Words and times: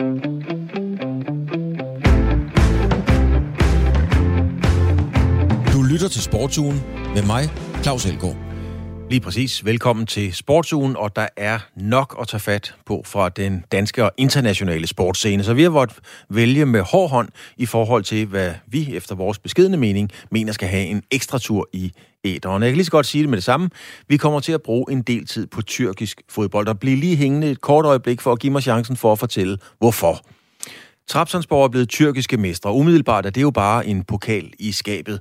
Du 0.00 0.06
lytter 5.82 6.08
til 6.10 6.22
Sportsugen 6.22 6.82
med 7.14 7.22
mig, 7.22 7.50
Claus 7.82 8.06
Elgaard. 8.06 8.36
Lige 9.10 9.20
præcis. 9.20 9.64
Velkommen 9.64 10.06
til 10.06 10.34
Sportsugen, 10.34 10.96
og 10.96 11.16
der 11.16 11.28
er 11.36 11.58
nok 11.76 12.16
at 12.20 12.28
tage 12.28 12.40
fat 12.40 12.74
på 12.86 13.02
fra 13.06 13.28
den 13.28 13.64
danske 13.72 14.04
og 14.04 14.10
internationale 14.16 14.86
sportsscene. 14.86 15.44
Så 15.44 15.54
vi 15.54 15.62
har 15.62 15.70
været 15.70 15.90
vælge 16.28 16.66
med 16.66 16.80
hård 16.80 17.10
hånd 17.10 17.28
i 17.56 17.66
forhold 17.66 18.04
til, 18.04 18.26
hvad 18.26 18.52
vi 18.66 18.96
efter 18.96 19.14
vores 19.14 19.38
beskedende 19.38 19.78
mening 19.78 20.10
mener 20.30 20.52
skal 20.52 20.68
have 20.68 20.86
en 20.86 21.02
ekstra 21.10 21.38
tur 21.38 21.68
i 21.72 21.92
æderen. 22.24 22.62
Jeg 22.62 22.70
kan 22.70 22.76
lige 22.76 22.84
så 22.84 22.90
godt 22.90 23.06
sige 23.06 23.22
det 23.22 23.30
med 23.30 23.36
det 23.36 23.44
samme. 23.44 23.70
Vi 24.08 24.16
kommer 24.16 24.40
til 24.40 24.52
at 24.52 24.62
bruge 24.62 24.92
en 24.92 25.02
del 25.02 25.26
tid 25.26 25.46
på 25.46 25.62
tyrkisk 25.62 26.22
fodbold, 26.28 26.68
og 26.68 26.80
blive 26.80 26.96
lige 26.96 27.16
hængende 27.16 27.50
et 27.50 27.60
kort 27.60 27.84
øjeblik 27.84 28.20
for 28.20 28.32
at 28.32 28.38
give 28.38 28.52
mig 28.52 28.62
chancen 28.62 28.96
for 28.96 29.12
at 29.12 29.18
fortælle, 29.18 29.58
hvorfor. 29.78 30.20
Trabzonspor 31.10 31.64
er 31.64 31.68
blevet 31.68 31.88
tyrkiske 31.88 32.36
mestre. 32.36 32.72
Umiddelbart 32.72 33.26
er 33.26 33.30
det 33.30 33.42
jo 33.42 33.50
bare 33.50 33.86
en 33.86 34.04
pokal 34.04 34.52
i 34.58 34.72
skabet. 34.72 35.20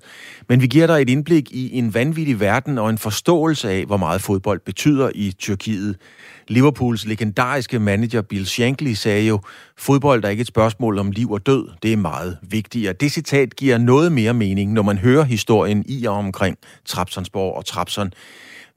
Men 0.49 0.61
vi 0.61 0.67
giver 0.67 0.87
dig 0.87 1.01
et 1.01 1.09
indblik 1.09 1.51
i 1.51 1.77
en 1.77 1.93
vanvittig 1.93 2.39
verden 2.39 2.77
og 2.77 2.89
en 2.89 2.97
forståelse 2.97 3.69
af, 3.69 3.85
hvor 3.85 3.97
meget 3.97 4.21
fodbold 4.21 4.59
betyder 4.65 5.11
i 5.15 5.31
Tyrkiet. 5.39 5.95
Liverpools 6.47 7.05
legendariske 7.05 7.79
manager 7.79 8.21
Bill 8.21 8.45
Shankly 8.45 8.93
sagde 8.93 9.27
jo, 9.27 9.39
fodbold 9.77 10.23
er 10.23 10.29
ikke 10.29 10.41
et 10.41 10.47
spørgsmål 10.47 10.97
om 10.97 11.11
liv 11.11 11.31
og 11.31 11.45
død, 11.45 11.67
det 11.83 11.93
er 11.93 11.97
meget 11.97 12.37
vigtigere. 12.41 12.93
Det 12.93 13.11
citat 13.11 13.55
giver 13.55 13.77
noget 13.77 14.11
mere 14.11 14.33
mening, 14.33 14.73
når 14.73 14.81
man 14.81 14.97
hører 14.97 15.23
historien 15.23 15.83
i 15.87 16.05
og 16.05 16.15
omkring 16.15 16.57
Trabzonspor 16.85 17.51
og 17.53 17.65
Trabzon. 17.65 18.11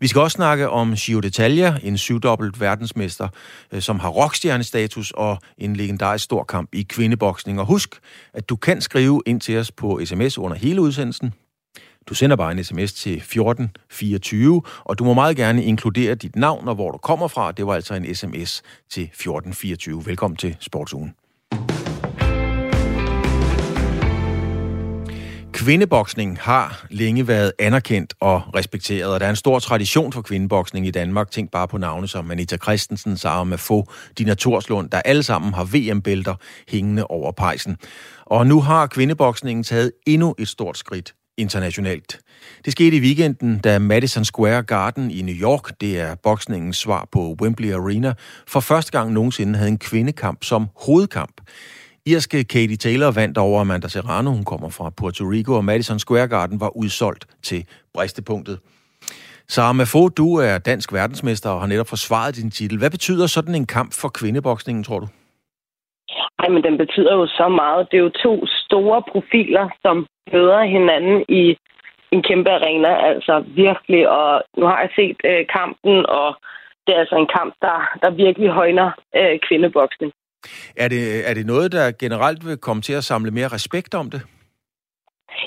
Vi 0.02 0.08
skal 0.08 0.20
også 0.20 0.34
snakke 0.34 0.70
om 0.70 0.94
Gio 0.94 1.20
Detalja, 1.20 1.76
en 1.82 1.98
syvdobbelt 1.98 2.60
verdensmester, 2.60 3.28
øh, 3.72 3.82
som 3.82 4.00
har 4.00 4.08
rockstjernestatus 4.08 5.10
og 5.10 5.38
en 5.58 5.76
legendarisk 5.76 6.24
stor 6.24 6.44
kamp 6.44 6.74
i 6.74 6.82
kvindeboksning. 6.82 7.60
Og 7.60 7.66
husk, 7.66 7.94
at 8.32 8.48
du 8.48 8.56
kan 8.56 8.80
skrive 8.80 9.22
ind 9.26 9.40
til 9.40 9.58
os 9.58 9.72
på 9.72 10.00
sms 10.04 10.38
under 10.38 10.56
hele 10.56 10.80
udsendelsen. 10.80 11.34
Du 12.08 12.14
sender 12.14 12.36
bare 12.36 12.52
en 12.52 12.64
sms 12.64 12.92
til 12.92 13.12
1424, 13.16 14.62
og 14.84 14.98
du 14.98 15.04
må 15.04 15.14
meget 15.14 15.36
gerne 15.36 15.64
inkludere 15.64 16.14
dit 16.14 16.36
navn 16.36 16.68
og 16.68 16.74
hvor 16.74 16.90
du 16.90 16.98
kommer 16.98 17.28
fra. 17.28 17.52
Det 17.52 17.66
var 17.66 17.74
altså 17.74 17.94
en 17.94 18.14
sms 18.14 18.62
til 18.90 19.02
1424. 19.02 20.06
Velkommen 20.06 20.36
til 20.36 20.56
Sportsugen. 20.60 21.14
Kvindeboksning 25.64 26.38
har 26.40 26.86
længe 26.90 27.28
været 27.28 27.52
anerkendt 27.58 28.14
og 28.20 28.42
respekteret, 28.56 29.14
og 29.14 29.20
der 29.20 29.26
er 29.26 29.30
en 29.30 29.36
stor 29.36 29.58
tradition 29.58 30.12
for 30.12 30.22
kvindeboksning 30.22 30.86
i 30.86 30.90
Danmark. 30.90 31.30
Tænk 31.30 31.50
bare 31.50 31.68
på 31.68 31.78
navne 31.78 32.08
som 32.08 32.30
Anita 32.30 32.56
Christensen, 32.56 33.16
Sara 33.16 33.44
Mafo, 33.44 33.84
Dina 34.18 34.34
Torslund, 34.34 34.90
der 34.90 35.00
alle 35.04 35.22
sammen 35.22 35.54
har 35.54 35.64
VM-bælter 35.64 36.34
hængende 36.68 37.06
over 37.06 37.32
pejsen. 37.32 37.76
Og 38.26 38.46
nu 38.46 38.60
har 38.60 38.86
kvindeboksningen 38.86 39.64
taget 39.64 39.92
endnu 40.06 40.34
et 40.38 40.48
stort 40.48 40.78
skridt 40.78 41.14
internationalt. 41.38 42.20
Det 42.64 42.72
skete 42.72 42.96
i 42.96 43.00
weekenden, 43.00 43.58
da 43.58 43.78
Madison 43.78 44.24
Square 44.24 44.62
Garden 44.62 45.10
i 45.10 45.22
New 45.22 45.34
York, 45.34 45.80
det 45.80 46.00
er 46.00 46.14
boksningens 46.22 46.76
svar 46.76 47.08
på 47.12 47.36
Wembley 47.42 47.72
Arena, 47.72 48.14
for 48.48 48.60
første 48.60 48.92
gang 48.92 49.12
nogensinde 49.12 49.58
havde 49.58 49.70
en 49.70 49.78
kvindekamp 49.78 50.44
som 50.44 50.68
hovedkamp. 50.86 51.40
Irske 52.06 52.44
Katie 52.44 52.76
Taylor 52.76 53.10
vandt 53.20 53.38
over 53.38 53.60
Amanda 53.60 53.88
Serrano, 53.88 54.30
hun 54.30 54.44
kommer 54.44 54.70
fra 54.76 54.90
Puerto 54.98 55.24
Rico, 55.24 55.52
og 55.56 55.64
Madison 55.64 55.98
Square 55.98 56.28
Garden 56.28 56.60
var 56.60 56.76
udsolgt 56.76 57.24
til 57.42 57.60
bristepunktet. 57.94 58.56
Sara 59.48 59.72
Mafo, 59.72 60.08
du 60.08 60.28
er 60.48 60.58
dansk 60.58 60.92
verdensmester 60.92 61.50
og 61.50 61.60
har 61.60 61.66
netop 61.66 61.88
forsvaret 61.94 62.36
din 62.36 62.50
titel. 62.50 62.78
Hvad 62.78 62.90
betyder 62.90 63.26
sådan 63.26 63.54
en 63.54 63.66
kamp 63.66 63.90
for 64.00 64.08
kvindeboksningen, 64.18 64.84
tror 64.84 64.98
du? 64.98 65.06
Ej, 66.38 66.48
men 66.48 66.62
den 66.62 66.76
betyder 66.78 67.14
jo 67.20 67.26
så 67.26 67.48
meget. 67.48 67.88
Det 67.90 67.96
er 67.96 68.06
jo 68.08 68.12
to 68.26 68.46
store 68.64 69.02
profiler, 69.12 69.68
som 69.82 70.06
møder 70.32 70.62
hinanden 70.74 71.24
i 71.28 71.56
en 72.14 72.22
kæmpe 72.28 72.50
arena, 72.50 72.90
altså 73.10 73.44
virkelig. 73.64 74.08
Og 74.08 74.42
nu 74.58 74.64
har 74.66 74.78
jeg 74.80 74.90
set 74.96 75.16
øh, 75.30 75.46
kampen, 75.58 76.06
og 76.06 76.28
det 76.84 76.90
er 76.94 77.00
altså 77.00 77.16
en 77.16 77.30
kamp, 77.38 77.52
der, 77.66 77.78
der 78.02 78.10
virkelig 78.24 78.50
højner 78.50 78.88
øh, 79.18 79.38
kvindeboksning. 79.46 80.12
Er 80.76 80.88
det, 80.88 81.28
er 81.30 81.34
det 81.34 81.46
noget, 81.46 81.72
der 81.72 81.92
generelt 81.98 82.46
vil 82.46 82.56
komme 82.56 82.82
til 82.82 82.92
at 82.92 83.04
samle 83.04 83.30
mere 83.30 83.48
respekt 83.48 83.94
om 83.94 84.10
det? 84.10 84.22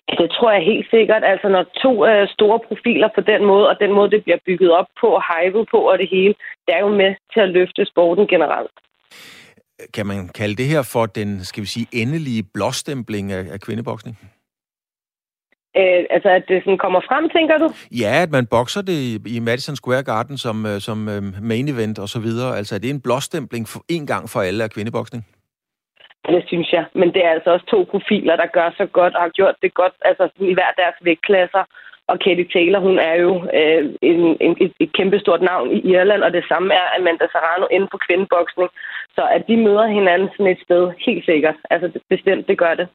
Ja, 0.09 0.15
det 0.23 0.29
tror 0.31 0.51
jeg 0.51 0.63
helt 0.71 0.87
sikkert. 0.89 1.23
Altså, 1.23 1.47
når 1.49 1.63
to 1.83 2.05
øh, 2.05 2.27
store 2.35 2.59
profiler 2.67 3.09
på 3.15 3.21
den 3.21 3.45
måde, 3.45 3.69
og 3.69 3.75
den 3.79 3.91
måde, 3.97 4.11
det 4.11 4.23
bliver 4.23 4.37
bygget 4.45 4.71
op 4.71 4.89
på, 5.01 5.07
og 5.07 5.23
hypet 5.29 5.67
på, 5.71 5.77
og 5.91 5.97
det 5.97 6.07
hele, 6.11 6.33
det 6.65 6.71
er 6.77 6.79
jo 6.79 6.91
med 7.01 7.15
til 7.33 7.39
at 7.39 7.49
løfte 7.49 7.85
sporten 7.85 8.27
generelt. 8.27 8.71
Kan 9.93 10.05
man 10.05 10.29
kalde 10.29 10.55
det 10.55 10.65
her 10.65 10.89
for 10.93 11.05
den, 11.05 11.43
skal 11.43 11.61
vi 11.61 11.67
sige, 11.67 11.87
endelige 11.93 12.43
blåstempling 12.53 13.31
af, 13.31 13.43
af 13.53 13.59
kvindeboksning? 13.59 14.17
Øh, 15.79 16.01
altså, 16.15 16.29
at 16.29 16.43
det 16.47 16.63
sådan 16.63 16.83
kommer 16.85 17.01
frem, 17.09 17.29
tænker 17.29 17.57
du? 17.57 17.67
Ja, 18.03 18.13
at 18.25 18.31
man 18.37 18.45
bokser 18.55 18.81
det 18.81 18.97
i, 19.35 19.39
Madison 19.39 19.75
Square 19.75 20.03
Garden 20.03 20.37
som, 20.37 20.65
øh, 20.65 20.77
som 20.87 20.97
øh, 21.13 21.23
main 21.51 21.67
event 21.73 21.99
og 21.99 22.09
så 22.09 22.19
videre. 22.19 22.57
Altså, 22.57 22.75
er 22.75 22.79
det 22.79 22.89
en 22.89 23.01
blåstempling 23.01 23.65
for 23.67 23.81
en 23.89 24.07
gang 24.07 24.23
for 24.29 24.39
alle 24.47 24.63
af 24.63 24.69
kvindeboksning? 24.75 25.21
Det 26.33 26.43
synes 26.47 26.69
jeg. 26.73 26.85
Men 26.99 27.13
det 27.13 27.21
er 27.25 27.31
altså 27.35 27.49
også 27.55 27.65
to 27.65 27.79
profiler, 27.91 28.35
der 28.35 28.47
gør 28.57 28.69
så 28.77 28.85
godt 28.85 29.15
og 29.15 29.21
har 29.21 29.29
gjort 29.29 29.55
det 29.61 29.73
godt, 29.73 29.93
altså 30.09 30.23
i 30.51 30.53
hver 30.53 30.71
deres 30.81 30.97
vægtklasser. 31.01 31.63
Og 32.07 32.19
Katie 32.19 32.47
Taylor, 32.53 32.79
hun 32.79 32.97
er 32.99 33.15
jo 33.25 33.31
øh, 33.59 33.83
en, 34.01 34.37
en, 34.45 34.53
et, 34.61 34.73
et 34.79 34.91
kæmpestort 34.97 35.41
navn 35.41 35.71
i 35.77 35.79
Irland, 35.93 36.21
og 36.23 36.33
det 36.33 36.43
samme 36.51 36.73
er 36.73 36.85
Amanda 36.99 37.25
Serrano 37.31 37.65
inden 37.71 37.89
for 37.91 37.99
kvindeboksning. 38.07 38.69
Så 39.15 39.23
at 39.35 39.43
de 39.47 39.57
møder 39.57 39.87
hinanden 39.87 40.29
sådan 40.31 40.51
et 40.51 40.61
sted, 40.65 40.91
helt 41.05 41.25
sikkert. 41.25 41.55
Altså 41.69 41.99
bestemt, 42.09 42.47
det 42.47 42.57
gør 42.57 42.73
det. 42.73 42.87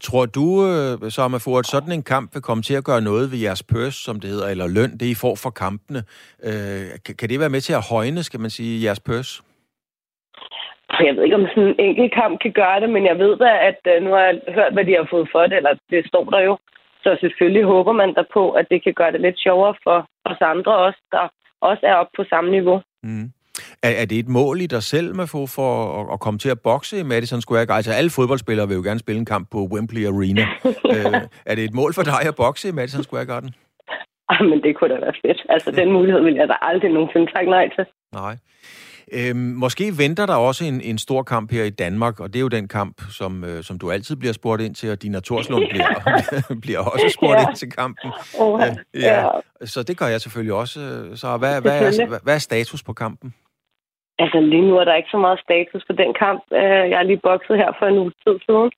Tror 0.00 0.26
du, 0.26 0.46
øh, 0.68 1.10
så 1.10 1.40
får 1.44 1.58
at 1.58 1.66
sådan 1.66 1.92
en 1.92 2.02
kamp 2.02 2.34
vil 2.34 2.42
komme 2.42 2.62
til 2.62 2.74
at 2.74 2.84
gøre 2.84 3.00
noget 3.00 3.32
ved 3.32 3.38
jeres 3.38 3.62
purse, 3.62 3.98
som 4.04 4.20
det 4.20 4.30
hedder, 4.30 4.48
eller 4.48 4.66
løn, 4.66 4.92
det 5.00 5.06
I 5.06 5.14
får 5.14 5.34
for 5.42 5.50
kampene? 5.50 6.00
Øh, 6.48 7.14
kan 7.18 7.28
det 7.28 7.40
være 7.40 7.54
med 7.56 7.60
til 7.60 7.72
at 7.72 7.86
højne, 7.92 8.22
skal 8.22 8.40
man 8.40 8.50
sige, 8.50 8.84
jeres 8.84 9.00
purse? 9.00 9.42
Jeg 11.06 11.16
ved 11.16 11.22
ikke, 11.24 11.36
om 11.36 11.46
sådan 11.54 11.68
en 11.68 11.80
enkelt 11.88 12.12
kamp 12.14 12.40
kan 12.40 12.52
gøre 12.52 12.80
det, 12.80 12.90
men 12.90 13.06
jeg 13.06 13.18
ved 13.18 13.36
da, 13.36 13.50
at 13.70 13.80
øh, 13.92 14.02
nu 14.04 14.10
har 14.10 14.22
jeg 14.28 14.40
hørt, 14.48 14.72
hvad 14.72 14.84
de 14.84 14.94
har 14.98 15.06
fået 15.10 15.28
for 15.32 15.42
det, 15.42 15.56
eller 15.56 15.74
det 15.90 16.08
står 16.08 16.24
der 16.24 16.40
jo. 16.40 16.58
Så 17.02 17.16
selvfølgelig 17.20 17.64
håber 17.64 17.92
man 17.92 18.14
da 18.14 18.22
på, 18.32 18.50
at 18.50 18.66
det 18.70 18.82
kan 18.84 18.94
gøre 18.94 19.12
det 19.12 19.20
lidt 19.20 19.38
sjovere 19.38 19.74
for 19.84 19.98
os 20.24 20.40
andre 20.40 20.76
også, 20.76 21.00
der 21.12 21.28
også 21.60 21.82
er 21.86 21.94
oppe 21.94 22.12
på 22.16 22.24
samme 22.30 22.50
niveau. 22.50 22.82
Mm. 23.02 23.30
Er, 23.82 23.90
er 23.90 24.04
det 24.04 24.18
et 24.18 24.28
mål 24.28 24.60
i 24.60 24.66
dig 24.66 24.82
selv, 24.82 25.14
med 25.14 25.26
for, 25.26 25.46
for 25.46 26.00
at, 26.00 26.12
at 26.12 26.20
komme 26.20 26.38
til 26.38 26.48
at 26.48 26.60
bokse 26.60 26.98
i 26.98 27.02
Madison 27.02 27.40
Square 27.40 27.66
Garden? 27.66 27.78
Altså, 27.78 27.92
alle 27.92 28.10
fodboldspillere 28.10 28.68
vil 28.68 28.74
jo 28.74 28.82
gerne 28.82 29.00
spille 29.00 29.18
en 29.18 29.24
kamp 29.24 29.50
på 29.50 29.58
Wembley 29.72 30.06
Arena. 30.06 30.46
øh, 30.94 31.20
er 31.46 31.54
det 31.54 31.64
et 31.64 31.74
mål 31.74 31.94
for 31.94 32.02
dig 32.02 32.22
at 32.28 32.34
bokse 32.34 32.68
i 32.68 32.72
Madison 32.72 33.02
Square 33.02 33.26
Garden? 33.26 33.54
Ah, 34.28 34.46
men 34.46 34.62
det 34.62 34.76
kunne 34.76 34.94
da 34.94 35.00
være 35.00 35.14
fedt. 35.22 35.46
Altså, 35.48 35.70
den 35.70 35.92
mulighed 35.92 36.22
vil 36.22 36.34
jeg 36.34 36.48
da 36.48 36.54
aldrig 36.62 36.90
nogensinde 36.92 37.26
takke 37.32 37.50
nej 37.50 37.68
til. 37.76 37.84
Nej. 38.12 38.36
Øhm, 39.12 39.38
måske 39.38 39.98
venter 39.98 40.26
der 40.26 40.34
også 40.34 40.64
en, 40.64 40.80
en 40.80 40.98
stor 40.98 41.22
kamp 41.22 41.52
her 41.52 41.64
i 41.64 41.70
Danmark, 41.70 42.20
og 42.20 42.32
det 42.32 42.36
er 42.36 42.40
jo 42.40 42.48
den 42.48 42.68
kamp, 42.68 43.02
som, 43.10 43.44
øh, 43.44 43.62
som 43.62 43.78
du 43.78 43.90
altid 43.90 44.16
bliver 44.16 44.32
spurgt 44.32 44.62
ind 44.62 44.74
til, 44.74 44.90
og 44.90 45.02
Dina 45.02 45.20
Torslund 45.20 45.64
bliver, 45.72 46.54
bliver 46.62 46.78
også 46.78 47.08
spurgt 47.08 47.40
ja. 47.40 47.48
ind 47.48 47.56
til 47.56 47.70
kampen. 47.70 48.10
Oh, 48.38 48.62
ja. 48.94 49.20
ja. 49.20 49.30
Så 49.64 49.82
det 49.82 49.98
gør 49.98 50.06
jeg 50.06 50.20
selvfølgelig 50.20 50.54
også. 50.54 51.04
Så 51.14 51.36
hvad, 51.36 51.60
hvad, 51.60 51.78
er, 51.78 52.06
hvad, 52.06 52.18
hvad 52.22 52.34
er 52.34 52.38
status 52.38 52.82
på 52.82 52.92
kampen? 52.92 53.34
Altså 54.18 54.40
lige 54.40 54.68
nu 54.68 54.74
er 54.76 54.84
der 54.84 54.94
ikke 54.94 55.14
så 55.14 55.18
meget 55.18 55.40
status 55.46 55.82
på 55.86 55.92
den 55.92 56.14
kamp. 56.22 56.42
Øh, 56.52 56.84
jeg 56.90 56.98
har 56.98 57.08
lige 57.10 57.24
bokset 57.28 57.56
her 57.56 57.70
for 57.78 57.86
en 57.86 57.98
uge 57.98 58.12
tid 58.24 58.36
siden. 58.46 58.70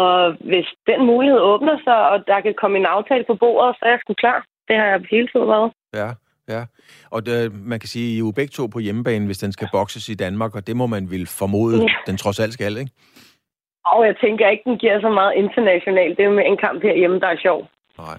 Og 0.00 0.12
hvis 0.50 0.68
den 0.90 1.00
mulighed 1.06 1.40
åbner 1.40 1.76
sig, 1.84 1.98
og 2.10 2.26
der 2.26 2.40
kan 2.40 2.54
komme 2.60 2.78
en 2.78 2.86
aftale 2.86 3.24
på 3.30 3.34
bordet, 3.34 3.76
så 3.76 3.82
er 3.84 3.90
jeg 3.90 4.00
sgu 4.00 4.14
klar. 4.14 4.44
Det 4.68 4.76
har 4.76 4.86
jeg 4.86 5.00
hele 5.10 5.28
tiden 5.32 5.48
været. 5.48 5.72
Ja, 6.00 6.08
ja. 6.54 6.62
Og 7.10 7.26
det, 7.26 7.36
man 7.72 7.80
kan 7.80 7.88
sige, 7.88 8.06
at 8.06 8.12
I 8.12 8.16
er 8.16 8.24
jo 8.26 8.32
begge 8.36 8.52
to 8.58 8.66
på 8.66 8.78
hjemmebane, 8.78 9.26
hvis 9.26 9.38
den 9.44 9.52
skal 9.52 9.68
bokses 9.72 10.08
i 10.08 10.14
Danmark, 10.14 10.54
og 10.54 10.66
det 10.66 10.76
må 10.76 10.86
man 10.86 11.10
vil 11.10 11.26
formode, 11.40 11.76
ja. 11.82 11.94
den 12.06 12.16
trods 12.16 12.40
alt 12.40 12.52
skal, 12.52 12.76
ikke? 12.82 12.92
Og 13.86 14.06
jeg 14.06 14.16
tænker 14.24 14.48
ikke, 14.48 14.64
den 14.64 14.78
giver 14.78 15.00
så 15.00 15.10
meget 15.10 15.32
internationalt. 15.34 16.16
Det 16.16 16.22
er 16.22 16.28
jo 16.28 16.34
med 16.34 16.46
en 16.46 16.56
kamp 16.56 16.82
herhjemme, 16.82 17.20
der 17.20 17.26
er 17.26 17.36
sjov. 17.46 17.68
Nej. 17.98 18.18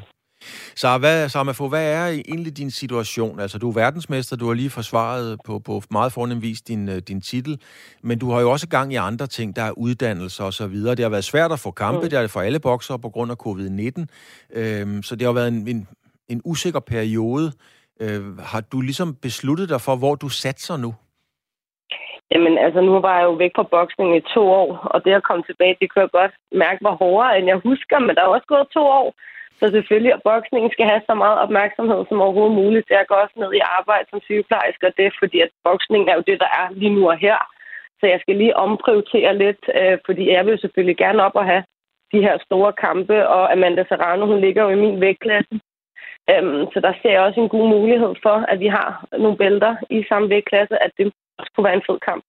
Så 0.76 0.98
hvad, 0.98 1.30
Samafo, 1.30 1.68
hvad 1.68 1.94
er 1.94 2.08
egentlig 2.08 2.58
din 2.58 2.72
situation? 2.72 3.40
Altså, 3.40 3.58
du 3.58 3.70
er 3.70 3.74
verdensmester, 3.74 4.36
du 4.36 4.48
har 4.48 4.54
lige 4.54 4.70
forsvaret 4.70 5.40
på, 5.46 5.60
på 5.60 5.82
meget 5.92 6.14
fornem 6.14 6.42
vis 6.42 6.62
din, 6.62 6.90
øh, 6.90 6.96
din 6.96 7.22
titel, 7.22 7.62
men 8.04 8.20
du 8.20 8.32
har 8.32 8.42
jo 8.42 8.52
også 8.52 8.68
gang 8.70 8.94
i 8.94 8.96
andre 8.96 9.28
ting, 9.28 9.56
der 9.56 9.62
er 9.62 9.72
uddannelse 9.78 10.44
og 10.44 10.54
så 10.54 10.68
videre. 10.68 10.96
Det 10.96 11.04
har 11.04 11.10
været 11.10 11.24
svært 11.24 11.52
at 11.52 11.60
få 11.60 11.72
kampe, 11.72 12.02
mm. 12.02 12.10
det 12.10 12.18
er 12.18 12.22
det 12.22 12.32
for 12.32 12.42
alle 12.42 12.60
bokser 12.60 12.98
på 12.98 13.10
grund 13.10 13.32
af 13.32 13.38
covid-19, 13.48 14.06
øhm, 14.60 15.04
så 15.04 15.16
det 15.16 15.26
har 15.26 15.34
været 15.34 15.48
en, 15.48 15.68
en, 15.68 15.88
en 16.30 16.42
usikker 16.46 16.80
periode. 16.80 17.52
Øh, 18.02 18.38
har 18.38 18.62
du 18.62 18.82
ligesom 18.82 19.16
besluttet 19.22 19.70
dig 19.70 19.82
for, 19.82 19.96
hvor 19.96 20.16
du 20.16 20.30
satser 20.30 20.78
nu? 20.78 20.94
Jamen, 22.34 22.58
altså, 22.66 22.80
nu 22.82 22.92
var 23.06 23.16
jeg 23.18 23.26
jo 23.30 23.34
væk 23.44 23.54
fra 23.56 23.68
boksning 23.78 24.10
i 24.18 24.22
to 24.36 24.44
år, 24.62 24.70
og 24.94 24.98
det 25.06 25.12
at 25.14 25.28
komme 25.30 25.44
tilbage, 25.46 25.78
det 25.82 25.88
kan 25.94 26.02
jeg 26.02 26.12
godt 26.20 26.34
mærke 26.64 26.80
var 26.88 26.96
hårdere, 27.04 27.38
end 27.38 27.48
jeg 27.48 27.60
husker, 27.70 28.00
men 28.00 28.16
der 28.16 28.22
er 28.24 28.36
også 28.36 28.48
gået 28.54 28.74
to 28.78 28.84
år. 29.02 29.08
Så 29.64 29.70
selvfølgelig, 29.72 30.14
at 30.14 30.26
boksningen 30.32 30.72
skal 30.72 30.86
have 30.92 31.02
så 31.10 31.14
meget 31.24 31.38
opmærksomhed 31.46 32.02
som 32.10 32.22
overhovedet 32.26 32.60
muligt. 32.62 32.90
Jeg 32.90 33.06
går 33.10 33.20
også 33.24 33.36
ned 33.44 33.52
i 33.54 33.68
arbejde 33.80 34.08
som 34.10 34.20
sygeplejerske, 34.28 34.88
og 34.88 34.94
det 34.98 35.06
er 35.06 35.20
fordi, 35.22 35.38
at 35.46 35.52
boksning 35.68 36.04
er 36.10 36.16
jo 36.16 36.24
det, 36.30 36.38
der 36.44 36.50
er 36.62 36.66
lige 36.82 36.96
nu 36.98 37.04
og 37.14 37.18
her. 37.26 37.40
Så 38.00 38.06
jeg 38.14 38.20
skal 38.22 38.36
lige 38.36 38.58
omprioritere 38.66 39.38
lidt, 39.44 39.64
øh, 39.80 39.98
fordi 40.06 40.24
jeg 40.38 40.46
vil 40.46 40.60
selvfølgelig 40.60 40.98
gerne 40.98 41.24
op 41.28 41.36
og 41.42 41.46
have 41.52 41.64
de 42.14 42.20
her 42.28 42.36
store 42.48 42.74
kampe, 42.86 43.28
og 43.36 43.52
Amanda 43.54 43.84
Serrano, 43.90 44.26
hun 44.26 44.40
ligger 44.46 44.64
jo 44.64 44.70
i 44.70 44.84
min 44.86 45.02
vægtklasse. 45.02 45.56
Øhm, 46.32 46.64
så 46.74 46.78
der 46.86 46.94
ser 47.02 47.12
jeg 47.16 47.22
også 47.22 47.40
en 47.40 47.54
god 47.56 47.68
mulighed 47.76 48.14
for, 48.26 48.36
at 48.52 48.60
vi 48.60 48.68
har 48.68 49.06
nogle 49.12 49.38
bælter 49.38 49.76
i 49.90 50.06
samme 50.10 50.30
vægtklasse, 50.30 50.84
at 50.86 50.92
det 50.98 51.14
også 51.38 51.52
kunne 51.56 51.68
være 51.68 51.80
en 51.80 51.88
fed 51.90 52.00
kamp. 52.10 52.24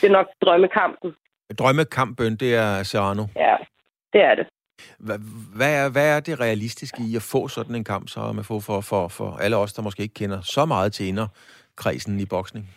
Det 0.00 0.06
er 0.08 0.12
nok 0.18 0.28
drømmekampen. 0.42 1.10
Drømmekampen, 1.58 2.36
det 2.36 2.50
er 2.54 2.82
Serrano? 2.82 3.24
Ja, 3.36 3.56
det 4.12 4.20
er 4.30 4.34
det. 4.34 4.46
Hvad 4.98 5.74
er, 5.74 5.88
hvad 5.88 6.06
er 6.16 6.20
det 6.20 6.40
realistiske 6.40 7.02
i 7.02 7.16
at 7.16 7.22
få 7.22 7.48
sådan 7.48 7.74
en 7.74 7.84
kamp, 7.84 8.08
så 8.08 8.32
med 8.32 8.44
få 8.44 8.60
for, 8.60 8.80
for, 8.80 9.08
for 9.08 9.36
alle 9.36 9.56
os, 9.56 9.72
der 9.72 9.82
måske 9.82 10.02
ikke 10.02 10.14
kender 10.14 10.40
så 10.40 10.66
meget 10.66 10.92
til 10.92 11.06
inderkredsen 11.06 12.20
i 12.20 12.24
boksning? 12.24 12.70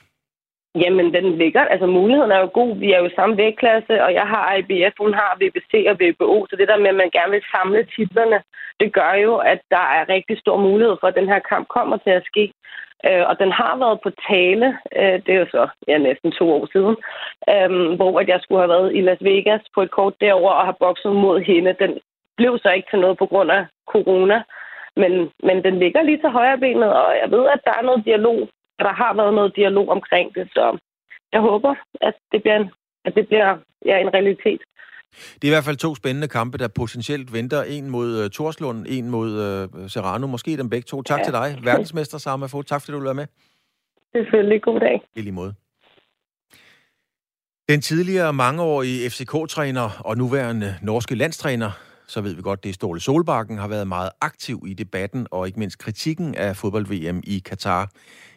Jamen, 0.76 1.14
den 1.14 1.38
ligger. 1.38 1.62
Altså, 1.62 1.88
muligheden 1.88 2.32
er 2.32 2.40
jo 2.40 2.50
god. 2.54 2.76
Vi 2.78 2.92
er 2.92 3.00
jo 3.00 3.10
samme 3.16 3.38
vægtklasse, 3.38 4.04
og 4.04 4.14
jeg 4.14 4.28
har 4.28 4.56
IBF, 4.56 4.96
hun 5.00 5.14
har 5.14 5.38
VBC 5.42 5.86
og 5.90 5.96
VBO, 6.00 6.46
så 6.50 6.56
det 6.56 6.68
der 6.68 6.78
med, 6.78 6.88
at 6.88 6.96
man 6.96 7.10
gerne 7.10 7.32
vil 7.32 7.44
samle 7.52 7.88
titlerne, 7.96 8.44
det 8.80 8.94
gør 8.94 9.14
jo, 9.14 9.36
at 9.38 9.62
der 9.72 9.86
er 9.98 10.10
rigtig 10.10 10.40
stor 10.40 10.58
mulighed 10.58 10.96
for, 11.00 11.08
at 11.08 11.16
den 11.16 11.28
her 11.28 11.40
kamp 11.40 11.68
kommer 11.68 11.98
til 11.98 12.10
at 12.10 12.26
ske. 12.26 12.54
Øh, 13.08 13.24
og 13.30 13.40
den 13.40 13.52
har 13.52 13.78
været 13.78 14.00
på 14.04 14.10
tale, 14.30 14.78
øh, 15.00 15.18
det 15.26 15.30
er 15.34 15.40
jo 15.40 15.48
så 15.52 15.68
ja, 15.88 15.98
næsten 15.98 16.32
to 16.32 16.46
år 16.58 16.68
siden, 16.74 16.96
øh, 17.52 17.96
hvor 17.98 18.20
at 18.20 18.28
jeg 18.28 18.40
skulle 18.42 18.62
have 18.62 18.76
været 18.76 18.96
i 18.96 19.02
Las 19.02 19.22
Vegas 19.22 19.62
på 19.76 19.82
et 19.82 19.92
kort 19.92 20.14
derover 20.22 20.52
og 20.52 20.66
have 20.66 20.82
bokset 20.86 21.16
mod 21.16 21.40
hende. 21.42 21.76
Den 21.80 22.00
blev 22.38 22.60
så 22.60 22.70
ikke 22.72 22.88
til 22.90 23.00
noget 23.00 23.18
på 23.18 23.26
grund 23.26 23.52
af 23.52 23.66
corona, 23.88 24.44
men, 24.96 25.32
men 25.44 25.64
den 25.64 25.80
ligger 25.80 26.02
lige 26.02 26.22
til 26.22 26.30
højre 26.30 26.58
benet, 26.58 26.94
og 26.94 27.12
jeg 27.22 27.32
ved, 27.32 27.46
at 27.54 27.62
der 27.66 27.74
er 27.80 27.82
noget 27.82 28.06
dialog, 28.06 28.50
der 28.86 28.94
har 28.94 29.14
været 29.14 29.34
noget 29.34 29.56
dialog 29.56 29.90
omkring 29.90 30.36
det, 30.36 30.50
så 30.54 30.78
jeg 31.34 31.42
håber, 31.42 31.76
at 32.02 32.14
det 32.32 32.42
bliver 32.42 32.58
en, 32.58 32.70
at 33.06 33.16
det 33.16 33.28
bliver 33.28 33.58
ja, 33.86 33.98
en 33.98 34.14
realitet. 34.14 34.62
Det 35.36 35.44
er 35.44 35.52
i 35.52 35.56
hvert 35.56 35.64
fald 35.64 35.78
to 35.78 35.96
spændende 35.96 36.28
kampe, 36.28 36.58
der 36.58 36.68
potentielt 36.68 37.34
venter. 37.34 37.64
En 37.64 37.90
mod 37.90 38.24
uh, 38.24 38.30
Torslund, 38.30 38.86
en 38.90 39.10
mod 39.10 39.30
uh, 39.30 39.90
Serrano. 39.90 40.28
Måske 40.28 40.58
dem 40.58 40.70
begge 40.70 40.86
to. 40.86 41.02
Tak 41.02 41.20
ja. 41.20 41.24
til 41.24 41.34
dig, 41.34 41.58
verdensmester 41.64 42.18
Sarma 42.18 42.46
Fogh. 42.46 42.66
Tak 42.66 42.82
fordi 42.82 42.92
du 42.92 42.98
vil 42.98 43.06
være 43.06 43.14
med. 43.14 43.28
Selvfølgelig. 44.16 44.62
God 44.62 44.80
dag. 44.80 45.02
I 45.16 45.22
lige 45.22 45.32
måde. 45.32 45.54
Den 47.70 47.82
tidligere 47.82 48.34
mangeårige 48.34 49.10
FCK-træner 49.10 50.02
og 50.06 50.18
nuværende 50.18 50.76
norske 50.82 51.16
landstræner, 51.16 51.72
så 52.08 52.22
ved 52.22 52.36
vi 52.36 52.42
godt, 52.42 52.64
det 52.64 52.70
er 52.70 52.74
Ståle 52.74 53.00
Solbakken, 53.00 53.58
har 53.58 53.68
været 53.68 53.88
meget 53.88 54.10
aktiv 54.22 54.64
i 54.68 54.74
debatten 54.74 55.28
og 55.32 55.48
ikke 55.48 55.60
mindst 55.60 55.80
kritikken 55.80 56.36
af 56.36 56.56
fodbold-VM 56.56 57.22
i 57.24 57.40
Katar. 57.46 57.90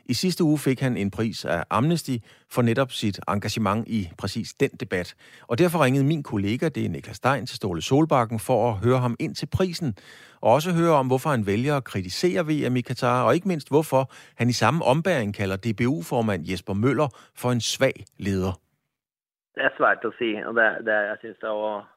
I 0.06 0.14
sidste 0.14 0.44
uge 0.44 0.58
fik 0.58 0.80
han 0.80 0.96
en 0.96 1.10
pris 1.10 1.44
af 1.44 1.64
Amnesty 1.70 2.16
for 2.50 2.62
netop 2.62 2.90
sit 2.90 3.20
engagement 3.28 3.88
i 3.88 4.08
præcis 4.18 4.54
den 4.54 4.70
debat. 4.70 5.14
Og 5.48 5.58
derfor 5.58 5.84
ringede 5.84 6.04
min 6.04 6.22
kollega, 6.22 6.68
det 6.68 6.84
er 6.84 6.88
Niklas 6.88 7.16
Stein, 7.16 7.46
til 7.46 7.56
Ståle 7.56 7.82
Solbakken 7.82 8.38
for 8.38 8.58
at 8.68 8.74
høre 8.84 8.98
ham 8.98 9.16
ind 9.20 9.34
til 9.34 9.48
prisen. 9.56 9.94
Og 10.40 10.52
også 10.52 10.72
høre 10.72 10.94
om, 11.00 11.06
hvorfor 11.06 11.30
han 11.30 11.46
vælger 11.46 11.76
at 11.76 11.84
kritisere 11.84 12.42
VM 12.50 12.76
i 12.76 12.80
Katar, 12.80 13.24
og 13.26 13.34
ikke 13.34 13.48
mindst 13.48 13.68
hvorfor 13.70 14.02
han 14.38 14.48
i 14.48 14.52
samme 14.52 14.84
ombæring 14.84 15.34
kalder 15.34 15.56
DBU-formand 15.56 16.42
Jesper 16.50 16.74
Møller 16.74 17.08
for 17.40 17.50
en 17.50 17.60
svag 17.60 17.96
leder. 18.18 18.52
Det 19.54 19.62
er 19.64 19.74
svært 19.78 19.98
at 20.04 20.12
sige, 20.18 20.48
og 20.48 20.54
det, 20.54 20.64
det, 20.86 20.92
jeg 20.92 21.16
synes 21.20 21.38
det 21.40 21.48
var 21.48 21.92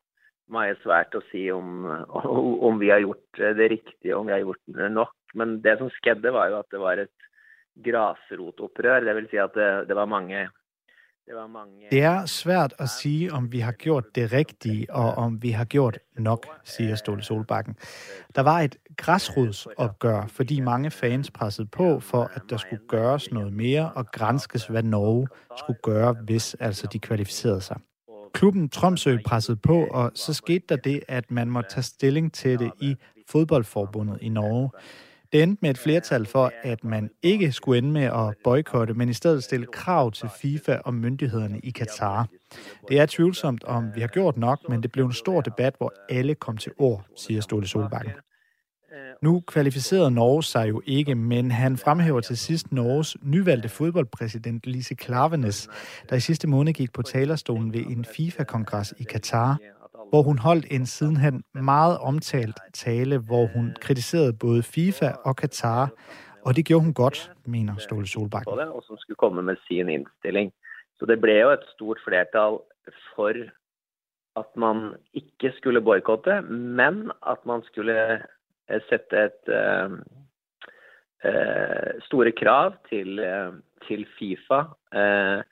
meget 0.50 0.78
svært 0.84 1.12
at 1.16 1.24
sige, 1.32 1.54
om, 1.54 1.86
om 2.68 2.80
vi 2.80 2.88
har 2.88 3.00
gjort 3.00 3.18
det 3.38 3.72
rigtige, 3.72 4.16
om 4.16 4.28
vi 4.28 4.32
har 4.32 4.40
gjort 4.40 4.92
nok. 4.92 5.12
Men 5.34 5.64
det 5.64 5.78
som 5.78 5.90
skedde 5.90 6.34
var 6.34 6.48
jo, 6.48 6.60
at 6.60 6.66
det 6.72 6.80
var 6.80 6.92
et 6.94 7.10
grasrotopprør. 7.84 9.00
Det 9.00 9.16
vil 9.16 9.28
si 9.30 9.38
at 9.38 9.52
det, 9.56 9.88
det 9.88 9.96
var 9.96 10.06
mange 10.06 10.48
det, 11.28 11.36
var 11.36 11.48
mange... 11.48 11.88
det 11.92 12.02
er 12.02 12.26
svært 12.26 12.74
at 12.80 12.90
sige, 12.90 13.34
om 13.34 13.52
vi 13.52 13.60
har 13.60 13.72
gjort 13.72 14.16
det 14.16 14.34
rigtige, 14.34 14.94
og 14.94 15.14
om 15.14 15.44
vi 15.44 15.52
har 15.52 15.66
gjort 15.66 16.00
nok, 16.18 16.46
siger 16.64 16.96
Ståle 16.96 17.24
Solbakken. 17.24 17.76
Der 18.36 18.42
var 18.42 18.60
et 18.60 18.76
græsrodsopgør, 18.98 20.26
fordi 20.28 20.60
mange 20.60 20.92
fans 20.92 21.32
pressede 21.32 21.68
på 21.68 22.00
for, 22.00 22.32
at 22.34 22.42
der 22.50 22.58
skulle 22.58 22.82
gøres 22.88 23.32
noget 23.32 23.54
mere 23.54 23.92
og 23.96 24.12
grænskes, 24.12 24.68
hvad 24.68 24.84
Norge 24.84 25.28
skulle 25.58 25.80
gøre, 25.84 26.14
hvis 26.14 26.54
altså 26.54 26.88
de 26.88 27.00
kvalificerede 27.00 27.62
sig. 27.62 27.78
Klubben 28.34 28.70
Tromsø 28.70 29.18
pressede 29.26 29.58
på, 29.58 29.88
og 29.92 30.12
så 30.16 30.34
skete 30.34 30.66
der 30.70 30.76
det, 30.76 31.04
at 31.08 31.32
man 31.32 31.50
måtte 31.50 31.70
tage 31.70 31.84
stilling 31.84 32.34
til 32.34 32.60
det 32.60 32.72
i 32.82 32.96
fodboldforbundet 33.30 34.18
i 34.22 34.30
Norge. 34.30 34.70
Det 35.36 35.44
endte 35.44 35.60
med 35.62 35.70
et 35.70 35.78
flertal 35.78 36.26
for, 36.26 36.52
at 36.64 36.84
man 36.84 37.10
ikke 37.24 37.52
skulle 37.52 37.78
ende 37.78 37.92
med 37.92 38.04
at 38.04 38.36
boykotte, 38.44 38.94
men 38.94 39.10
i 39.10 39.14
stedet 39.14 39.44
stille 39.44 39.66
krav 39.66 40.12
til 40.12 40.30
FIFA 40.42 40.78
og 40.86 40.94
myndighederne 40.94 41.60
i 41.60 41.70
Katar. 41.70 42.28
Det 42.90 43.00
er 43.00 43.06
tvivlsomt, 43.06 43.64
om 43.64 43.96
vi 43.96 44.02
har 44.02 44.08
gjort 44.08 44.38
nok, 44.38 44.60
men 44.70 44.84
det 44.84 44.92
blev 44.92 45.06
en 45.06 45.14
stor 45.14 45.42
debat, 45.42 45.74
hvor 45.78 45.94
alle 46.10 46.36
kom 46.36 46.58
til 46.58 46.72
ord, 46.78 47.06
siger 47.16 47.42
Ståle 47.42 47.68
Solbakken. 47.68 48.12
Nu 49.24 49.44
kvalificerede 49.48 50.12
Norge 50.12 50.44
sig 50.44 50.70
jo 50.70 50.82
ikke, 50.86 51.16
men 51.16 51.52
han 51.52 51.78
fremhæver 51.78 52.22
til 52.22 52.38
sidst 52.38 52.72
Norges 52.72 53.18
nyvalgte 53.24 53.70
fodboldpræsident 53.70 54.68
Lise 54.68 54.96
Klavenes, 54.96 55.70
der 56.10 56.16
i 56.16 56.20
sidste 56.20 56.48
måned 56.48 56.74
gik 56.74 56.94
på 56.94 57.02
talerstolen 57.02 57.74
ved 57.74 57.80
en 57.80 58.06
FIFA-kongres 58.06 58.94
i 58.98 59.04
Katar 59.04 59.58
hvor 60.10 60.22
hun 60.22 60.38
holdt 60.38 60.66
en 60.72 60.86
sidenhen 60.86 61.44
meget 61.54 61.98
omtalt 61.98 62.58
tale, 62.74 63.18
hvor 63.18 63.46
hun 63.56 63.76
kritiserede 63.82 64.34
både 64.34 64.64
FIFA 64.64 65.10
og 65.26 65.36
Katar, 65.36 65.90
og 66.46 66.56
det 66.56 66.66
gjorde 66.66 66.84
hun 66.84 66.94
godt, 66.94 67.32
mener 67.46 67.74
Ståle 67.78 68.08
Solbakken. 68.08 68.60
Og 68.60 68.84
som 68.88 68.98
skulle 68.98 69.18
komme 69.18 69.42
med 69.42 69.56
sin 69.68 69.90
indstilling. 69.90 70.54
Så 71.00 71.06
det 71.06 71.22
blev 71.22 71.42
jo 71.42 71.50
et 71.50 71.66
stort 71.76 72.00
flertal 72.08 72.58
for 73.16 73.34
at 74.36 74.50
man 74.58 74.94
ikke 75.14 75.54
skulle 75.58 75.82
boykotte, 75.82 76.42
men 76.42 77.12
at 77.28 77.38
man 77.46 77.62
skulle 77.64 78.14
eh, 78.70 78.82
sætte 78.90 79.26
et 79.26 79.44
uh, 79.48 79.92
uh, 81.30 81.92
store 82.02 82.32
krav 82.32 82.74
til, 82.90 83.20
uh, 83.20 83.54
til 83.88 84.08
FIFA. 84.20 84.60
Uh, 84.96 84.96
Eh, 85.36 85.44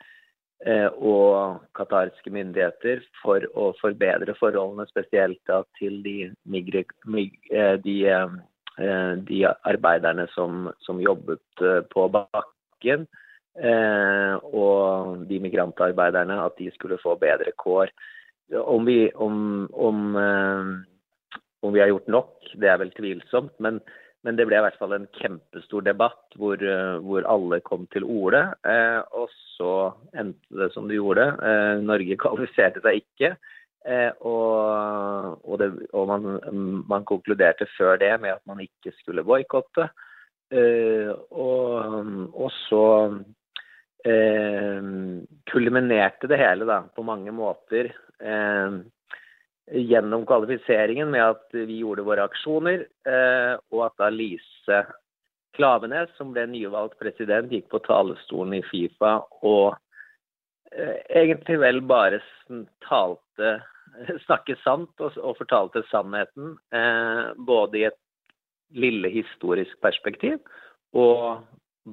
Eh, 0.64 0.88
og 1.04 1.60
qatarske 1.76 2.32
myndigheter 2.32 3.02
for 3.20 3.44
å 3.60 3.74
forbedre 3.82 4.32
forholdene, 4.38 4.86
spesielt 4.88 5.42
da, 5.50 5.60
til 5.76 5.98
de, 6.06 6.30
migre, 6.48 6.86
mig, 7.04 7.34
eh, 7.52 7.76
de, 7.84 7.96
eh, 8.08 8.38
eh 8.80 9.12
de 9.28 9.42
arbeiderne 9.68 10.28
som, 10.32 10.70
som, 10.80 11.02
jobbet 11.04 11.44
eh, 11.68 11.82
på 11.92 12.08
bakken. 12.16 13.08
Og 13.54 15.28
de 15.30 15.38
migrantarbeiderne, 15.44 16.40
at 16.42 16.56
de 16.58 16.72
skulle 16.74 16.98
få 16.98 17.14
bedre 17.22 17.52
kår. 17.54 17.92
Om 18.58 18.88
vi, 18.88 19.12
om, 19.14 19.68
om, 19.70 20.00
om 21.62 21.76
vi 21.76 21.84
har 21.84 21.92
gjort 21.92 22.10
nok, 22.10 22.32
det 22.58 22.72
er 22.72 22.80
vel 22.82 22.90
tvilsomt. 22.98 23.54
men 23.60 23.78
men 24.24 24.38
det 24.40 24.46
ble 24.48 24.56
i 24.60 24.64
hvert 24.64 24.78
fall 24.80 24.96
en 24.96 25.10
kjempestor 25.20 25.84
debatt 25.84 26.38
hvor, 26.40 26.56
eh, 26.56 26.96
hvor 27.04 27.26
alle 27.28 27.60
kom 27.66 27.84
til 27.92 28.06
orde. 28.08 28.46
Eh, 28.64 29.02
og 29.20 29.28
så 29.58 29.74
endte 30.16 30.62
det 30.62 30.70
som 30.76 30.88
det 30.88 31.00
gjorde. 31.00 31.28
Eh, 31.44 31.84
Norge 31.84 32.18
kvalifiserte 32.24 32.84
seg 32.86 33.02
ikke. 33.04 33.34
Eh, 33.84 34.12
og, 34.24 35.44
og, 35.44 35.58
det, 35.60 35.70
og 35.92 36.08
man, 36.08 36.40
man, 36.88 37.04
konkluderte 37.04 37.68
før 37.76 38.00
det 38.00 38.14
med 38.24 38.38
at 38.38 38.44
man 38.48 38.64
ikke 38.64 38.96
skulle 39.02 39.26
boikotte. 39.28 39.90
Eh, 40.54 41.12
og, 41.36 42.32
og, 42.32 42.50
så 42.70 42.86
eh, 44.08 44.92
kulminerte 45.52 46.32
det 46.32 46.40
hele 46.40 46.70
da, 46.70 46.80
på 46.96 47.04
mange 47.04 47.36
måter. 47.36 47.92
Eh, 48.24 48.80
Gjennom 49.72 50.26
kvalifiseringen 50.28 51.08
med 51.14 51.24
at 51.24 51.56
vi 51.56 51.80
gjorde 51.80 52.04
våre 52.04 52.26
aksjoner, 52.28 52.84
eh, 53.08 53.54
og 53.72 53.86
at 53.86 53.96
da 54.02 54.10
Lise 54.12 54.82
Klavenes, 55.56 56.12
som 56.18 56.34
ble 56.34 56.44
nyvalgt 56.52 56.98
president, 57.00 57.52
gikk 57.52 57.70
på 57.72 57.80
talerstolen 57.86 58.58
i 58.58 58.64
Fifa 58.68 59.20
og 59.46 59.78
eh, 60.74 61.00
egentlig 61.22 61.62
vel 61.64 61.80
bare 61.88 62.20
talte 62.84 63.56
snakket 64.26 64.62
sant 64.64 65.04
og, 65.04 65.18
og 65.22 65.38
fortalte 65.40 65.84
sannheten. 65.92 66.56
Eh, 66.74 67.26
både 67.38 67.80
i 67.80 67.88
et 67.90 68.00
lille 68.74 69.12
historisk 69.14 69.78
perspektiv 69.86 70.40
og 70.98 71.44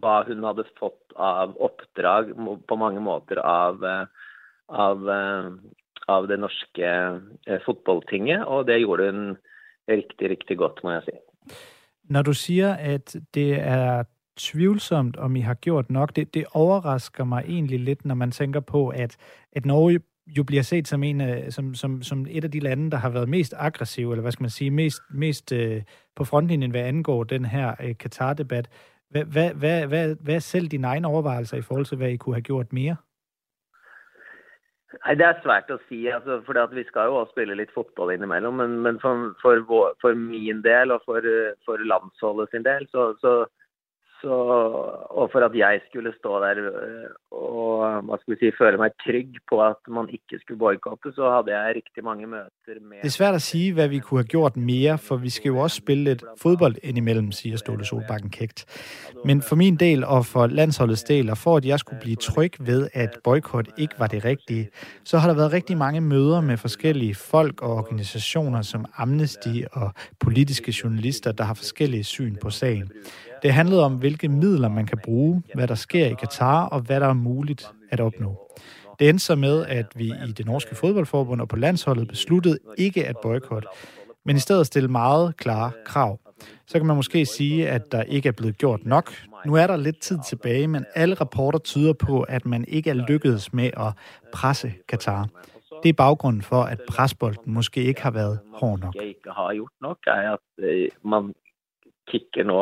hva 0.00 0.20
hun 0.28 0.44
hadde 0.46 0.68
fått 0.78 1.14
av 1.18 1.56
oppdrag 1.60 2.32
på 2.38 2.78
mange 2.78 3.02
måter 3.02 3.40
av, 3.42 3.84
eh, 3.84 4.32
av 4.70 5.10
eh, 5.10 5.50
av 6.10 6.26
det 6.30 6.38
norske 6.42 6.92
eh, 7.46 7.60
fotballtinget, 7.64 8.44
og 8.44 8.66
det 8.66 8.80
gjorde 8.82 9.10
hun 9.12 9.36
riktig, 9.88 10.30
riktig 10.30 10.58
godt, 10.58 10.80
må 10.84 10.90
jeg 10.90 11.02
si. 11.08 11.16
Når 12.04 12.22
du 12.22 12.32
siger, 12.32 12.74
at 12.74 13.16
det 13.34 13.60
er 13.60 14.04
tvivlsomt, 14.36 15.16
om 15.16 15.36
I 15.36 15.40
har 15.40 15.54
gjort 15.54 15.90
nok, 15.90 16.16
det, 16.16 16.34
det 16.34 16.44
overrasker 16.52 17.24
mig 17.24 17.44
egentlig 17.48 17.80
lidt, 17.80 18.04
når 18.04 18.14
man 18.14 18.30
tænker 18.30 18.60
på, 18.60 18.88
at, 18.88 19.16
at 19.52 19.66
Norge 19.66 20.00
jo 20.26 20.44
bliver 20.44 20.62
set 20.62 20.88
som, 20.88 21.02
en 21.02 21.20
øh, 21.20 21.50
som, 21.50 21.74
som, 21.74 22.02
som 22.02 22.26
et 22.30 22.44
af 22.44 22.50
de 22.50 22.60
lande, 22.60 22.90
der 22.90 22.96
har 22.96 23.10
været 23.10 23.28
mest 23.28 23.54
aggressiv, 23.58 24.10
eller 24.10 24.22
hvad 24.22 24.32
skal 24.32 24.42
man 24.42 24.50
sige, 24.50 24.70
mest, 24.70 25.02
mest 25.10 25.52
øh, 25.52 25.82
på 26.16 26.24
frontlinjen, 26.24 26.70
hvad 26.70 26.80
angår 26.80 27.24
den 27.24 27.44
her 27.44 27.74
øh, 27.84 27.96
Katar-debat. 27.96 28.68
Hvad, 29.10 29.24
hvad, 29.24 29.54
hvad, 29.54 29.86
hvad, 29.86 30.16
hvad 30.20 30.34
er 30.34 30.38
selv 30.38 30.68
dine 30.68 30.86
egne 30.86 31.08
overvejelser 31.08 31.56
i 31.56 31.62
forhold 31.62 31.86
til, 31.86 31.96
hvad 31.96 32.08
I 32.08 32.16
kunne 32.16 32.34
have 32.34 32.42
gjort 32.42 32.72
mere? 32.72 32.96
Nei, 34.98 35.14
Det 35.14 35.26
er 35.26 35.38
svært 35.44 35.70
å 35.70 35.78
si. 35.86 36.00
Altså, 36.10 36.40
for 36.46 36.74
Vi 36.74 36.84
skal 36.88 37.10
jo 37.10 37.20
også 37.20 37.34
spille 37.34 37.56
litt 37.58 37.70
fotball 37.74 38.12
innimellom. 38.14 38.58
Men, 38.58 38.80
men 38.82 38.98
for, 39.02 39.30
for, 39.42 39.62
for, 40.02 40.14
min 40.14 40.62
del 40.66 40.90
og 40.90 41.04
for, 41.06 41.18
eh, 41.22 41.54
for 41.66 41.78
landsholdet 41.78 42.50
sin 42.50 42.66
del, 42.66 42.86
så, 42.90 43.12
så, 43.22 43.46
så, 44.22 44.36
og 45.10 45.30
for 45.32 45.44
at 45.46 45.54
jeg 45.56 45.80
skulle 45.88 46.12
stå 46.18 46.40
der 46.44 46.58
øh, 46.58 47.08
og 47.30 48.02
hva 48.04 48.18
skal 48.20 48.34
vi 48.34 48.38
si, 48.40 48.50
føle 48.58 48.78
meg 48.80 48.94
trygg 49.04 49.38
på 49.48 49.60
at 49.64 49.80
man 49.88 50.08
ikke 50.12 50.40
skulle 50.40 50.58
boikotte, 50.58 51.12
så 51.16 51.30
hadde 51.36 51.54
jeg 51.54 51.76
riktig 51.76 52.04
mange 52.04 52.26
møter 52.26 52.80
med 52.80 53.00
Det 53.00 53.10
er 53.10 53.14
svært 53.14 53.38
å 53.38 53.42
si 53.44 53.62
hva 53.76 53.86
vi 53.90 54.00
kunne 54.04 54.24
ha 54.24 54.28
gjort 54.34 54.56
mer, 54.56 54.98
for 55.00 55.22
vi 55.22 55.32
skal 55.32 55.54
jo 55.54 55.62
også 55.64 55.82
spille 55.82 56.10
litt 56.10 56.24
fotball 56.40 56.76
innimellom, 56.82 57.30
sier 57.32 57.60
Ståle 57.60 57.86
Solbakken 57.88 58.32
kægt. 58.34 58.66
Men 59.24 59.40
for 59.46 59.60
min 59.60 59.78
del 59.80 60.04
og 60.04 60.26
for 60.28 60.52
landsholdets 60.52 61.06
del, 61.08 61.30
og 61.30 61.38
for 61.38 61.62
at 61.62 61.68
jeg 61.68 61.80
skulle 61.80 62.02
bli 62.02 62.18
trygg 62.20 62.60
ved 62.60 62.88
at 62.94 63.20
boikott 63.24 63.72
ikke 63.78 64.02
var 64.02 64.12
det 64.12 64.24
riktige, 64.24 64.68
så 65.04 65.18
har 65.18 65.30
det 65.30 65.38
vært 65.40 65.56
riktig 65.56 65.78
mange 65.78 66.00
møter 66.04 66.44
med 66.44 66.60
forskjellige 66.60 67.14
folk 67.14 67.62
og 67.62 67.84
organisasjoner 67.84 68.62
som 68.66 68.84
Amnesty 68.98 69.64
og 69.72 69.94
politiske 70.20 70.74
journalister, 70.74 71.32
der 71.32 71.44
har 71.44 71.54
forskjellige 71.54 72.04
syn 72.04 72.36
på 72.36 72.50
saken. 72.50 72.90
Det 73.42 73.52
handlede 73.52 73.84
om, 73.84 73.94
hvilke 73.94 74.28
midler 74.28 74.68
man 74.68 74.86
kan 74.86 74.98
bruge, 75.04 75.42
hvad 75.54 75.68
der 75.68 75.74
sker 75.74 76.06
i 76.06 76.14
Katar, 76.14 76.66
og 76.66 76.80
hvad 76.80 77.00
der 77.00 77.06
er 77.06 77.12
muligt 77.12 77.70
at 77.90 78.00
opnå. 78.00 78.50
Det 78.98 79.08
endte 79.08 79.24
så 79.24 79.34
med, 79.34 79.66
at 79.66 79.86
vi 79.96 80.04
i 80.28 80.32
det 80.32 80.46
norske 80.46 80.74
fodboldforbund 80.74 81.40
og 81.40 81.48
på 81.48 81.56
landsholdet 81.56 82.08
besluttede 82.08 82.58
ikke 82.78 83.06
at 83.06 83.16
boykotte, 83.22 83.68
men 84.24 84.36
i 84.36 84.38
stedet 84.38 84.66
stille 84.66 84.88
meget 84.88 85.36
klare 85.36 85.72
krav. 85.84 86.20
Så 86.66 86.78
kan 86.78 86.86
man 86.86 86.96
måske 86.96 87.26
sige, 87.26 87.68
at 87.68 87.92
der 87.92 88.02
ikke 88.02 88.28
er 88.28 88.32
blevet 88.32 88.58
gjort 88.58 88.86
nok. 88.86 89.12
Nu 89.46 89.54
er 89.54 89.66
der 89.66 89.76
lidt 89.76 90.00
tid 90.00 90.18
tilbage, 90.28 90.68
men 90.68 90.84
alle 90.94 91.14
rapporter 91.14 91.58
tyder 91.58 91.92
på, 91.92 92.22
at 92.22 92.46
man 92.46 92.64
ikke 92.68 92.90
er 92.90 92.94
lykkedes 92.94 93.52
med 93.52 93.70
at 93.76 93.92
presse 94.32 94.72
Katar. 94.88 95.28
Det 95.82 95.88
er 95.88 95.92
baggrunden 95.92 96.42
for, 96.42 96.62
at 96.62 96.80
presbolden 96.88 97.52
måske 97.54 97.82
ikke 97.82 98.02
har 98.02 98.10
været 98.10 98.38
hård 98.54 98.78
nok. 98.78 98.94
ikke 99.02 99.20
har 99.26 99.54
gjort 99.54 99.70
nok, 99.80 99.98
er 100.06 100.32
at 100.32 100.38
øh, 100.58 100.88
man 101.04 101.34
kicker 102.10 102.46
nå 102.48 102.60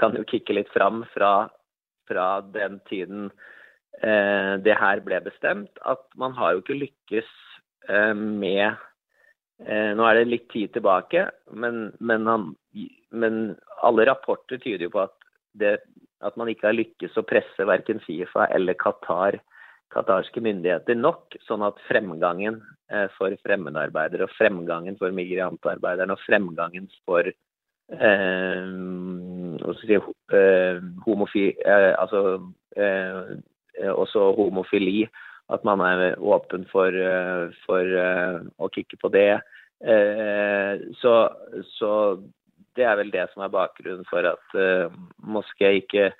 Kan 0.00 0.16
jo 0.18 0.24
kikke 0.28 0.56
litt 0.56 0.70
fram 0.74 1.02
fra, 1.14 1.48
fra 2.08 2.28
den 2.54 2.78
tiden 2.90 3.30
eh, 4.02 4.58
det 4.62 4.78
her 4.78 5.02
ble 5.04 5.20
bestemt, 5.24 5.72
at 5.84 6.04
man 6.18 6.36
har 6.38 6.54
jo 6.54 6.62
ikke 6.62 6.80
lykkes 6.80 7.30
eh, 7.88 8.14
med 8.14 8.66
eh, 9.66 9.92
Nå 9.96 10.06
er 10.08 10.20
det 10.20 10.30
litt 10.30 10.48
tid 10.52 10.74
tilbake, 10.76 11.26
men, 11.52 11.90
men, 12.00 12.28
han, 12.30 12.50
men, 13.10 13.42
alle 13.82 14.06
rapporter 14.08 14.60
tyder 14.62 14.86
jo 14.86 14.94
på 14.94 15.04
at, 15.06 15.16
det, 15.58 15.76
at 16.22 16.36
man 16.40 16.50
ikke 16.52 16.70
har 16.70 16.78
lykkes 16.78 17.18
å 17.18 17.26
presse 17.26 17.66
verken 17.68 18.02
Fifa 18.06 18.48
eller 18.54 18.78
Qatar, 18.78 19.40
qatarske 19.92 20.40
myndigheter 20.40 20.96
nok, 20.96 21.36
sånn 21.46 21.64
at 21.66 21.80
fremgangen 21.88 22.60
eh, 22.92 23.08
for 23.18 23.34
fremmedarbeidere 23.44 24.28
og 24.28 24.36
fremgangen 24.38 24.96
for 25.00 25.14
migrantarbeiderne 25.14 26.16
og 26.16 26.22
fremgangen 26.26 26.88
for 27.04 27.28
Øhm, 28.00 29.54
eh, 29.54 29.74
si, 29.80 29.92
eh, 29.92 30.00
øhm, 30.32 30.98
homofi, 31.06 31.46
eh, 31.66 31.88
øh, 31.88 31.94
altså, 31.98 32.40
eh, 32.76 33.92
også 33.94 34.34
homofili. 34.36 35.06
At 35.52 35.64
man 35.64 35.80
er 35.80 36.14
åpen 36.18 36.66
for, 36.72 36.86
eh, 36.86 37.52
for 37.66 37.82
eh, 38.04 38.40
å 38.58 38.68
kikke 38.68 38.96
på 39.02 39.08
det. 39.08 39.40
Så, 41.02 41.28
så, 41.64 42.20
det 42.76 42.84
er 42.84 42.96
vel 42.96 43.10
det 43.12 43.26
som 43.32 43.42
er 43.42 43.48
bakgrunnen 43.48 44.04
for 44.10 44.22
at 44.22 44.54
moské 45.18 45.72
ikke 45.82 46.12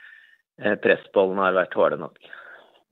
pressbollen 0.83 1.39
har 1.39 1.55
vært 1.55 1.77
hårde 1.79 1.97
nok. 2.01 2.19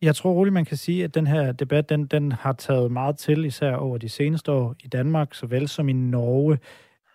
Jeg 0.03 0.15
tror 0.15 0.33
roligt, 0.33 0.53
man 0.53 0.65
kan 0.65 0.77
sige, 0.77 1.05
at 1.05 1.15
den 1.15 1.27
her 1.27 1.53
debat, 1.53 1.89
den, 1.89 2.07
den 2.07 2.33
har 2.33 2.53
taget 2.53 2.93
meget 2.93 3.19
til, 3.19 3.45
især 3.45 3.75
over 3.77 3.99
de 3.99 4.09
seneste 4.09 4.53
år 4.53 4.75
i 4.85 4.89
Danmark, 4.89 5.35
såvel 5.35 5.69
som 5.69 5.89
i 5.89 5.93
Norge. 5.93 6.59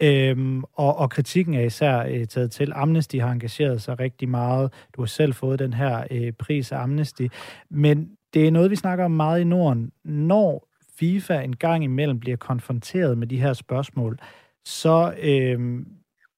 Øhm, 0.01 0.63
og, 0.63 0.97
og 0.97 1.09
kritikken 1.09 1.53
er 1.53 1.61
især 1.61 2.05
øh, 2.09 2.27
taget 2.27 2.51
til. 2.51 2.71
Amnesty 2.75 3.15
har 3.15 3.31
engageret 3.31 3.81
sig 3.81 3.99
rigtig 3.99 4.29
meget. 4.29 4.73
Du 4.95 5.01
har 5.01 5.07
selv 5.07 5.33
fået 5.33 5.59
den 5.59 5.73
her 5.73 6.03
øh, 6.11 6.31
pris 6.31 6.71
af 6.71 6.77
Amnesty. 6.77 7.27
Men 7.69 8.09
det 8.33 8.47
er 8.47 8.51
noget, 8.51 8.71
vi 8.71 8.75
snakker 8.75 9.05
om 9.05 9.11
meget 9.11 9.41
i 9.41 9.43
Norden. 9.43 9.91
Når 10.03 10.67
FIFA 10.99 11.41
en 11.41 11.55
gang 11.55 11.83
imellem 11.83 12.19
bliver 12.19 12.37
konfronteret 12.37 13.17
med 13.17 13.27
de 13.27 13.41
her 13.41 13.53
spørgsmål, 13.53 14.19
så 14.65 15.13
øh, 15.21 15.85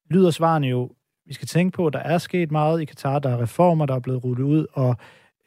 lyder 0.09 0.31
svarene 0.31 0.67
jo, 0.67 0.91
vi 1.25 1.33
skal 1.33 1.47
tænke 1.47 1.75
på, 1.75 1.87
at 1.87 1.93
der 1.93 1.99
er 1.99 2.17
sket 2.17 2.51
meget 2.51 2.81
i 2.81 2.85
Katar, 2.85 3.19
der 3.19 3.29
er 3.29 3.41
reformer, 3.41 3.85
der 3.85 3.95
er 3.95 3.99
blevet 3.99 4.23
rullet 4.23 4.43
ud, 4.43 4.65
og 4.73 4.95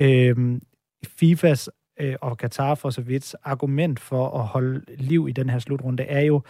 øh, 0.00 0.60
FIFAs 1.06 1.70
øh, 2.00 2.16
og 2.20 2.38
Katar 2.38 2.74
for 2.74 2.90
så 2.90 3.00
vidt 3.00 3.34
argument 3.44 4.00
for 4.00 4.30
at 4.38 4.46
holde 4.46 4.84
liv 4.96 5.26
i 5.28 5.32
den 5.32 5.50
her 5.50 5.58
slutrunde 5.58 6.02
er 6.02 6.20
jo, 6.20 6.42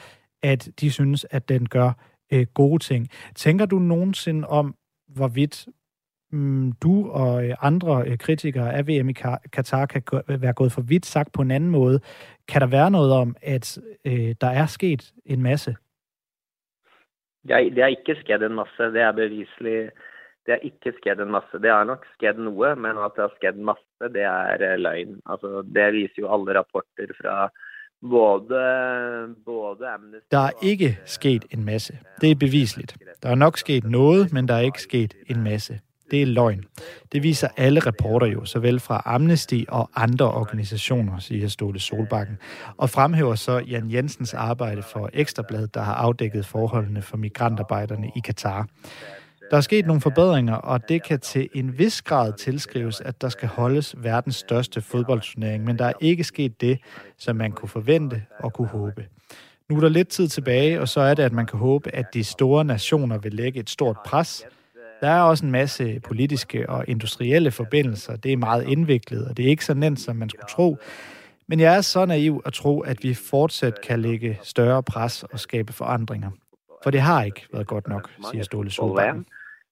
at 0.43 0.69
de 0.81 0.91
synes, 0.91 1.27
at 1.31 1.49
den 1.49 1.69
gør 1.69 1.93
øh, 2.33 2.47
gode 2.55 2.79
ting. 2.79 3.09
Tænker 3.35 3.67
du 3.67 3.79
nogensinde 3.79 4.49
om, 4.49 4.75
hvorvidt 5.09 5.69
mm, 6.33 6.73
du 6.73 7.11
og 7.11 7.47
øh, 7.47 7.55
andre 7.61 8.05
øh, 8.07 8.19
kritikere 8.19 8.75
af 8.75 8.87
VM 8.89 9.09
i 9.09 9.13
Katar 9.53 9.87
kan 9.87 10.03
gå, 10.03 10.21
øh, 10.29 10.43
være 10.43 10.53
gået 10.53 10.73
for 10.73 10.83
vidt 10.83 11.07
sagt 11.07 11.33
på 11.33 11.43
en 11.43 11.51
anden 11.51 11.71
måde? 11.71 12.01
Kan 12.49 12.61
der 12.61 12.67
være 12.67 12.91
noget 12.91 13.13
om, 13.13 13.37
at 13.43 13.79
øh, 14.05 14.35
der 14.41 14.51
er 14.51 14.67
sket 14.67 15.13
en 15.25 15.43
masse? 15.43 15.77
Ja, 17.49 17.57
det 17.75 17.79
er 17.79 17.87
ikke 17.87 18.17
sket 18.21 18.43
en 18.43 18.55
masse. 18.55 18.83
Det 18.83 19.01
er 19.01 19.13
beviselig 19.13 19.91
det 20.47 20.57
er 20.57 20.67
ikke 20.67 20.93
skjedd 20.99 21.21
en 21.23 21.31
masse. 21.31 21.61
Det 21.63 21.71
har 21.71 21.85
nok 21.85 22.07
skjedd 22.17 22.41
noe, 22.43 22.73
men 22.75 22.99
at 22.99 23.17
det 23.17 23.23
har 23.27 23.35
skjedd 23.37 23.59
masse, 23.71 24.09
det 24.15 24.25
er 24.27 24.65
eh, 24.67 24.79
løgn. 24.81 25.19
Altså, 25.31 25.63
det 25.77 25.93
viser 25.95 26.25
jo 26.25 26.31
alle 26.35 26.57
rapporter 26.59 27.13
fra 27.21 27.35
der 30.30 30.38
er 30.38 30.50
ikke 30.62 30.99
sket 31.04 31.45
en 31.50 31.64
masse. 31.64 31.99
Det 32.21 32.30
er 32.30 32.35
bevisligt. 32.35 32.97
Der 33.23 33.28
er 33.28 33.35
nok 33.35 33.59
sket 33.59 33.85
noget, 33.85 34.33
men 34.33 34.49
der 34.49 34.54
er 34.54 34.61
ikke 34.61 34.83
sket 34.83 35.14
en 35.26 35.42
masse. 35.42 35.80
Det 36.11 36.23
er 36.23 36.26
løgn. 36.26 36.64
Det 37.12 37.23
viser 37.23 37.49
alle 37.57 37.80
rapporter 37.80 38.26
jo, 38.26 38.45
såvel 38.45 38.80
fra 38.80 39.02
Amnesty 39.04 39.62
og 39.69 39.90
andre 39.97 40.33
organisationer, 40.33 41.19
siger 41.19 41.49
Ståle 41.49 41.80
Solbakken, 41.80 42.38
og 42.76 42.90
fremhæver 42.90 43.35
så 43.35 43.59
Jan 43.59 43.90
Jensens 43.90 44.35
arbejde 44.35 44.83
for 44.83 45.11
Ekstrabladet, 45.12 45.75
der 45.75 45.80
har 45.80 45.95
afdækket 45.95 46.47
forholdene 46.47 47.02
for 47.02 47.16
migrantarbejderne 47.16 48.11
i 48.16 48.21
Katar. 48.21 48.66
Der 49.50 49.57
er 49.57 49.61
sket 49.61 49.87
nogle 49.87 50.00
forbedringer, 50.00 50.54
og 50.54 50.88
det 50.88 51.02
kan 51.02 51.21
til 51.21 51.49
en 51.54 51.78
vis 51.78 52.02
grad 52.02 52.33
tilskrives, 52.33 53.00
at 53.00 53.21
der 53.21 53.28
skal 53.28 53.49
holdes 53.49 53.95
verdens 53.99 54.37
største 54.37 54.80
fodboldturnering, 54.80 55.64
men 55.64 55.78
der 55.78 55.85
er 55.85 55.92
ikke 56.00 56.25
sket 56.25 56.61
det, 56.61 56.78
som 57.19 57.37
man 57.37 57.52
kunne 57.52 57.69
forvente 57.69 58.23
og 58.38 58.52
kunne 58.52 58.69
håbe. 58.69 59.07
Nu 59.69 59.76
er 59.76 59.80
der 59.80 59.88
lidt 59.88 60.09
tid 60.09 60.28
tilbage, 60.28 60.80
og 60.80 60.88
så 60.88 61.00
er 61.00 61.14
det, 61.14 61.23
at 61.23 61.33
man 61.33 61.47
kan 61.47 61.59
håbe, 61.59 61.95
at 61.95 62.14
de 62.14 62.25
store 62.25 62.64
nationer 62.64 63.19
vil 63.19 63.35
lægge 63.35 63.61
et 63.61 63.71
stort 63.71 63.97
pres. 64.07 64.45
Der 65.00 65.09
er 65.09 65.21
også 65.21 65.45
en 65.45 65.52
masse 65.52 66.00
politiske 66.00 66.71
og 66.71 66.85
industrielle 66.88 67.50
forbindelser. 67.50 68.16
Det 68.16 68.33
er 68.33 68.37
meget 68.37 68.69
indviklet, 68.69 69.28
og 69.28 69.37
det 69.37 69.45
er 69.45 69.49
ikke 69.49 69.64
så 69.64 69.75
nemt, 69.75 70.00
som 70.00 70.16
man 70.16 70.30
skulle 70.30 70.49
tro. 70.49 70.78
Men 71.47 71.61
jeg 71.61 71.76
er 71.76 71.80
så 71.80 72.04
naiv 72.04 72.42
at 72.47 72.52
tro, 72.52 72.80
at 72.80 73.02
vi 73.02 73.14
fortsat 73.14 73.80
kan 73.80 74.00
lægge 74.00 74.38
større 74.42 74.83
pres 74.83 75.23
og 75.23 75.40
skabe 75.40 75.73
forandringer. 75.73 76.30
For 76.83 76.90
det 76.90 77.00
har 77.00 77.23
ikke 77.25 77.47
været 77.52 77.66
godt 77.66 77.88
nok, 77.88 78.11
siger 78.30 78.45
Ståle 78.45 78.71
Solbakken. 78.71 79.26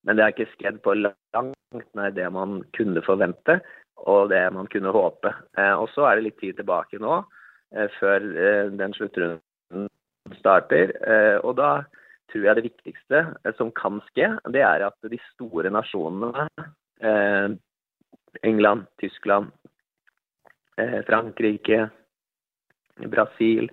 Men 0.07 0.17
det 0.17 0.25
har 0.25 0.35
ikke 0.35 0.51
skjedd 0.55 0.81
på 0.85 0.95
langt 1.01 1.95
nær 1.99 2.15
det 2.15 2.29
man 2.33 2.63
kunne 2.77 3.03
forvente 3.05 3.59
og 4.07 4.31
det 4.31 4.45
man 4.55 4.69
kunne 4.71 4.95
håpe. 4.95 5.33
Eh, 5.59 5.75
og 5.75 5.89
så 5.95 6.07
er 6.07 6.19
det 6.19 6.29
litt 6.29 6.41
tid 6.41 6.59
tilbake 6.59 7.01
nå, 7.03 7.21
eh, 7.75 7.89
før 7.99 8.27
eh, 8.31 8.71
den 8.79 8.95
sluttrunden 8.97 9.89
starter. 10.39 10.95
Eh, 11.03 11.37
og 11.43 11.57
da 11.59 11.73
tror 12.31 12.47
jeg 12.47 12.59
det 12.59 12.67
viktigste 12.69 13.25
eh, 13.43 13.55
som 13.59 13.73
kan 13.75 14.01
skje, 14.11 14.31
det 14.55 14.63
er 14.65 14.87
at 14.87 15.11
de 15.11 15.21
store 15.33 15.73
nasjonene, 15.75 16.47
eh, 17.03 17.49
England, 18.47 18.87
Tyskland, 19.01 19.51
Frankrike, 21.09 21.89
Brasil, 23.11 23.67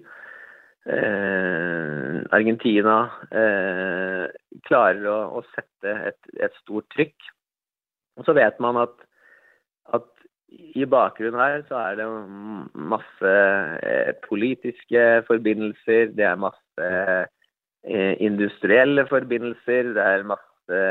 Eh, 0.85 2.17
Argentina 2.29 2.97
eh, 3.33 4.25
klarer 4.67 5.07
å, 5.09 5.17
å 5.39 5.41
sette 5.55 5.93
et, 6.11 6.19
et, 6.37 6.59
stort 6.61 6.85
trykk. 6.93 7.31
Og 8.19 8.27
så 8.27 8.35
vet 8.37 8.59
man 8.61 8.77
at, 8.83 8.93
at, 9.97 10.05
i 10.77 10.85
bakgrunnen 10.87 11.41
her 11.41 11.63
så 11.67 11.79
er 11.81 11.97
det 11.99 12.05
masse 12.93 13.33
eh, 13.81 14.13
politiske 14.27 15.07
forbindelser, 15.27 16.13
det 16.15 16.29
er 16.29 16.39
masse 16.39 16.91
eh, 16.93 18.13
industrielle 18.23 19.07
forbindelser, 19.09 19.89
det 19.97 20.05
er 20.05 20.29
masse 20.29 20.81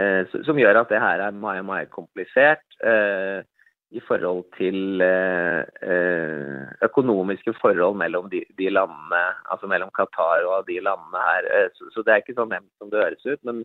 eh, 0.00 0.40
som 0.48 0.58
gjør 0.58 0.82
at 0.82 0.92
det 0.92 1.04
her 1.04 1.26
er 1.28 1.36
mye, 1.36 1.62
mye 1.68 1.86
komplisert. 1.92 2.64
Eh, 2.80 3.44
i 3.90 4.00
forhold 4.06 4.44
til 4.54 5.02
eh, 5.02 5.62
eh, 5.82 6.66
økonomiske 6.86 7.54
forhold 7.58 7.96
mellom 7.98 8.28
de, 8.30 8.44
de, 8.58 8.68
landene, 8.70 9.22
altså 9.50 9.66
mellom 9.66 9.90
Qatar 9.96 10.46
og 10.46 10.68
de 10.68 10.78
landene 10.86 11.22
her. 11.26 11.48
Eh, 11.50 11.68
så, 11.74 11.88
så 11.94 12.04
det 12.06 12.12
er 12.12 12.22
ikke 12.22 12.36
så 12.38 12.46
nemt 12.46 12.70
som 12.78 12.92
det 12.92 13.02
høres 13.02 13.26
ut. 13.26 13.42
Men, 13.48 13.64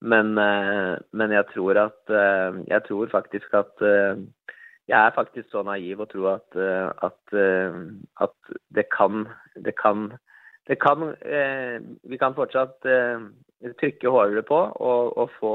men, 0.00 0.32
eh, 0.40 0.94
men 1.12 1.34
jeg, 1.36 1.44
tror 1.52 1.82
at, 1.82 2.14
jeg 2.68 2.82
tror 2.88 3.12
faktisk 3.12 3.52
at 3.56 3.84
jeg 4.86 5.00
er 5.02 5.12
faktisk 5.16 5.50
så 5.50 5.64
naiv 5.66 6.00
og 6.00 6.08
tror 6.12 6.38
at, 6.38 6.56
at, 7.04 7.36
at 8.22 8.56
det 8.74 8.86
kan, 8.96 9.26
det 9.64 9.74
kan, 9.82 10.12
det 10.68 10.78
kan 10.80 11.10
Vi 12.02 12.18
kan 12.22 12.36
fortsatt 12.38 12.86
trykke 13.80 14.12
hardere 14.14 14.44
på 14.46 14.56
og, 14.56 15.16
og, 15.18 15.32
få 15.40 15.54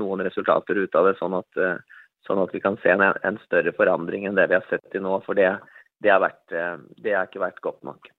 noen 0.00 0.24
resultater 0.24 0.80
ut 0.80 0.96
av 0.96 1.10
det, 1.10 1.18
sånn 1.20 1.36
at, 1.36 1.62
sånn 2.26 2.40
at 2.42 2.54
vi 2.54 2.60
kan 2.62 2.78
se 2.82 2.92
en, 2.92 3.02
en, 3.02 3.38
større 3.46 3.72
forandring 3.76 4.26
enn 4.28 4.38
det 4.38 4.48
vi 4.50 4.58
har 4.58 4.66
sett 4.70 4.84
til 4.92 5.04
nå. 5.04 5.18
For 5.26 5.38
det, 5.38 5.50
det, 6.04 6.12
har, 6.12 6.22
vært, 6.22 6.42
det 7.02 7.14
har 7.16 7.28
ikke 7.28 7.44
vært 7.44 7.62
godt 7.64 7.84
nok. 7.86 8.10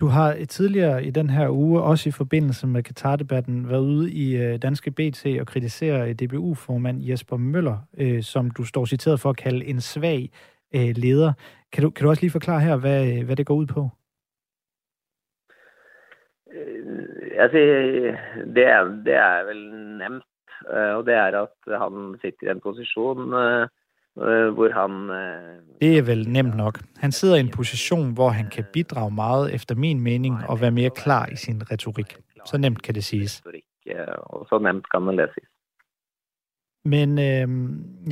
Du 0.00 0.06
har 0.06 0.34
tidligere 0.48 1.04
i 1.04 1.10
den 1.10 1.30
her 1.30 1.48
uge, 1.50 1.82
også 1.82 2.08
i 2.08 2.12
forbindelse 2.12 2.66
med 2.66 2.82
Katar-debatten, 2.82 3.68
været 3.68 3.80
ude 3.80 4.12
i 4.12 4.36
øh, 4.36 4.58
Danske 4.62 4.90
BT 4.90 5.26
og 5.40 5.46
kritisere 5.46 6.12
DBU-formand 6.12 7.02
Jesper 7.02 7.36
Møller, 7.36 7.78
øh, 7.98 8.22
som 8.22 8.50
du 8.50 8.64
står 8.64 8.84
citeret 8.84 9.20
for 9.20 9.30
at 9.30 9.36
kalde 9.36 9.66
en 9.66 9.80
svag 9.80 10.30
leder. 10.72 11.32
Kan 11.72 11.82
du, 11.82 11.90
kan 11.90 12.04
du 12.04 12.10
også 12.10 12.22
lige 12.22 12.30
forklare 12.30 12.60
her, 12.60 12.76
hvad, 12.76 13.24
hvad 13.24 13.36
det 13.36 13.46
går 13.46 13.54
ud 13.54 13.66
på? 13.66 13.88
Altså, 17.38 17.58
det 18.54 18.64
er, 18.66 18.82
det 19.06 19.14
er 19.14 19.44
vel 19.44 19.62
nemt, 19.98 20.24
og 20.68 21.06
det 21.06 21.14
er 21.14 21.24
at 21.24 21.80
han 21.80 22.16
sitter 22.22 22.48
i 22.48 22.50
en 22.50 22.60
position 22.60 23.34
Øh, 24.18 24.52
hvor 24.54 24.70
han... 24.80 25.08
Det 25.80 25.98
er 25.98 26.02
vel 26.02 26.28
nemt 26.28 26.56
nok. 26.56 26.78
Han 26.96 27.12
sidder 27.12 27.36
i 27.36 27.40
en 27.40 27.50
position, 27.50 28.14
hvor 28.14 28.28
han 28.28 28.50
kan 28.50 28.64
bidrage 28.72 29.10
meget 29.10 29.54
efter 29.54 29.74
min 29.74 30.00
mening 30.00 30.34
og 30.48 30.60
være 30.60 30.70
mere 30.70 30.90
klar 30.90 31.26
i 31.26 31.36
sin 31.36 31.70
retorik. 31.70 32.16
Så 32.46 32.58
nemt 32.58 32.82
kan 32.82 32.94
det 32.94 33.04
siges. 33.04 33.42
Og 34.16 34.46
så 34.48 34.58
nemt 34.58 34.90
kan 34.90 35.02
man 35.02 35.16
læse. 35.16 35.40
Men 36.84 37.18
øh, 37.18 37.48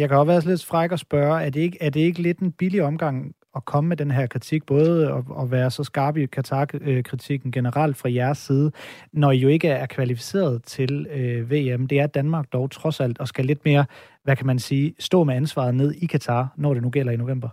jeg 0.01 0.09
kan 0.09 0.19
også 0.19 0.33
være 0.33 0.41
lidt 0.41 0.65
fræk 0.65 0.93
og 0.93 0.99
spørge, 0.99 1.43
er 1.43 1.51
det, 1.51 1.61
ikke, 1.61 1.79
er 1.81 1.91
det 1.91 2.01
ikke 2.01 2.23
lidt 2.23 2.39
en 2.39 2.53
billig 2.53 2.83
omgang 2.83 3.35
at 3.59 3.65
komme 3.65 3.89
med 3.89 3.97
den 3.97 4.11
her 4.11 4.27
kritik, 4.27 4.67
både 4.67 4.93
at, 5.17 5.25
at 5.43 5.47
være 5.51 5.71
så 5.71 5.85
skarp 5.85 6.17
i 6.17 6.27
Katar-kritikken 6.27 7.53
generelt 7.53 7.97
fra 7.97 8.13
jeres 8.21 8.39
side, 8.39 8.73
når 9.13 9.31
I 9.31 9.37
jo 9.37 9.49
ikke 9.49 9.69
er 9.69 9.87
kvalificeret 9.87 10.65
til 10.65 11.07
øh, 11.19 11.51
VM. 11.51 11.83
Det 11.87 12.01
er 12.01 12.07
Danmark 12.07 12.47
dog 12.53 12.71
trods 12.71 13.01
alt, 13.01 13.21
og 13.21 13.29
skal 13.29 13.45
lidt 13.45 13.65
mere, 13.65 13.85
hvad 14.25 14.37
kan 14.37 14.47
man 14.47 14.59
sige, 14.59 14.95
stå 14.99 15.25
med 15.25 15.35
ansvaret 15.35 15.75
ned 15.75 15.91
i 16.03 16.07
Katar, 16.07 16.49
når 16.57 16.75
det 16.75 16.83
nu 16.83 16.91
gælder 16.91 17.13
i 17.13 17.17
november. 17.17 17.49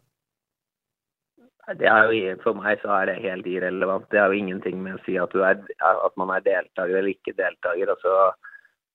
Det 1.80 1.88
er 1.88 2.04
jo, 2.04 2.38
for 2.44 2.54
mig 2.54 2.78
så 2.82 2.92
er 2.92 3.06
det 3.06 3.16
helt 3.16 3.48
irrelevant. 3.48 4.12
Det 4.12 4.20
er 4.20 4.26
jo 4.26 4.32
ingenting 4.32 4.84
med 4.84 4.92
at 4.92 5.00
sige, 5.06 5.22
at, 5.22 5.30
du 5.34 5.40
er, 5.40 5.54
at 6.06 6.12
man 6.18 6.30
er 6.30 6.40
deltager 6.40 6.98
eller 6.98 7.08
ikke 7.08 7.34
deltager. 7.44 7.90
Altså, 7.94 8.12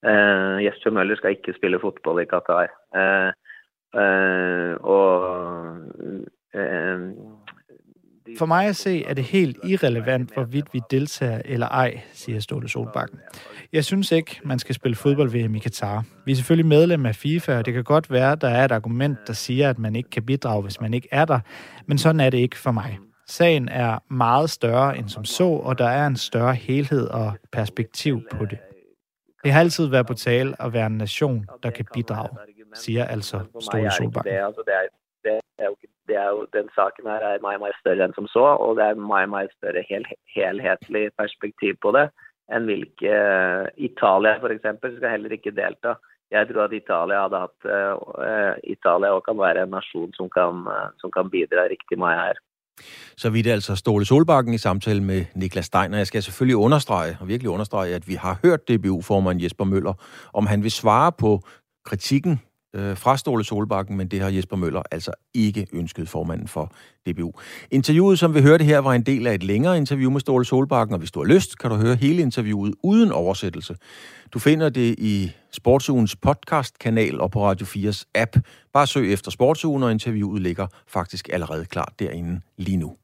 eh, 0.09 0.55
uh, 0.55 0.65
Jesper 0.65 0.91
Møller 0.91 1.15
skal 1.15 1.29
ikke 1.29 1.53
spille 1.57 1.79
fodbold 1.79 2.21
i 2.21 2.29
Qatar. 2.31 2.67
Uh, 2.95 3.01
eh, 3.01 3.31
uh, 3.93 4.01
eh, 4.03 4.73
og 4.95 5.07
Øhm, 6.55 7.13
For 8.37 8.45
mig 8.45 8.67
at 8.67 8.75
se, 8.75 9.05
er 9.05 9.13
det 9.13 9.23
helt 9.23 9.57
irrelevant, 9.63 10.33
hvorvidt 10.33 10.73
vi 10.73 10.81
deltager 10.91 11.41
eller 11.45 11.67
ej, 11.67 12.01
siger 12.13 12.39
Ståle 12.39 12.69
Solbakken. 12.69 13.19
Jeg 13.73 13.85
synes 13.85 14.11
ikke, 14.11 14.39
man 14.43 14.59
skal 14.59 14.75
spille 14.75 14.95
fodbold-VM 14.95 15.55
i 15.55 15.59
Katar. 15.59 16.03
Vi 16.25 16.31
er 16.31 16.35
selvfølgelig 16.35 16.65
medlem 16.65 17.05
af 17.05 17.15
FIFA, 17.15 17.57
og 17.57 17.65
det 17.65 17.73
kan 17.73 17.83
godt 17.83 18.11
være, 18.11 18.31
at 18.31 18.41
der 18.41 18.47
er 18.47 18.65
et 18.65 18.71
argument, 18.71 19.17
der 19.27 19.33
siger, 19.33 19.69
at 19.69 19.79
man 19.79 19.95
ikke 19.95 20.09
kan 20.09 20.23
bidrage, 20.25 20.61
hvis 20.61 20.81
man 20.81 20.93
ikke 20.93 21.07
er 21.11 21.25
der. 21.25 21.39
Men 21.85 21.97
sådan 21.97 22.19
er 22.19 22.29
det 22.29 22.37
ikke 22.37 22.57
for 22.57 22.71
mig. 22.71 22.99
Sagen 23.27 23.67
er 23.69 24.13
meget 24.13 24.49
større 24.49 24.97
end 24.97 25.09
som 25.09 25.25
så, 25.25 25.47
og 25.47 25.77
der 25.77 25.87
er 25.87 26.07
en 26.07 26.15
større 26.15 26.53
helhed 26.55 27.07
og 27.07 27.33
perspektiv 27.51 28.21
på 28.31 28.45
det. 28.45 28.57
Det 29.43 29.51
har 29.51 29.59
altid 29.59 29.87
været 29.87 30.07
på 30.07 30.13
tale 30.13 30.61
at 30.61 30.73
være 30.73 30.85
en 30.85 30.97
nation, 30.97 31.45
der 31.63 31.69
kan 31.69 31.85
bidrage, 31.93 32.29
siger 32.75 33.05
altså 33.05 33.39
Ståle 33.59 33.91
Solbakken 33.91 34.33
det 35.27 35.37
er 35.59 35.69
jo, 35.69 35.75
det 36.09 36.17
er 36.17 36.29
jo, 36.35 36.45
den 36.53 36.69
saken 36.75 37.09
her 37.11 37.23
er 37.27 37.43
mye, 37.43 37.59
mye 37.61 37.75
større 37.79 38.07
enn 38.07 38.17
som 38.17 38.27
så, 38.31 38.45
og 38.65 38.77
det 38.79 38.85
er 38.85 38.99
mye, 38.99 39.29
mye 39.29 39.49
større 39.57 39.83
hel, 39.87 40.07
helhetlig 40.35 41.09
perspektiv 41.21 41.79
på 41.81 41.93
det 41.97 42.09
enn 42.51 42.67
hvilke 42.67 43.11
eh, 43.11 43.67
Italia 43.87 44.37
f.eks. 44.39 44.65
skal 44.81 45.13
heller 45.13 45.35
ikke 45.37 45.53
delta. 45.55 45.95
Jeg 46.31 46.47
tror 46.47 46.63
at 46.63 46.73
Italia 46.75 47.25
hadde 47.25 47.39
hatt 47.43 47.65
uh, 47.67 48.53
Italia 48.63 49.09
også 49.11 49.25
kan 49.25 49.39
være 49.39 49.65
en 49.65 49.73
nasjon 49.75 50.13
som 50.15 50.29
kan, 50.31 50.61
uh, 50.63 50.87
som 51.03 51.11
kan 51.11 51.27
bidra 51.31 51.65
riktig 51.67 51.97
mye 51.99 52.15
her. 52.15 52.39
Så 53.19 53.29
vidt 53.35 53.47
altså 53.51 53.75
Ståle 53.75 54.05
Solbakken 54.07 54.53
i 54.53 54.57
samtale 54.57 55.03
med 55.03 55.25
Niklas 55.35 55.65
Steiner. 55.65 55.97
Jeg 55.97 56.07
skal 56.07 56.23
selvfølgelig 56.23 56.57
understrege, 56.57 57.17
og 57.21 57.27
virkelig 57.27 57.51
understrege, 57.51 57.95
at 57.95 58.07
vi 58.07 58.15
har 58.15 58.39
hørt 58.43 58.67
DBU-formand 58.69 59.41
Jesper 59.41 59.65
Møller, 59.65 59.93
om 60.33 60.47
han 60.47 60.63
vil 60.63 60.71
svare 60.71 61.11
på 61.11 61.41
kritikken 61.85 62.39
øh, 62.73 62.97
fra 62.97 63.17
Ståle 63.17 63.43
Solbakken, 63.43 63.97
men 63.97 64.07
det 64.07 64.21
har 64.21 64.29
Jesper 64.29 64.55
Møller 64.55 64.81
altså 64.91 65.11
ikke 65.33 65.67
ønsket 65.73 66.09
formanden 66.09 66.47
for 66.47 66.71
DBU. 67.07 67.31
Interviewet, 67.71 68.19
som 68.19 68.33
vi 68.33 68.41
hørte 68.41 68.63
her, 68.63 68.79
var 68.79 68.93
en 68.93 69.03
del 69.03 69.27
af 69.27 69.35
et 69.35 69.43
længere 69.43 69.77
interview 69.77 70.11
med 70.11 70.19
Ståle 70.19 70.45
Solbakken, 70.45 70.93
og 70.93 70.99
hvis 70.99 71.11
du 71.11 71.19
har 71.19 71.33
lyst, 71.33 71.57
kan 71.57 71.69
du 71.69 71.75
høre 71.75 71.95
hele 71.95 72.21
interviewet 72.21 72.73
uden 72.83 73.11
oversættelse. 73.11 73.75
Du 74.33 74.39
finder 74.39 74.69
det 74.69 74.95
i 74.97 75.31
Sportsugens 75.51 76.15
podcast-kanal 76.15 77.21
og 77.21 77.31
på 77.31 77.45
Radio 77.45 77.65
4's 77.65 78.03
app. 78.15 78.37
Bare 78.73 78.87
søg 78.87 79.13
efter 79.13 79.31
Sportsugen, 79.31 79.83
og 79.83 79.91
interviewet 79.91 80.41
ligger 80.41 80.67
faktisk 80.87 81.29
allerede 81.33 81.65
klar 81.65 81.93
derinde 81.99 82.41
lige 82.57 82.77
nu. 82.77 82.95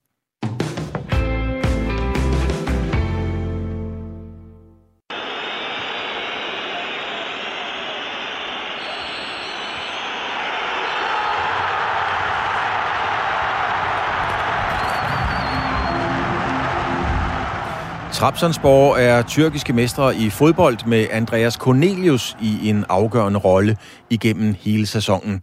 Trabzonspor 18.17 18.95
er 18.95 19.21
tyrkiske 19.21 19.73
mestre 19.73 20.15
i 20.15 20.29
fodbold 20.29 20.77
med 20.87 21.07
Andreas 21.11 21.53
Cornelius 21.53 22.37
i 22.41 22.69
en 22.69 22.85
afgørende 22.89 23.39
rolle 23.39 23.77
igennem 24.09 24.55
hele 24.59 24.85
sæsonen. 24.85 25.41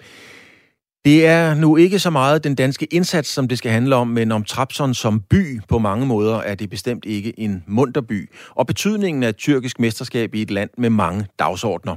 Det 1.05 1.27
er 1.27 1.55
nu 1.55 1.77
ikke 1.77 1.99
så 1.99 2.11
meget 2.11 2.45
den 2.45 2.55
danske 2.55 2.85
indsats, 2.85 3.29
som 3.29 3.49
det 3.49 3.59
skal 3.59 3.73
handle 3.73 3.97
om, 3.97 4.09
men 4.09 4.33
om 4.33 4.45
Trabzon 4.45 4.95
som 4.95 5.21
by. 5.21 5.61
På 5.69 5.79
mange 5.79 6.07
måder 6.07 6.39
er 6.39 6.55
det 6.55 6.71
bestemt 6.71 7.05
ikke 7.05 7.41
en 7.41 7.65
munter 7.67 8.01
by. 8.01 8.31
Og 8.51 8.67
betydningen 8.67 9.23
af 9.23 9.29
et 9.29 9.37
tyrkisk 9.37 9.81
mesterskab 9.81 10.35
i 10.35 10.43
et 10.43 10.51
land 10.51 10.71
med 10.79 10.91
mange 10.91 11.27
dagsordner. 11.39 11.97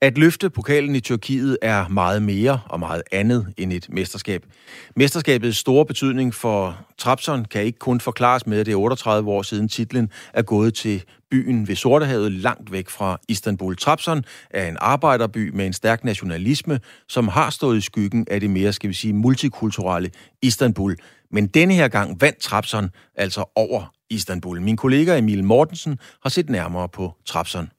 At 0.00 0.18
løfte 0.18 0.50
pokalen 0.50 0.94
i 0.94 1.00
Tyrkiet 1.00 1.58
er 1.62 1.88
meget 1.88 2.22
mere 2.22 2.60
og 2.68 2.80
meget 2.80 3.02
andet 3.12 3.54
end 3.56 3.72
et 3.72 3.86
mesterskab. 3.90 4.46
Mesterskabets 4.96 5.58
store 5.58 5.86
betydning 5.86 6.34
for 6.34 6.86
Trabzon 6.98 7.44
kan 7.44 7.62
ikke 7.62 7.78
kun 7.78 8.00
forklares 8.00 8.46
med, 8.46 8.60
at 8.60 8.66
det 8.66 8.72
er 8.72 8.76
38 8.76 9.30
år 9.30 9.42
siden 9.42 9.68
titlen 9.68 10.10
er 10.34 10.42
gået 10.42 10.74
til 10.74 11.04
byen 11.30 11.68
ved 11.68 11.76
Sortehavet 11.76 12.32
langt 12.32 12.72
væk 12.72 12.88
fra 12.88 13.18
Istanbul. 13.28 13.76
Trabzon 13.76 14.24
er 14.50 14.68
en 14.68 14.76
arbejderby 14.80 15.50
med 15.54 15.66
en 15.66 15.72
stærk 15.72 16.04
nationalisme, 16.04 16.80
som 17.08 17.28
har 17.28 17.50
stået 17.50 17.78
i 17.78 17.80
skyggen 17.80 18.26
af 18.30 18.40
det 18.40 18.50
mere, 18.50 18.72
skal 18.72 18.88
vi 18.88 18.94
sige, 18.94 19.12
multikulturelle 19.12 20.10
Istanbul. 20.42 20.96
Men 21.30 21.46
denne 21.46 21.74
her 21.74 21.88
gang 21.88 22.20
vandt 22.20 22.38
Trabzon 22.38 22.90
altså 23.14 23.44
over 23.54 23.94
Istanbul. 24.10 24.60
Min 24.60 24.76
kollega 24.76 25.18
Emil 25.18 25.44
Mortensen 25.44 25.98
har 26.22 26.30
set 26.30 26.50
nærmere 26.50 26.88
på 26.88 27.14
Trabzon. 27.26 27.70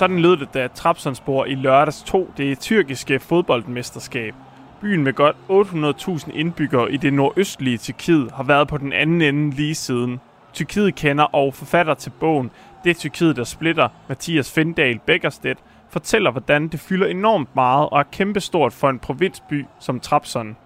Sådan 0.00 0.18
lød 0.18 0.36
det, 0.36 0.54
da 0.54 0.68
Trabzonspor 0.68 1.44
i 1.44 1.54
lørdags 1.54 2.02
tog 2.02 2.28
det 2.36 2.58
tyrkiske 2.58 3.18
fodboldmesterskab. 3.18 4.34
Byen 4.80 5.04
med 5.04 5.12
godt 5.12 5.36
800.000 5.36 6.38
indbyggere 6.38 6.92
i 6.92 6.96
det 6.96 7.12
nordøstlige 7.12 7.78
Tyrkiet 7.78 8.32
har 8.32 8.44
været 8.44 8.68
på 8.68 8.78
den 8.78 8.92
anden 8.92 9.22
ende 9.22 9.56
lige 9.56 9.74
siden. 9.74 10.20
Tyrkiet 10.52 10.94
kender 10.94 11.24
og 11.24 11.54
forfatter 11.54 11.94
til 11.94 12.12
bogen 12.20 12.50
Det 12.84 12.96
Tyrkiet, 12.96 13.36
der 13.36 13.44
splitter, 13.44 13.88
Mathias 14.08 14.54
Findal 14.54 15.00
Beckerstedt, 15.06 15.58
fortæller, 15.90 16.30
hvordan 16.30 16.68
det 16.68 16.80
fylder 16.88 17.06
enormt 17.06 17.54
meget 17.54 17.88
og 17.92 17.98
er 17.98 18.08
kæmpestort 18.12 18.72
for 18.72 18.88
en 18.88 18.98
provinsby 18.98 19.64
som 19.80 20.00
Trabzon. 20.00 20.56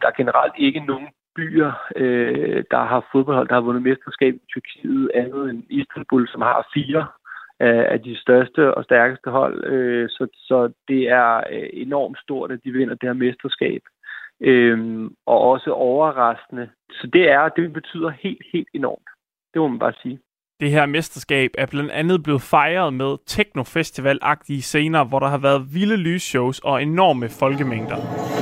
Der 0.00 0.06
er 0.06 0.16
generelt 0.16 0.54
ikke 0.58 0.80
nogen 0.80 1.08
byer, 1.36 1.72
øh, 1.96 2.64
der 2.70 2.84
har 2.84 3.08
fodboldhold, 3.12 3.48
der 3.48 3.54
har 3.54 3.60
vundet 3.60 3.82
mesterskab 3.82 4.34
i 4.34 4.46
Tyrkiet, 4.52 5.10
andet 5.14 5.50
end 5.50 5.62
Istanbul, 5.70 6.28
som 6.28 6.40
har 6.40 6.68
fire 6.74 7.06
af 7.60 8.00
de 8.00 8.20
største 8.20 8.74
og 8.74 8.84
stærkeste 8.84 9.30
hold. 9.30 9.64
Øh, 9.64 10.08
så, 10.08 10.26
så 10.34 10.72
det 10.88 11.02
er 11.08 11.36
øh, 11.36 11.68
enormt 11.72 12.18
stort, 12.18 12.52
at 12.52 12.60
de 12.64 12.72
vinder 12.72 12.94
det 12.94 13.08
her 13.08 13.12
mesterskab. 13.12 13.82
Øhm, 14.40 15.14
og 15.26 15.40
også 15.40 15.70
overraskende. 15.70 16.68
Så 16.90 17.06
det 17.12 17.30
er, 17.30 17.48
det 17.48 17.72
betyder 17.72 18.10
helt, 18.10 18.42
helt 18.52 18.68
enormt. 18.74 19.08
Det 19.54 19.60
må 19.60 19.68
man 19.68 19.78
bare 19.78 19.92
sige. 20.02 20.18
Det 20.60 20.70
her 20.70 20.86
mesterskab 20.86 21.50
er 21.58 21.66
blandt 21.66 21.90
andet 21.90 22.22
blevet 22.22 22.42
fejret 22.42 22.94
med 22.94 23.16
teknofestival-agtige 23.26 24.62
scener, 24.62 25.04
hvor 25.04 25.18
der 25.18 25.26
har 25.26 25.38
været 25.38 25.74
vilde 25.74 25.96
lysshows 25.96 26.58
og 26.58 26.82
enorme 26.82 27.28
folkemængder. 27.28 28.33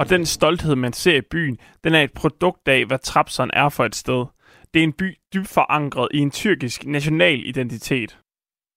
Og 0.00 0.08
den 0.08 0.24
stolthed, 0.26 0.76
man 0.76 0.92
ser 0.92 1.16
i 1.16 1.28
byen, 1.30 1.58
den 1.84 1.94
er 1.94 2.02
et 2.02 2.12
produkt 2.20 2.68
af, 2.68 2.84
hvad 2.86 2.98
Trabzon 2.98 3.50
er 3.52 3.68
for 3.68 3.84
et 3.84 3.94
sted. 3.94 4.26
Det 4.74 4.80
er 4.80 4.84
en 4.84 4.92
by 4.92 5.08
dybt 5.34 5.52
forankret 5.54 6.08
i 6.14 6.18
en 6.18 6.30
tyrkisk 6.30 6.86
national 6.86 7.46
identitet. 7.46 8.18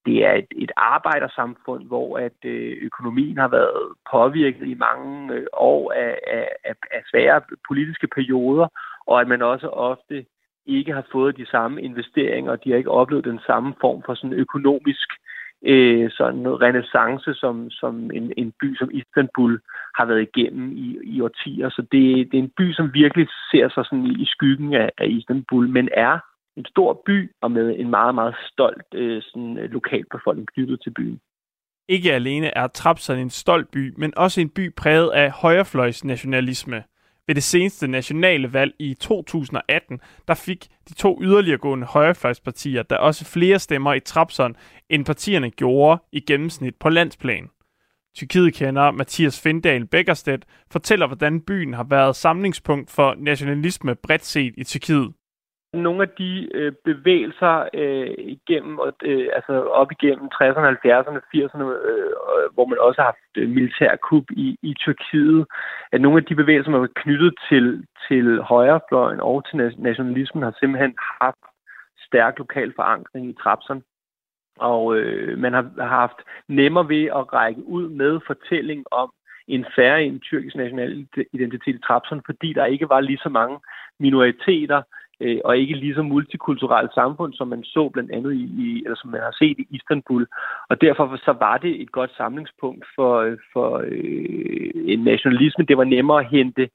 Det 0.05 0.25
er 0.25 0.33
et, 0.33 0.51
et 0.57 0.71
arbejdersamfund, 0.77 1.83
hvor 1.87 2.17
at 2.17 2.39
øh, 2.45 2.77
økonomien 2.81 3.37
har 3.37 3.47
været 3.47 3.93
påvirket 4.11 4.67
i 4.67 4.73
mange 4.73 5.33
øh, 5.33 5.45
år 5.53 5.91
af, 5.91 6.17
af, 6.63 6.75
af 6.91 7.01
svære 7.11 7.41
politiske 7.67 8.07
perioder, 8.07 8.67
og 9.07 9.21
at 9.21 9.27
man 9.27 9.41
også 9.41 9.67
ofte 9.67 10.25
ikke 10.65 10.93
har 10.93 11.05
fået 11.11 11.37
de 11.37 11.45
samme 11.45 11.81
investeringer, 11.81 12.51
og 12.51 12.63
de 12.63 12.69
har 12.69 12.77
ikke 12.77 12.91
oplevet 12.91 13.25
den 13.25 13.39
samme 13.45 13.73
form 13.81 14.03
for 14.05 14.13
sådan 14.13 14.33
økonomisk 14.33 15.09
øh, 15.13 15.30
Øh, 15.65 16.11
sådan 16.11 16.61
renaissance, 16.61 17.33
som, 17.33 17.69
som 17.69 18.11
en, 18.11 18.33
en 18.37 18.53
by 18.61 18.75
som 18.75 18.89
Istanbul 18.93 19.59
har 19.97 20.05
været 20.05 20.27
igennem 20.29 20.71
i, 20.77 20.97
i 21.03 21.21
årtier. 21.21 21.69
Så 21.69 21.81
det, 21.81 22.31
det 22.31 22.37
er 22.37 22.43
en 22.43 22.53
by, 22.57 22.73
som 22.73 22.93
virkelig 22.93 23.27
ser 23.51 23.69
sig 23.69 23.85
sådan 23.85 24.05
i, 24.05 24.21
i 24.21 24.25
skyggen 24.25 24.73
af, 24.73 24.89
af 24.97 25.07
Istanbul, 25.07 25.69
men 25.69 25.89
er 25.93 26.19
en 26.57 26.65
stor 26.65 27.01
by 27.05 27.31
og 27.41 27.51
med 27.51 27.75
en 27.79 27.89
meget, 27.89 28.15
meget 28.15 28.35
stolt 28.51 28.89
øh, 28.93 29.21
sådan, 29.21 29.57
øh, 29.57 29.71
lokalbefolkning 29.71 30.47
knyttet 30.53 30.81
til 30.83 30.93
byen. 30.93 31.19
Ikke 31.89 32.13
alene 32.13 32.47
er 32.57 32.67
Trabzon 32.67 33.17
en 33.17 33.29
stolt 33.29 33.71
by, 33.71 33.93
men 33.97 34.13
også 34.17 34.41
en 34.41 34.49
by 34.49 34.75
præget 34.75 35.09
af 35.09 35.31
højrefløjsnationalisme. 35.31 36.83
Ved 37.27 37.35
det 37.35 37.43
seneste 37.43 37.87
nationale 37.87 38.53
valg 38.53 38.73
i 38.79 38.93
2018, 38.93 39.99
der 40.27 40.33
fik 40.33 40.67
de 40.89 40.93
to 40.93 41.19
yderliggående 41.21 41.87
højrefløjspartier 41.87 42.83
der 42.83 42.97
også 42.97 43.25
flere 43.25 43.59
stemmer 43.59 43.93
i 43.93 43.99
Trabzon, 43.99 44.55
end 44.89 45.05
partierne 45.05 45.51
gjorde 45.51 46.03
i 46.11 46.19
gennemsnit 46.19 46.75
på 46.75 46.89
landsplan. 46.89 47.49
Tyrkiet 48.15 48.53
kender 48.53 48.91
Mathias 48.91 49.41
Findal 49.41 49.85
Beckerstedt 49.85 50.45
fortæller, 50.71 51.07
hvordan 51.07 51.41
byen 51.41 51.73
har 51.73 51.83
været 51.83 52.15
samlingspunkt 52.15 52.91
for 52.91 53.15
nationalisme 53.17 53.95
bredt 53.95 54.25
set 54.25 54.53
i 54.57 54.63
Tyrkiet 54.63 55.13
nogle 55.73 56.01
af 56.01 56.09
de 56.09 56.49
øh, 56.53 56.73
bevægelser 56.85 57.69
øh, 57.73 58.13
igennem, 58.17 58.79
øh, 59.03 59.27
altså 59.33 59.53
op 59.63 59.91
igennem 59.91 60.29
60'erne, 60.35 60.67
70'erne, 60.85 61.19
80'erne, 61.33 61.63
øh, 61.89 62.11
hvor 62.53 62.65
man 62.65 62.79
også 62.79 63.01
har 63.01 63.05
haft 63.05 63.37
øh, 63.37 63.49
militærkup 63.49 64.23
i, 64.31 64.57
i 64.61 64.73
Tyrkiet, 64.73 65.45
at 65.91 66.01
nogle 66.01 66.17
af 66.17 66.25
de 66.25 66.35
bevægelser, 66.35 66.71
man 66.71 66.81
var 66.81 66.89
knyttet 66.95 67.33
til, 67.49 67.85
til 68.07 68.41
højrefløjen 68.41 69.19
og 69.19 69.45
til 69.45 69.73
nationalismen, 69.77 70.43
har 70.43 70.55
simpelthen 70.59 70.95
haft 71.21 71.45
stærk 72.07 72.39
lokal 72.39 72.73
forankring 72.75 73.29
i 73.29 73.33
Trabzon. 73.43 73.83
Og 74.57 74.95
øh, 74.97 75.37
man 75.37 75.53
har, 75.53 75.71
har 75.77 75.87
haft 75.87 76.19
nemmere 76.47 76.89
ved 76.89 77.05
at 77.05 77.33
række 77.33 77.63
ud 77.67 77.89
med 77.89 78.19
fortælling 78.27 78.85
om 78.91 79.11
en 79.47 79.65
færre 79.75 80.03
en 80.03 80.19
tyrkisk 80.19 80.55
national 80.55 81.07
identitet 81.33 81.75
i 81.75 81.81
Trabzon, 81.87 82.21
fordi 82.25 82.53
der 82.53 82.65
ikke 82.65 82.89
var 82.89 82.99
lige 82.99 83.19
så 83.23 83.29
mange 83.29 83.59
minoriteter, 83.99 84.81
øh, 85.21 85.39
og 85.45 85.57
ikke 85.57 85.75
lige 85.75 85.95
så 85.95 86.01
multikulturelt 86.01 86.93
samfund, 86.93 87.33
som 87.33 87.47
man 87.47 87.63
så 87.63 87.89
blandt 87.93 88.11
andet 88.11 88.33
i, 88.33 88.43
i, 88.65 88.81
eller 88.85 88.97
som 88.97 89.09
man 89.09 89.21
har 89.21 89.35
set 89.39 89.59
i 89.59 89.67
Istanbul. 89.69 90.27
Og 90.69 90.81
derfor 90.81 91.17
så 91.25 91.31
var 91.39 91.57
det 91.57 91.81
et 91.81 91.91
godt 91.91 92.11
samlingspunkt 92.17 92.85
for, 92.95 93.13
øh, 93.19 93.37
for 93.53 93.83
øh, 93.85 94.71
en 94.93 94.99
nationalisme. 95.03 95.65
Det 95.65 95.77
var 95.77 95.83
nemmere 95.83 96.19
at 96.19 96.29
hente 96.29 96.69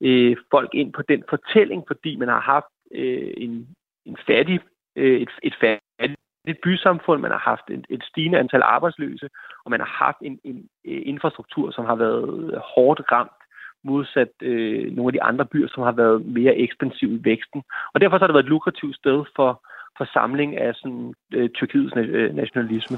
øh, 0.00 0.36
folk 0.50 0.70
ind 0.74 0.92
på 0.92 1.02
den 1.02 1.22
fortælling, 1.28 1.84
fordi 1.86 2.16
man 2.16 2.28
har 2.28 2.40
haft 2.40 2.72
øh, 2.94 3.32
en, 3.36 3.68
en 4.06 4.16
fattig, 4.26 4.60
øh, 4.96 5.20
et, 5.20 5.30
et 5.42 5.54
fattigt 5.60 6.18
et 6.46 6.58
bysamfund, 6.62 7.20
man 7.20 7.30
har 7.30 7.38
haft 7.38 7.70
et, 7.70 7.86
et 7.90 8.04
stigende 8.04 8.38
antal 8.38 8.62
arbejdsløse, 8.62 9.28
og 9.64 9.70
man 9.70 9.80
har 9.80 10.04
haft 10.04 10.16
en, 10.22 10.38
en, 10.44 10.68
en 10.84 11.02
infrastruktur, 11.02 11.70
som 11.70 11.84
har 11.84 11.94
været 11.94 12.60
hårdt 12.74 13.00
ramt 13.12 13.41
modsat 13.84 14.32
øh, 14.42 14.96
nogle 14.96 15.08
af 15.08 15.12
de 15.12 15.22
andre 15.22 15.46
byer, 15.46 15.68
som 15.68 15.82
har 15.82 15.92
været 15.92 16.26
mere 16.26 16.56
ekspansive 16.56 17.14
i 17.14 17.24
væksten. 17.24 17.62
Og 17.94 18.00
derfor 18.00 18.18
har 18.18 18.26
det 18.26 18.34
været 18.34 18.44
et 18.44 18.50
lukrativt 18.50 18.96
sted 18.96 19.24
for, 19.36 19.50
for 19.98 20.04
samling 20.12 20.56
af 20.56 20.74
sådan, 20.74 21.14
øh, 21.34 21.48
Tyrkiets 21.50 21.92
na- 21.92 22.16
øh, 22.18 22.34
nationalisme. 22.36 22.96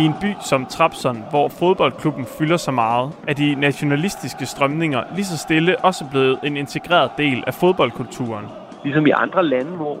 I 0.00 0.04
en 0.04 0.20
by 0.24 0.32
som 0.50 0.66
Trabzon, 0.66 1.18
hvor 1.30 1.48
fodboldklubben 1.60 2.26
fylder 2.38 2.56
så 2.56 2.70
meget, 2.70 3.06
er 3.28 3.34
de 3.34 3.54
nationalistiske 3.54 4.46
strømninger 4.46 5.02
lige 5.16 5.24
så 5.32 5.38
stille 5.38 5.72
også 5.88 6.04
blevet 6.12 6.38
en 6.44 6.56
integreret 6.56 7.10
del 7.18 7.38
af 7.46 7.54
fodboldkulturen. 7.54 8.46
Ligesom 8.84 9.06
i 9.06 9.10
andre 9.10 9.42
lande, 9.44 9.72
hvor 9.76 9.96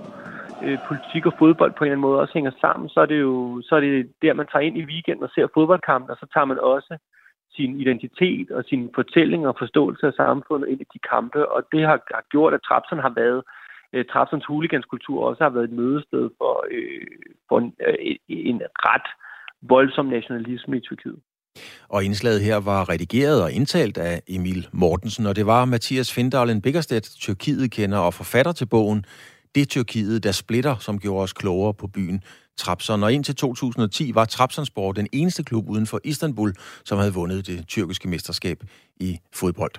øh, 0.64 0.78
politik 0.88 1.26
og 1.26 1.34
fodbold 1.38 1.72
på 1.72 1.84
en 1.84 1.86
eller 1.86 1.96
anden 1.96 2.08
måde 2.08 2.20
også 2.20 2.34
hænger 2.34 2.50
sammen, 2.60 2.88
så 2.88 3.00
er 3.00 3.06
det 3.06 3.20
jo 3.20 3.62
så 3.66 3.76
er 3.76 3.80
det 3.80 4.12
der, 4.22 4.32
man 4.34 4.46
tager 4.46 4.66
ind 4.68 4.76
i 4.78 4.84
weekenden 4.92 5.24
og 5.24 5.30
ser 5.34 5.46
fodboldkampen, 5.54 6.10
og 6.10 6.16
så 6.20 6.26
tager 6.34 6.44
man 6.44 6.58
også 6.58 6.98
sin 7.56 7.80
identitet 7.80 8.50
og 8.50 8.64
sin 8.64 8.90
fortælling 8.94 9.46
og 9.46 9.54
forståelse 9.58 10.06
af 10.06 10.12
samfundet 10.12 10.68
ind 10.68 10.80
i 10.80 10.90
de 10.94 11.00
kampe, 11.12 11.48
og 11.54 11.60
det 11.72 11.80
har, 11.88 11.98
har 12.14 12.24
gjort, 12.30 12.54
at 12.54 12.62
Trabzon 12.68 13.06
har 13.06 13.14
været 13.22 13.42
øh, 13.92 14.04
Trabzons 14.04 14.46
huliganskultur 14.46 15.24
også 15.28 15.42
har 15.42 15.50
været 15.50 15.64
et 15.64 15.78
mødested 15.80 16.30
for, 16.38 16.54
øh, 16.70 17.06
for 17.48 17.58
en, 17.58 17.74
øh, 17.88 18.16
en 18.28 18.62
ret 18.88 19.08
voldsom 19.68 20.06
nationalisme 20.06 20.76
i 20.76 20.80
Tyrkiet. 20.80 21.18
Og 21.88 22.04
indslaget 22.04 22.40
her 22.40 22.56
var 22.56 22.88
redigeret 22.88 23.42
og 23.42 23.52
indtalt 23.52 23.98
af 23.98 24.22
Emil 24.28 24.68
Mortensen, 24.72 25.26
og 25.26 25.36
det 25.36 25.46
var 25.46 25.64
Mathias 25.64 26.12
Findalen 26.12 26.62
Biggerstedt, 26.62 27.10
Tyrkiet 27.10 27.70
kender 27.70 27.98
og 27.98 28.14
forfatter 28.14 28.52
til 28.52 28.66
bogen 28.66 29.04
Det 29.54 29.68
Tyrkiet, 29.68 30.24
der 30.24 30.32
splitter, 30.32 30.76
som 30.76 30.98
gjorde 30.98 31.22
os 31.22 31.32
klogere 31.32 31.74
på 31.74 31.86
byen 31.86 32.22
Trabzon. 32.60 33.02
Og 33.02 33.12
indtil 33.12 33.36
2010 33.36 34.14
var 34.14 34.24
Trabzonspor 34.24 34.92
den 34.92 35.06
eneste 35.12 35.42
klub 35.42 35.68
uden 35.68 35.86
for 35.86 36.00
Istanbul, 36.04 36.54
som 36.84 36.98
havde 36.98 37.14
vundet 37.14 37.46
det 37.46 37.64
tyrkiske 37.68 38.08
mesterskab 38.08 38.62
i 39.00 39.18
fodbold. 39.32 39.72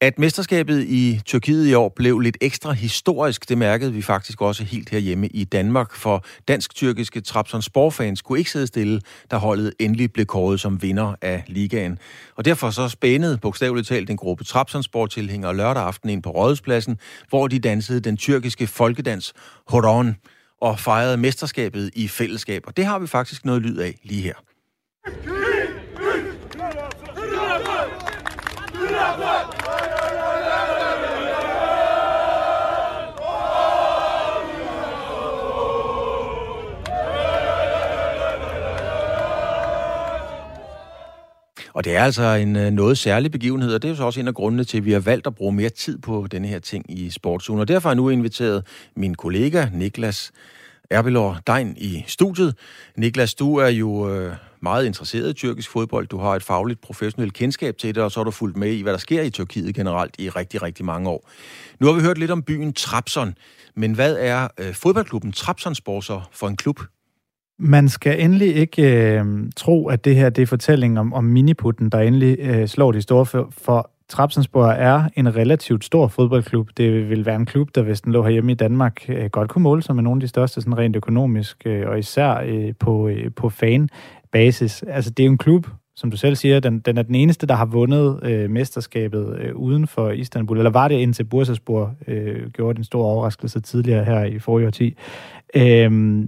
At 0.00 0.18
mesterskabet 0.18 0.82
i 0.82 1.20
Tyrkiet 1.24 1.68
i 1.68 1.74
år 1.74 1.92
blev 1.96 2.18
lidt 2.18 2.36
ekstra 2.40 2.72
historisk, 2.72 3.48
det 3.48 3.58
mærkede 3.58 3.92
vi 3.92 4.02
faktisk 4.02 4.42
også 4.42 4.64
helt 4.64 4.88
herhjemme 4.88 5.28
i 5.28 5.44
Danmark, 5.44 5.94
for 5.94 6.24
dansk-tyrkiske 6.48 7.20
Trabzonspor-fans 7.20 8.22
kunne 8.22 8.38
ikke 8.38 8.50
sidde 8.50 8.66
stille, 8.66 9.00
da 9.30 9.36
holdet 9.36 9.72
endelig 9.78 10.12
blev 10.12 10.26
kåret 10.26 10.60
som 10.60 10.82
vinder 10.82 11.14
af 11.22 11.44
ligaen. 11.46 11.98
Og 12.36 12.44
derfor 12.44 12.70
så 12.70 12.88
spændede 12.88 13.38
bogstaveligt 13.38 13.88
talt 13.88 14.10
en 14.10 14.16
gruppe 14.16 14.44
Trabzonspor-tilhængere 14.44 15.56
lørdag 15.56 15.82
aften 15.82 16.10
ind 16.10 16.22
på 16.22 16.30
Rådhuspladsen, 16.30 16.98
hvor 17.28 17.48
de 17.48 17.58
dansede 17.58 18.00
den 18.00 18.16
tyrkiske 18.16 18.66
folkedans 18.66 19.32
Horon 19.66 20.16
og 20.60 20.80
fejrede 20.80 21.16
mesterskabet 21.16 21.90
i 21.94 22.08
fællesskab. 22.08 22.62
Og 22.66 22.76
det 22.76 22.84
har 22.84 22.98
vi 22.98 23.06
faktisk 23.06 23.44
noget 23.44 23.62
lyd 23.62 23.78
af 23.78 23.94
lige 24.02 24.22
her. 24.22 24.34
Og 41.76 41.84
det 41.84 41.96
er 41.96 42.04
altså 42.04 42.22
en 42.22 42.56
øh, 42.56 42.70
noget 42.70 42.98
særlig 42.98 43.30
begivenhed, 43.30 43.74
og 43.74 43.82
det 43.82 43.88
er 43.88 43.92
jo 43.92 43.96
så 43.96 44.04
også 44.04 44.20
en 44.20 44.28
af 44.28 44.34
grundene 44.34 44.64
til, 44.64 44.78
at 44.78 44.84
vi 44.84 44.92
har 44.92 45.00
valgt 45.00 45.26
at 45.26 45.34
bruge 45.34 45.52
mere 45.52 45.68
tid 45.68 45.98
på 45.98 46.26
denne 46.30 46.48
her 46.48 46.58
ting 46.58 46.84
i 46.88 47.10
Sportsugen. 47.10 47.60
Og 47.60 47.68
derfor 47.68 47.88
har 47.88 47.94
jeg 47.94 47.96
nu 47.96 48.08
inviteret 48.08 48.66
min 48.96 49.14
kollega 49.14 49.66
Niklas 49.72 50.32
Erbelor 50.90 51.40
Dein 51.46 51.76
i 51.76 52.04
studiet. 52.06 52.54
Niklas, 52.96 53.34
du 53.34 53.56
er 53.56 53.68
jo 53.68 54.10
øh, 54.10 54.36
meget 54.62 54.86
interesseret 54.86 55.30
i 55.30 55.32
tyrkisk 55.32 55.70
fodbold. 55.70 56.06
Du 56.06 56.18
har 56.18 56.36
et 56.36 56.42
fagligt 56.42 56.80
professionelt 56.80 57.34
kendskab 57.34 57.78
til 57.78 57.94
det, 57.94 58.02
og 58.02 58.12
så 58.12 58.20
har 58.20 58.24
du 58.24 58.30
fulgt 58.30 58.56
med 58.56 58.72
i, 58.72 58.82
hvad 58.82 58.92
der 58.92 58.98
sker 58.98 59.22
i 59.22 59.30
Tyrkiet 59.30 59.74
generelt 59.74 60.14
i 60.18 60.28
rigtig, 60.28 60.62
rigtig 60.62 60.84
mange 60.84 61.10
år. 61.10 61.30
Nu 61.80 61.86
har 61.86 61.94
vi 61.94 62.00
hørt 62.00 62.18
lidt 62.18 62.30
om 62.30 62.42
byen 62.42 62.72
Trabzon, 62.72 63.34
men 63.74 63.92
hvad 63.92 64.16
er 64.18 64.48
øh, 64.58 64.74
fodboldklubben 64.74 65.32
Trabzonspor 65.32 66.00
så 66.00 66.20
for 66.32 66.48
en 66.48 66.56
klub? 66.56 66.80
Man 67.58 67.88
skal 67.88 68.24
endelig 68.24 68.56
ikke 68.56 69.16
øh, 69.18 69.24
tro, 69.56 69.88
at 69.88 70.04
det 70.04 70.16
her 70.16 70.30
det 70.30 70.42
er 70.42 70.46
fortællingen 70.46 70.98
om, 70.98 71.12
om 71.12 71.24
miniputten, 71.24 71.90
der 71.90 72.00
endelig 72.00 72.38
øh, 72.40 72.68
slår 72.68 72.92
de 72.92 73.02
store 73.02 73.26
for, 73.26 73.48
for 73.50 73.90
Trapsensborg 74.08 74.74
er 74.78 75.08
en 75.16 75.36
relativt 75.36 75.84
stor 75.84 76.08
fodboldklub. 76.08 76.68
Det 76.76 77.10
vil 77.10 77.26
være 77.26 77.36
en 77.36 77.46
klub, 77.46 77.68
der 77.74 77.82
hvis 77.82 78.00
den 78.00 78.12
lå 78.12 78.22
herhjemme 78.22 78.52
i 78.52 78.54
Danmark, 78.54 79.04
øh, 79.08 79.30
godt 79.30 79.48
kunne 79.48 79.62
måle 79.62 79.82
sig 79.82 79.94
med 79.94 80.02
nogle 80.02 80.18
af 80.18 80.20
de 80.20 80.28
største 80.28 80.60
sådan 80.60 80.78
rent 80.78 80.96
økonomisk, 80.96 81.62
øh, 81.66 81.88
og 81.88 81.98
især 81.98 82.42
øh, 82.46 82.74
på, 82.78 83.08
øh, 83.08 83.30
på 83.36 83.48
fan-basis. 83.48 84.82
Altså 84.82 85.10
det 85.10 85.24
er 85.24 85.30
en 85.30 85.38
klub, 85.38 85.66
som 85.96 86.10
du 86.10 86.16
selv 86.16 86.36
siger, 86.36 86.60
den, 86.60 86.78
den 86.78 86.98
er 86.98 87.02
den 87.02 87.14
eneste, 87.14 87.46
der 87.46 87.54
har 87.54 87.66
vundet 87.66 88.20
øh, 88.22 88.50
mesterskabet 88.50 89.38
øh, 89.40 89.54
uden 89.54 89.86
for 89.86 90.10
Istanbul. 90.10 90.58
Eller 90.58 90.70
var 90.70 90.88
det 90.88 90.94
indtil 90.94 91.24
Bursaspor 91.24 91.94
øh, 92.08 92.50
gjorde 92.50 92.78
en 92.78 92.84
stor 92.84 93.04
overraskelse 93.04 93.60
tidligere 93.60 94.04
her 94.04 94.24
i 94.24 94.38
forrige 94.38 94.66
årti. 94.66 94.96
Øh, 95.56 96.24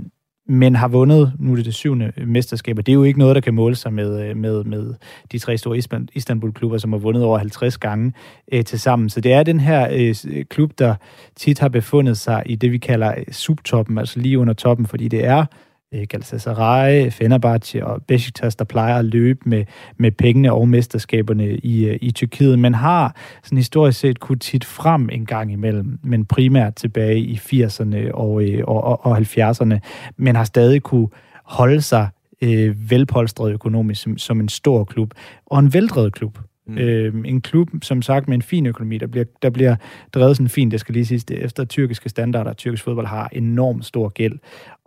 men 0.48 0.76
har 0.76 0.88
vundet, 0.88 1.32
nu 1.38 1.52
er 1.52 1.56
det 1.56 1.64
det 1.64 1.74
syvende 1.74 2.12
mesterskab, 2.26 2.78
og 2.78 2.86
det 2.86 2.92
er 2.92 2.94
jo 2.94 3.02
ikke 3.02 3.18
noget, 3.18 3.34
der 3.34 3.40
kan 3.40 3.54
måle 3.54 3.76
sig 3.76 3.92
med, 3.92 4.28
øh, 4.28 4.36
med, 4.36 4.64
med 4.64 4.94
de 5.32 5.38
tre 5.38 5.58
store 5.58 5.78
Istanbul-klubber, 6.14 6.78
som 6.78 6.92
har 6.92 6.98
vundet 6.98 7.24
over 7.24 7.38
50 7.38 7.78
gange 7.78 8.12
øh, 8.52 8.64
til 8.64 8.80
sammen. 8.80 9.10
Så 9.10 9.20
det 9.20 9.32
er 9.32 9.42
den 9.42 9.60
her 9.60 9.88
øh, 9.92 10.14
øh, 10.28 10.44
klub, 10.44 10.72
der 10.78 10.94
tit 11.36 11.58
har 11.58 11.68
befundet 11.68 12.18
sig 12.18 12.42
i 12.46 12.54
det, 12.54 12.72
vi 12.72 12.78
kalder 12.78 13.14
øh, 13.18 13.24
subtoppen, 13.32 13.98
altså 13.98 14.20
lige 14.20 14.38
under 14.38 14.54
toppen, 14.54 14.86
fordi 14.86 15.08
det 15.08 15.24
er 15.24 15.44
Galatasaray, 15.92 17.10
Fenerbahce 17.10 17.86
og 17.86 18.02
Besiktas, 18.02 18.56
der 18.56 18.64
plejer 18.64 18.98
at 18.98 19.04
løbe 19.04 19.40
med, 19.44 19.64
med 19.96 20.10
pengene 20.10 20.52
og 20.52 20.68
mesterskaberne 20.68 21.56
i, 21.56 21.88
øh, 21.88 21.98
i 22.00 22.10
Tyrkiet, 22.10 22.58
men 22.58 22.74
har 22.74 23.16
sådan 23.42 23.58
historisk 23.58 24.00
set 24.00 24.20
kunne 24.20 24.38
tit 24.38 24.64
frem 24.64 25.08
en 25.12 25.26
gang 25.26 25.52
imellem, 25.52 25.98
men 26.02 26.24
primært 26.24 26.74
tilbage 26.74 27.18
i 27.18 27.34
80'erne 27.34 28.12
og, 28.12 28.42
øh, 28.42 28.64
og, 28.66 28.84
og, 28.84 29.06
og 29.06 29.18
70'erne, 29.18 29.78
men 30.16 30.36
har 30.36 30.44
stadig 30.44 30.82
kunne 30.82 31.08
holde 31.44 31.80
sig 31.80 32.08
øh, 32.42 32.90
velpolstret 32.90 33.52
økonomisk 33.52 34.02
som, 34.02 34.18
som 34.18 34.40
en 34.40 34.48
stor 34.48 34.84
klub, 34.84 35.14
og 35.46 35.58
en 35.58 35.72
veldrevet 35.72 36.12
klub. 36.12 36.38
Mm. 36.68 36.78
Øh, 36.78 37.14
en 37.24 37.40
klub, 37.40 37.68
som 37.82 38.02
sagt, 38.02 38.28
med 38.28 38.34
en 38.34 38.42
fin 38.42 38.66
økonomi, 38.66 38.98
der 38.98 39.06
bliver, 39.06 39.24
der 39.42 39.50
bliver 39.50 39.76
drevet 40.14 40.36
sådan 40.36 40.48
fint, 40.48 40.72
det 40.72 40.80
skal 40.80 40.92
lige 40.92 41.06
siges, 41.06 41.24
det, 41.24 41.44
efter 41.44 41.64
tyrkiske 41.64 42.08
standarder. 42.08 42.52
Tyrkisk 42.52 42.84
fodbold 42.84 43.06
har 43.06 43.28
enormt 43.32 43.84
stor 43.84 44.08
gæld, 44.08 44.38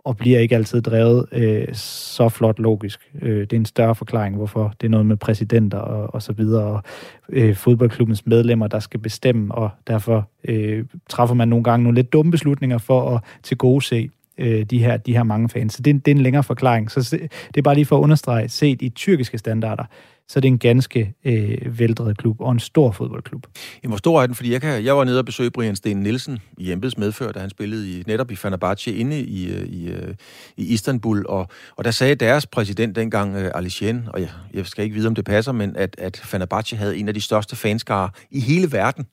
og 0.04 0.16
bliver 0.16 0.38
ikke 0.38 0.54
altid 0.54 0.82
drevet 0.82 1.26
øh, 1.32 1.74
så 1.74 2.28
flot 2.28 2.58
logisk. 2.58 3.10
Øh, 3.22 3.40
det 3.40 3.52
er 3.52 3.56
en 3.56 3.64
større 3.64 3.94
forklaring, 3.94 4.36
hvorfor 4.36 4.74
det 4.80 4.86
er 4.86 4.90
noget 4.90 5.06
med 5.06 5.16
præsidenter 5.16 5.78
og, 5.78 6.14
og 6.14 6.22
så 6.22 6.32
videre, 6.32 6.64
og 6.64 6.82
øh, 7.28 7.56
fodboldklubbens 7.56 8.26
medlemmer, 8.26 8.66
der 8.66 8.78
skal 8.78 9.00
bestemme, 9.00 9.54
og 9.54 9.70
derfor 9.86 10.28
øh, 10.44 10.84
træffer 11.08 11.34
man 11.34 11.48
nogle 11.48 11.64
gange 11.64 11.84
nogle 11.84 11.96
lidt 11.96 12.12
dumme 12.12 12.32
beslutninger 12.32 12.78
for 12.78 13.14
at 13.14 13.22
til 13.42 13.56
gode 13.56 13.84
se 13.84 14.10
øh, 14.38 14.64
de, 14.64 14.78
her, 14.78 14.96
de 14.96 15.12
her 15.12 15.22
mange 15.22 15.48
fans. 15.48 15.74
Så 15.74 15.82
det, 15.82 16.06
det 16.06 16.12
er 16.12 16.16
en 16.16 16.22
længere 16.22 16.42
forklaring. 16.42 16.90
Så 16.90 17.02
se, 17.02 17.18
det 17.18 17.56
er 17.56 17.62
bare 17.62 17.74
lige 17.74 17.86
for 17.86 17.98
at 17.98 18.02
understrege, 18.02 18.48
set 18.48 18.82
i 18.82 18.88
tyrkiske 18.88 19.38
standarder, 19.38 19.84
så 20.28 20.40
det 20.40 20.48
er 20.48 20.52
en 20.52 20.58
ganske 20.58 21.14
øh, 21.24 21.78
veldrevet 21.78 22.18
klub 22.18 22.40
og 22.40 22.52
en 22.52 22.60
stor 22.60 22.90
fodboldklub. 22.90 23.46
Jamen, 23.82 23.90
hvor 23.90 23.96
stor 23.96 24.22
er 24.22 24.26
den? 24.26 24.34
Fordi 24.34 24.52
jeg, 24.52 24.60
kan, 24.60 24.84
jeg 24.84 24.96
var 24.96 25.04
nede 25.04 25.18
og 25.18 25.24
besøge 25.24 25.50
Brian 25.50 25.76
Sten 25.76 25.96
Nielsen 25.96 26.38
i 26.58 26.72
embeds 26.72 26.98
medfør, 26.98 27.32
da 27.32 27.40
han 27.40 27.50
spillede 27.50 27.98
i, 27.98 28.02
netop 28.06 28.30
i 28.30 28.36
Fenerbahce 28.36 28.94
inde 28.94 29.20
i, 29.20 29.52
øh, 29.52 29.66
i, 29.66 29.88
øh, 29.90 30.14
i 30.56 30.64
Istanbul, 30.64 31.26
og, 31.28 31.48
og 31.76 31.84
der 31.84 31.90
sagde 31.90 32.14
deres 32.14 32.46
præsident 32.46 32.96
dengang, 32.96 33.36
øh, 33.36 33.50
Alishen, 33.54 34.08
og 34.08 34.20
jeg, 34.20 34.28
jeg 34.54 34.66
skal 34.66 34.84
ikke 34.84 34.94
vide, 34.94 35.06
om 35.06 35.14
det 35.14 35.24
passer, 35.24 35.52
men 35.52 35.76
at, 35.76 35.94
at 35.98 36.16
Fenerbahce 36.24 36.76
havde 36.76 36.96
en 36.96 37.08
af 37.08 37.14
de 37.14 37.20
største 37.20 37.56
fanskarer 37.56 38.08
i 38.30 38.40
hele 38.40 38.72
verden. 38.72 39.06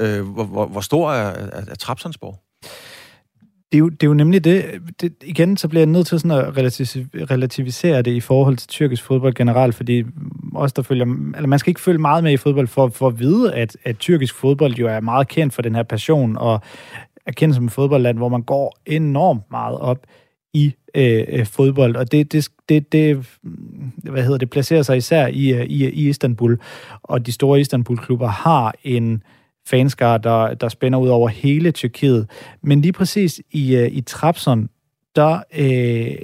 Øh, 0.00 0.28
hvor, 0.28 0.44
hvor, 0.44 0.66
hvor 0.66 0.80
stor 0.80 1.12
er, 1.12 1.48
er, 1.52 1.64
er 1.68 1.74
Trabzonsborg? 1.74 2.40
Det, 3.74 3.78
er 3.78 3.82
jo, 3.82 3.88
det 3.88 4.02
er 4.02 4.06
jo 4.06 4.14
nemlig 4.14 4.44
det, 4.44 4.64
det, 5.00 5.12
igen, 5.22 5.56
så 5.56 5.68
bliver 5.68 5.80
jeg 5.80 5.86
nødt 5.86 6.06
til 6.06 6.20
sådan 6.20 6.38
at 6.40 6.56
relativisere 7.30 8.02
det 8.02 8.10
i 8.10 8.20
forhold 8.20 8.56
til 8.56 8.68
tyrkisk 8.68 9.02
fodbold 9.02 9.34
generelt, 9.34 9.74
fordi 9.74 10.04
også 10.54 10.72
der 10.76 10.82
følger, 10.82 11.06
eller 11.36 11.46
man 11.46 11.58
skal 11.58 11.70
ikke 11.70 11.80
følge 11.80 11.98
meget 11.98 12.24
med 12.24 12.32
i 12.32 12.36
fodbold 12.36 12.66
for, 12.66 12.88
for 12.88 13.06
at 13.06 13.18
vide, 13.18 13.54
at, 13.54 13.76
at 13.84 13.98
tyrkisk 13.98 14.34
fodbold 14.34 14.74
jo 14.74 14.88
er 14.88 15.00
meget 15.00 15.28
kendt 15.28 15.54
for 15.54 15.62
den 15.62 15.74
her 15.74 15.82
passion, 15.82 16.36
og 16.36 16.60
er 17.26 17.32
kendt 17.32 17.54
som 17.54 17.64
et 17.64 17.72
fodboldland, 17.72 18.18
hvor 18.18 18.28
man 18.28 18.42
går 18.42 18.76
enormt 18.86 19.42
meget 19.50 19.78
op 19.78 20.06
i 20.52 20.74
øh, 20.94 21.24
øh 21.28 21.46
fodbold, 21.46 21.96
og 21.96 22.12
det, 22.12 22.32
det, 22.32 22.48
det, 22.68 22.92
det, 22.92 23.38
hvad 24.02 24.22
hedder 24.22 24.38
det, 24.38 24.50
placerer 24.50 24.82
sig 24.82 24.96
især 24.96 25.26
i, 25.26 25.52
øh, 25.52 25.64
i, 25.64 25.84
i 25.90 26.08
Istanbul, 26.08 26.58
og 27.02 27.26
de 27.26 27.32
store 27.32 27.60
Istanbul-klubber 27.60 28.28
har 28.28 28.74
en 28.82 29.22
fanskar, 29.66 30.18
der, 30.18 30.54
der 30.54 30.68
spænder 30.68 30.98
ud 30.98 31.08
over 31.08 31.28
hele 31.28 31.70
Tyrkiet. 31.70 32.30
Men 32.62 32.80
lige 32.80 32.92
præcis 32.92 33.40
i, 33.50 33.76
øh, 33.76 33.88
i 33.92 34.00
Trabzon, 34.00 34.68
der 35.16 35.42
øh, 35.56 36.16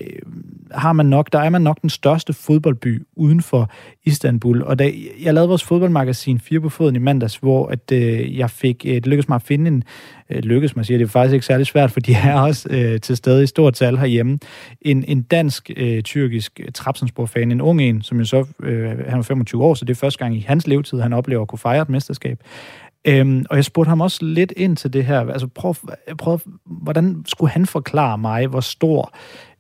har 0.71 0.93
man 0.93 1.07
nok, 1.07 1.33
der 1.33 1.39
er 1.39 1.51
man 1.51 1.63
nok 1.63 1.83
den 1.83 1.91
største 1.91 2.33
fodboldby 2.33 3.07
uden 3.17 3.43
for 3.43 3.71
Istanbul. 4.05 4.63
Og 4.63 4.79
da 4.79 4.93
jeg 5.23 5.35
lavede 5.35 5.49
vores 5.49 5.65
fodboldmagasin 5.65 6.41
Fire 6.41 6.61
på 6.61 6.69
foden 6.69 6.97
i 6.97 6.99
mandags, 6.99 7.37
hvor 7.37 7.67
at, 7.67 7.93
øh, 7.93 8.39
jeg 8.39 8.51
fik, 8.51 8.87
øh, 8.87 8.95
det 8.95 9.07
lykkedes 9.07 9.29
mig 9.29 9.37
at 9.37 9.43
finde 9.43 9.69
en, 9.69 9.85
øh, 10.31 10.39
lykkedes 10.39 10.77
mig 10.77 10.81
at 10.81 10.87
sige, 10.87 10.99
det 10.99 11.05
er 11.05 11.09
faktisk 11.09 11.35
ikke 11.35 11.47
særlig 11.47 11.67
svært, 11.67 11.91
for 11.91 12.01
de 12.01 12.13
er 12.15 12.41
også 12.41 12.69
øh, 12.71 13.01
til 13.01 13.17
stede 13.17 13.43
i 13.43 13.47
stort 13.47 13.75
tal 13.75 13.99
herhjemme, 13.99 14.39
en, 14.81 15.05
en 15.05 15.23
dansk-tyrkisk 15.23 16.61
øh, 16.61 16.67
øh, 16.67 16.73
Trabzonspor-fan, 16.73 17.53
en 17.53 17.61
ung 17.61 17.83
en, 17.83 18.03
som 18.03 18.19
jo 18.19 18.25
så, 18.25 18.45
øh, 18.63 18.89
han 19.09 19.19
er 19.19 19.23
25 19.23 19.65
år, 19.65 19.75
så 19.75 19.85
det 19.85 19.93
er 19.93 19.99
første 19.99 20.19
gang 20.19 20.37
i 20.37 20.41
hans 20.41 20.67
levetid, 20.67 21.01
han 21.01 21.13
oplever 21.13 21.43
at 21.43 21.49
kunne 21.49 21.59
fejre 21.59 21.83
et 21.83 21.89
mesterskab. 21.89 22.39
Øhm, 23.05 23.45
og 23.51 23.57
jeg 23.57 23.65
spurgte 23.65 23.89
ham 23.89 24.01
også 24.01 24.25
lidt 24.25 24.53
ind 24.57 24.77
til 24.77 24.93
det 24.93 25.05
her. 25.05 25.21
Altså 25.21 25.47
prøv, 25.47 25.75
prøv, 26.19 26.41
hvordan 26.67 27.23
skulle 27.27 27.51
han 27.51 27.67
forklare 27.67 28.19
mig, 28.19 28.47
hvor 28.47 28.61
stor 28.61 29.15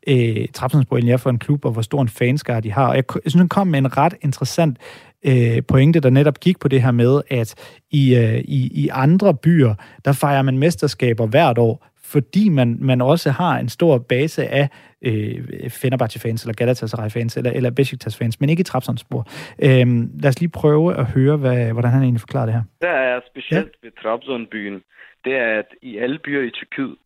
øh, 0.06 0.48
Trapsonsborg 0.54 1.08
er 1.08 1.16
for 1.16 1.30
en 1.30 1.38
klub, 1.38 1.64
og 1.64 1.72
hvor 1.72 1.82
stor 1.82 2.02
en 2.02 2.08
fanskare 2.08 2.60
de 2.60 2.72
har. 2.72 2.86
Og 2.86 2.96
jeg, 2.96 3.04
jeg 3.14 3.30
synes, 3.30 3.40
han 3.40 3.48
kom 3.48 3.66
med 3.66 3.78
en 3.78 3.96
ret 3.96 4.14
interessant 4.22 4.78
øh, 5.24 5.62
pointe, 5.68 6.00
der 6.00 6.10
netop 6.10 6.40
gik 6.40 6.58
på 6.58 6.68
det 6.68 6.82
her 6.82 6.90
med, 6.90 7.20
at 7.30 7.54
i, 7.90 8.14
øh, 8.14 8.38
i, 8.38 8.82
i 8.84 8.88
andre 8.92 9.34
byer, 9.34 9.74
der 10.04 10.12
fejrer 10.12 10.42
man 10.42 10.58
mesterskaber 10.58 11.26
hvert 11.26 11.58
år, 11.58 11.86
fordi 12.12 12.48
man, 12.48 12.78
man 12.80 13.00
også 13.00 13.30
har 13.30 13.58
en 13.58 13.68
stor 13.68 13.98
base 13.98 14.42
af 14.46 14.68
øh, 15.06 15.70
Fenerbahce-fans, 15.80 16.42
eller 16.44 16.54
Galatasaray-fans, 16.54 17.36
eller, 17.36 17.50
eller 17.50 17.70
Besiktas-fans, 17.70 18.40
men 18.40 18.48
ikke 18.50 18.60
i 18.60 18.70
Trabzonspor. 18.70 19.22
Øhm, 19.66 20.10
lad 20.22 20.28
os 20.28 20.40
lige 20.40 20.58
prøve 20.62 20.96
at 21.00 21.06
høre, 21.06 21.36
hvad, 21.36 21.72
hvordan 21.72 21.90
han 21.90 22.02
egentlig 22.02 22.20
forklarer 22.20 22.46
det 22.46 22.54
her. 22.54 22.64
Det 22.80 22.90
er 22.90 23.20
specielt 23.30 23.72
ja. 23.82 23.86
ved 23.86 23.92
Trabzon-byen, 24.02 24.82
det 25.24 25.34
er, 25.34 25.58
at 25.58 25.68
i 25.82 25.98
alle 25.98 26.18
byer 26.18 26.42
i 26.42 26.50
Tyrkiet 26.50 26.96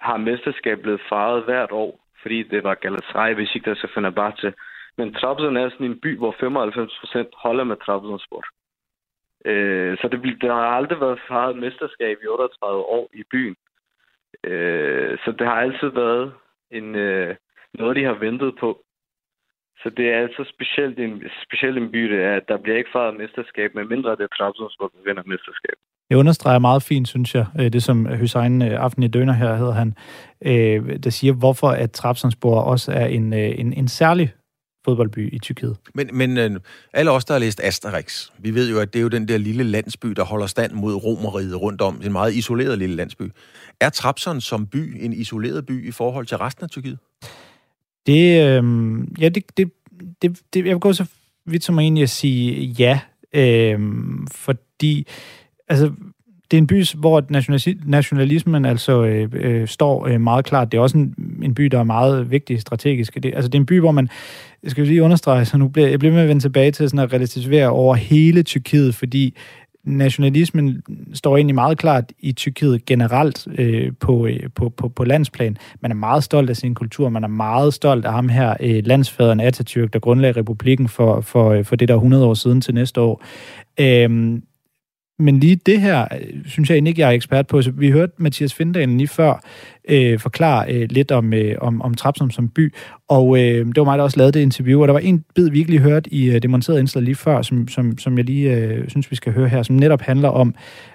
har 0.00 0.16
mesterskabet 0.16 0.82
blevet 0.82 1.00
fejret 1.08 1.44
hvert 1.44 1.72
år, 1.72 2.00
fordi 2.22 2.42
det 2.42 2.64
var 2.64 2.74
Galatasaray, 2.74 3.34
Besiktas 3.34 3.84
og 3.84 3.90
Fenerbahce. 3.94 4.52
Men 4.98 5.14
Trabzon 5.14 5.56
er 5.56 5.70
sådan 5.70 5.86
en 5.86 6.00
by, 6.02 6.18
hvor 6.18 6.34
95 6.40 6.98
procent 7.00 7.28
holder 7.44 7.64
med 7.64 7.76
Trabzonspor. 7.76 8.44
Øh, 9.44 9.98
så 9.98 10.08
det, 10.08 10.40
der 10.40 10.52
har 10.52 10.70
aldrig 10.78 11.00
været 11.00 11.20
fejret 11.28 11.56
mesterskab 11.56 12.16
i 12.22 12.26
38 12.26 12.82
år 12.96 13.10
i 13.14 13.22
byen. 13.32 13.56
Øh, 14.44 15.18
så 15.24 15.32
det 15.38 15.46
har 15.46 15.58
altid 15.66 15.88
været 15.88 16.32
en, 16.70 16.94
øh, 16.94 17.36
noget, 17.74 17.96
de 17.96 18.04
har 18.04 18.18
ventet 18.26 18.54
på. 18.60 18.82
Så 19.82 19.90
det 19.96 20.06
er 20.12 20.18
altså 20.18 20.52
specielt 20.54 20.98
en, 20.98 21.22
specielt 21.46 21.78
en 21.78 21.90
by, 21.92 22.02
det 22.12 22.20
er, 22.24 22.36
at 22.36 22.48
der 22.48 22.58
bliver 22.58 22.78
ikke 22.78 22.90
fejret 22.92 23.16
mesterskab, 23.16 23.74
med 23.74 23.84
mindre 23.84 24.10
det 24.10 24.20
er 24.20 24.36
Trabzonspor, 24.38 24.88
der 24.88 25.02
vinder 25.04 25.22
mesterskab. 25.26 25.76
Jeg 26.10 26.18
understreger 26.18 26.58
meget 26.58 26.82
fint, 26.82 27.08
synes 27.08 27.34
jeg, 27.34 27.46
øh, 27.60 27.72
det 27.72 27.82
som 27.82 28.06
Hussein 28.20 28.62
øh, 28.62 28.84
Aften 28.84 29.02
i 29.02 29.08
Døner 29.08 29.32
her 29.32 29.54
hedder 29.54 29.72
han, 29.72 29.94
øh, 30.46 30.98
der 31.04 31.10
siger, 31.10 31.32
hvorfor 31.32 31.68
at 31.68 31.90
Trabzonspor 31.90 32.60
også 32.60 32.92
er 32.92 33.06
en, 33.06 33.32
en, 33.32 33.72
en 33.72 33.88
særlig 33.88 34.32
fodboldby 34.84 35.34
i 35.34 35.38
Tyrkiet. 35.38 35.76
Men, 35.94 36.10
men 36.12 36.38
øh, 36.38 36.60
alle 36.92 37.10
os, 37.10 37.24
der 37.24 37.34
har 37.34 37.38
læst 37.38 37.60
Asterix, 37.64 38.26
vi 38.38 38.54
ved 38.54 38.70
jo, 38.70 38.78
at 38.78 38.92
det 38.92 38.98
er 38.98 39.02
jo 39.02 39.08
den 39.08 39.28
der 39.28 39.38
lille 39.38 39.64
landsby, 39.64 40.08
der 40.08 40.24
holder 40.24 40.46
stand 40.46 40.72
mod 40.72 40.94
romeriet 40.94 41.60
rundt 41.60 41.80
om. 41.80 42.00
En 42.04 42.12
meget 42.12 42.34
isoleret 42.34 42.78
lille 42.78 42.96
landsby. 42.96 43.22
Er 43.80 43.88
Trabzon 43.88 44.40
som 44.40 44.66
by 44.66 45.04
en 45.04 45.12
isoleret 45.12 45.66
by 45.66 45.88
i 45.88 45.90
forhold 45.90 46.26
til 46.26 46.36
resten 46.36 46.64
af 46.64 46.70
Tyrkiet? 46.70 46.98
Det, 48.06 48.46
øh, 48.46 48.62
ja, 49.20 49.28
det, 49.28 49.56
det, 49.56 49.72
det, 50.22 50.40
det, 50.54 50.66
jeg 50.66 50.74
vil 50.74 50.80
gå 50.80 50.92
så 50.92 51.04
vidt 51.44 51.64
som 51.64 51.78
egentlig 51.78 52.02
at 52.02 52.10
sige 52.10 52.64
ja, 52.64 53.00
øh, 53.34 53.80
fordi 54.30 55.06
altså, 55.68 55.92
det 56.50 56.56
er 56.56 56.58
en 56.58 56.66
by, 56.66 56.84
hvor 56.96 57.24
nationalismen 57.84 58.64
altså 58.64 59.04
øh, 59.04 59.28
øh, 59.32 59.68
står 59.68 60.06
øh, 60.06 60.20
meget 60.20 60.44
klart. 60.44 60.72
Det 60.72 60.78
er 60.78 60.82
også 60.82 60.98
en, 60.98 61.14
en 61.42 61.54
by, 61.54 61.64
der 61.64 61.78
er 61.78 61.84
meget 61.84 62.30
vigtig 62.30 62.60
strategisk. 62.60 63.14
Det, 63.14 63.34
altså, 63.34 63.48
det 63.48 63.54
er 63.54 63.60
en 63.60 63.66
by, 63.66 63.80
hvor 63.80 63.92
man, 63.92 64.08
jeg 64.62 64.70
skal 64.70 64.86
lige 64.86 65.02
understrege, 65.02 65.44
så 65.44 65.58
nu 65.58 65.68
bliver 65.68 65.88
jeg 65.88 65.98
bliver 65.98 66.14
med 66.14 66.22
at 66.22 66.28
vende 66.28 66.42
tilbage 66.42 66.70
til 66.70 66.88
sådan 66.90 67.04
at 67.04 67.12
relativere 67.12 67.68
over 67.68 67.94
hele 67.94 68.42
Tyrkiet, 68.42 68.94
fordi 68.94 69.36
nationalismen 69.84 70.82
står 71.14 71.36
egentlig 71.36 71.54
meget 71.54 71.78
klart 71.78 72.12
i 72.18 72.32
Tyrkiet 72.32 72.84
generelt 72.84 73.46
øh, 73.58 73.92
på, 74.00 74.26
øh, 74.26 74.40
på, 74.54 74.68
på, 74.68 74.88
på 74.88 75.04
landsplan. 75.04 75.56
Man 75.80 75.90
er 75.90 75.94
meget 75.94 76.24
stolt 76.24 76.50
af 76.50 76.56
sin 76.56 76.74
kultur, 76.74 77.08
man 77.08 77.24
er 77.24 77.28
meget 77.28 77.74
stolt 77.74 78.04
af 78.04 78.12
ham 78.12 78.28
her, 78.28 78.54
øh, 78.60 78.82
landsfaderen 78.86 79.40
Atatürk, 79.40 79.88
der 79.92 79.98
grundlagde 79.98 80.40
republikken 80.40 80.88
for, 80.88 81.20
for, 81.20 81.50
øh, 81.50 81.64
for 81.64 81.76
det 81.76 81.88
der 81.88 81.94
100 81.94 82.26
år 82.26 82.34
siden 82.34 82.60
til 82.60 82.74
næste 82.74 83.00
år. 83.00 83.24
Øh, 83.80 84.40
men 85.20 85.40
lige 85.40 85.56
det 85.56 85.80
her, 85.80 86.02
øh, 86.02 86.44
synes 86.46 86.70
jeg 86.70 86.76
egentlig 86.76 86.90
ikke, 86.90 87.00
jeg 87.00 87.08
er 87.08 87.12
ekspert 87.12 87.46
på. 87.46 87.62
Så 87.62 87.70
vi 87.70 87.90
hørte 87.90 88.12
Mathias 88.16 88.54
Findalen 88.54 88.98
lige 88.98 89.08
før 89.08 89.42
øh, 89.88 90.18
forklare 90.18 90.74
øh, 90.74 90.86
lidt 90.90 91.10
om, 91.10 91.32
øh, 91.34 91.56
om, 91.60 91.82
om 91.82 91.94
Trapsum 91.94 92.30
som 92.30 92.48
by, 92.48 92.74
og 93.08 93.38
øh, 93.38 93.66
det 93.66 93.76
var 93.76 93.84
mig, 93.84 93.98
der 93.98 94.04
også 94.04 94.16
lavede 94.16 94.32
det 94.32 94.40
interview, 94.40 94.80
og 94.80 94.88
der 94.88 94.92
var 94.92 95.00
en 95.00 95.24
bid, 95.34 95.50
vi 95.50 95.58
ikke 95.58 95.70
lige 95.70 95.80
hørte 95.80 96.14
i 96.14 96.30
øh, 96.30 96.42
det 96.42 96.50
monterede 96.50 96.80
indslag 96.80 97.04
lige 97.04 97.14
før, 97.14 97.42
som, 97.42 97.68
som, 97.68 97.98
som 97.98 98.16
jeg 98.16 98.24
lige 98.24 98.56
øh, 98.56 98.88
synes, 98.88 99.10
vi 99.10 99.16
skal 99.16 99.32
høre 99.32 99.48
her, 99.48 99.62
som 99.62 99.76
netop 99.76 100.00
handler 100.00 100.28
om, 100.28 100.54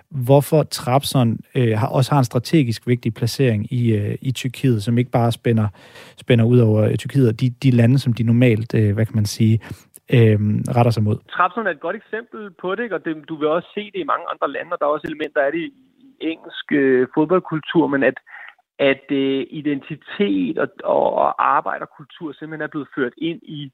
hvorfor 0.10 0.64
Trabzon 0.64 1.40
øh, 1.56 1.78
har, 1.78 1.88
også 1.88 2.12
har 2.12 2.20
en 2.20 2.26
strategisk 2.26 2.88
vigtig 2.88 3.14
placering 3.14 3.74
i, 3.74 3.92
øh, 3.92 4.16
i 4.22 4.32
Tyrkiet, 4.32 4.84
som 4.84 4.98
ikke 4.98 5.12
bare 5.12 5.32
spænder, 5.32 5.68
spænder 6.18 6.46
ud 6.46 6.58
over 6.58 6.84
øh, 6.84 6.96
Tyrkiet 6.96 7.28
og 7.28 7.40
de, 7.40 7.50
de 7.50 7.72
lande, 7.72 8.00
som 8.00 8.14
de 8.14 8.24
normalt, 8.24 8.74
øh, 8.74 8.94
hvad 8.94 9.06
kan 9.06 9.16
man 9.16 9.26
sige, 9.26 9.60
øh, 10.14 10.40
retter 10.76 10.92
sig 10.92 11.04
mod. 11.04 11.18
Trabzon 11.32 11.68
er 11.68 11.72
et 11.72 11.80
godt 11.80 11.96
eksempel 11.96 12.52
på 12.62 12.76
det, 12.76 12.94
og 12.94 13.06
det, 13.06 13.30
du 13.30 13.36
vil 13.36 13.48
også 13.48 13.70
se 13.74 13.92
det 13.94 14.00
i 14.00 14.12
mange 14.12 14.26
andre 14.32 14.52
lande, 14.52 14.74
og 14.74 14.80
der 14.80 14.86
er 14.86 14.90
også 14.90 15.08
elementer 15.08 15.42
af 15.42 15.52
det 15.52 15.60
i 15.60 15.74
engelsk 16.20 16.72
øh, 16.72 17.08
fodboldkultur, 17.14 17.88
men 17.88 18.04
at, 18.04 18.18
at 18.80 19.06
øh, 19.12 19.46
identitet 19.50 20.58
og, 20.58 20.68
og, 20.84 21.14
og 21.14 21.48
arbejderkultur 21.56 22.32
simpelthen 22.32 22.62
er 22.62 22.74
blevet 22.74 22.88
ført 22.96 23.14
ind 23.18 23.40
i, 23.44 23.72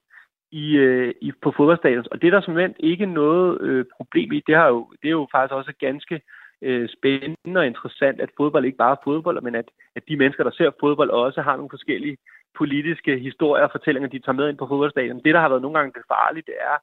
i, 0.52 0.76
øh, 0.76 1.14
i 1.20 1.32
på 1.42 1.52
fodboldstadion. 1.56 2.04
Og 2.10 2.22
det 2.22 2.26
er 2.26 2.30
der 2.30 2.40
simpelthen 2.40 2.74
ikke 2.78 3.06
noget 3.06 3.60
øh, 3.60 3.84
problem 3.96 4.32
i. 4.32 4.42
Det, 4.46 4.54
har 4.54 4.68
jo, 4.68 4.92
det 5.02 5.08
er 5.08 5.18
jo 5.20 5.28
faktisk 5.32 5.54
også 5.54 5.72
ganske 5.80 6.20
øh, 6.62 6.88
spændende 6.88 7.60
og 7.60 7.66
interessant, 7.66 8.20
at 8.20 8.30
fodbold 8.36 8.64
ikke 8.64 8.78
bare 8.78 8.96
er 8.96 9.04
fodbold, 9.04 9.42
men 9.42 9.54
at, 9.54 9.68
at 9.96 10.02
de 10.08 10.16
mennesker, 10.16 10.44
der 10.44 10.50
ser 10.50 10.70
fodbold, 10.80 11.10
også 11.10 11.42
har 11.42 11.56
nogle 11.56 11.70
forskellige 11.70 12.16
politiske 12.58 13.18
historier 13.18 13.64
og 13.64 13.70
fortællinger, 13.72 14.08
de 14.08 14.18
tager 14.18 14.36
med 14.36 14.48
ind 14.48 14.58
på 14.58 14.66
fodboldstadion. 14.66 15.22
Det, 15.24 15.34
der 15.34 15.40
har 15.40 15.48
været 15.48 15.62
nogle 15.62 15.78
gange 15.78 15.92
det 15.92 16.02
farlige, 16.08 16.44
det 16.46 16.54
er, 16.60 16.76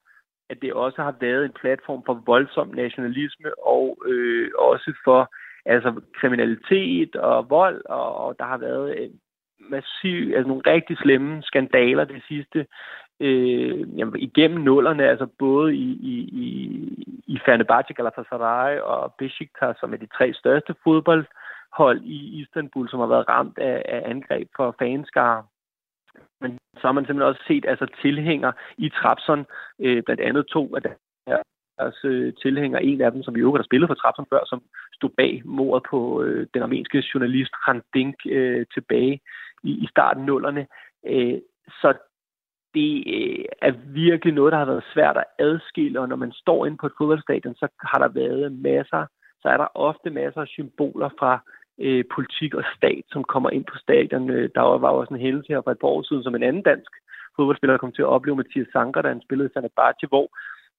at 0.49 0.61
det 0.61 0.73
også 0.73 1.01
har 1.01 1.15
været 1.19 1.45
en 1.45 1.53
platform 1.61 2.03
for 2.05 2.23
voldsom 2.25 2.67
nationalisme 2.67 3.49
og 3.65 3.97
øh, 4.05 4.49
også 4.57 4.93
for 5.03 5.31
altså 5.65 6.01
kriminalitet 6.19 7.15
og 7.15 7.49
vold, 7.49 7.81
og, 7.85 8.15
og 8.15 8.35
der 8.39 8.45
har 8.45 8.57
været 8.57 8.97
øh, 8.97 9.09
massiv, 9.59 10.33
altså 10.35 10.47
nogle 10.47 10.63
rigtig 10.67 10.97
slemme 10.97 11.43
skandaler 11.43 12.03
det 12.03 12.23
sidste 12.27 12.65
øh, 13.19 13.97
jamen, 13.97 14.19
igennem 14.19 14.59
nullerne, 14.59 15.03
altså 15.03 15.27
både 15.39 15.75
i, 15.75 15.89
i, 16.13 16.15
i, 16.43 16.53
i 17.27 17.39
Fenerbahce, 17.45 17.93
Galatasaray 17.93 18.79
og 18.79 19.13
Besiktas, 19.17 19.75
som 19.79 19.93
er 19.93 19.97
de 19.97 20.07
tre 20.17 20.33
største 20.33 20.75
fodboldhold 20.83 22.01
i 22.03 22.41
Istanbul, 22.41 22.89
som 22.89 22.99
har 22.99 23.07
været 23.07 23.29
ramt 23.29 23.57
af, 23.57 23.81
af 23.85 24.09
angreb 24.09 24.47
for 24.55 24.75
fanskare. 24.79 25.43
Men 26.41 26.57
så 26.73 26.87
har 26.87 26.91
man 26.91 27.05
simpelthen 27.05 27.29
også 27.29 27.43
set 27.47 27.65
altså 27.67 27.87
tilhænger 28.01 28.51
i 28.77 28.89
Trapson, 28.89 29.45
øh, 29.79 30.03
blandt 30.03 30.21
andet 30.21 30.47
to 30.47 30.75
af 30.75 30.81
deres 30.81 31.97
øh, 32.03 32.33
tilhængere, 32.41 32.83
en 32.83 33.01
af 33.01 33.11
dem, 33.11 33.23
som 33.23 33.35
vi 33.35 33.39
jo 33.39 33.55
har 33.55 33.63
spillet 33.63 33.89
for 33.89 33.93
Trapson 33.93 34.25
før, 34.29 34.39
som 34.45 34.61
stod 34.93 35.09
bag 35.09 35.41
mordet 35.45 35.83
på 35.89 36.23
øh, 36.23 36.47
den 36.53 36.61
armenske 36.61 37.03
journalist 37.13 37.51
Hrant 37.63 37.85
Dink 37.93 38.15
øh, 38.25 38.65
tilbage 38.73 39.21
i, 39.63 39.71
i 39.83 39.87
starten 39.89 40.25
nullerne. 40.25 40.67
Øh, 41.05 41.39
så 41.81 41.93
det 42.73 43.03
øh, 43.15 43.45
er 43.61 43.71
virkelig 43.85 44.33
noget, 44.33 44.51
der 44.51 44.57
har 44.57 44.65
været 44.65 44.91
svært 44.93 45.17
at 45.17 45.25
adskille, 45.39 45.99
og 45.99 46.09
når 46.09 46.15
man 46.15 46.31
står 46.31 46.65
inde 46.65 46.77
på 46.77 46.85
et 46.85 46.93
fodboldstadion, 46.97 47.55
så 47.55 47.67
har 47.81 47.99
der 47.99 48.07
været 48.07 48.51
masser, 48.51 49.05
så 49.41 49.49
er 49.49 49.57
der 49.57 49.67
ofte 49.75 50.09
masser 50.09 50.41
af 50.41 50.47
symboler 50.47 51.09
fra 51.19 51.39
øh, 51.79 52.03
politik 52.15 52.53
og 52.53 52.63
stat, 52.77 53.03
som 53.11 53.23
kommer 53.23 53.49
ind 53.49 53.65
på 53.65 53.77
stadion. 53.77 54.29
Øh, 54.29 54.49
der 54.55 54.61
var 54.61 54.89
også 54.89 55.13
en 55.13 55.19
hændelse 55.19 55.53
her 55.53 55.61
for 55.61 55.71
et 55.71 55.79
par 55.79 55.87
år 55.87 56.01
siden, 56.01 56.23
som 56.23 56.35
en 56.35 56.43
anden 56.43 56.61
dansk 56.61 56.91
fodboldspiller 57.35 57.77
kom 57.77 57.91
til 57.91 58.01
at 58.01 58.13
opleve, 58.15 58.35
Mathias 58.35 58.67
Sanker, 58.73 59.01
da 59.01 59.07
han 59.07 59.21
spillede 59.21 59.49
i 59.49 59.53
Fenerbahce, 59.53 60.07
hvor 60.07 60.27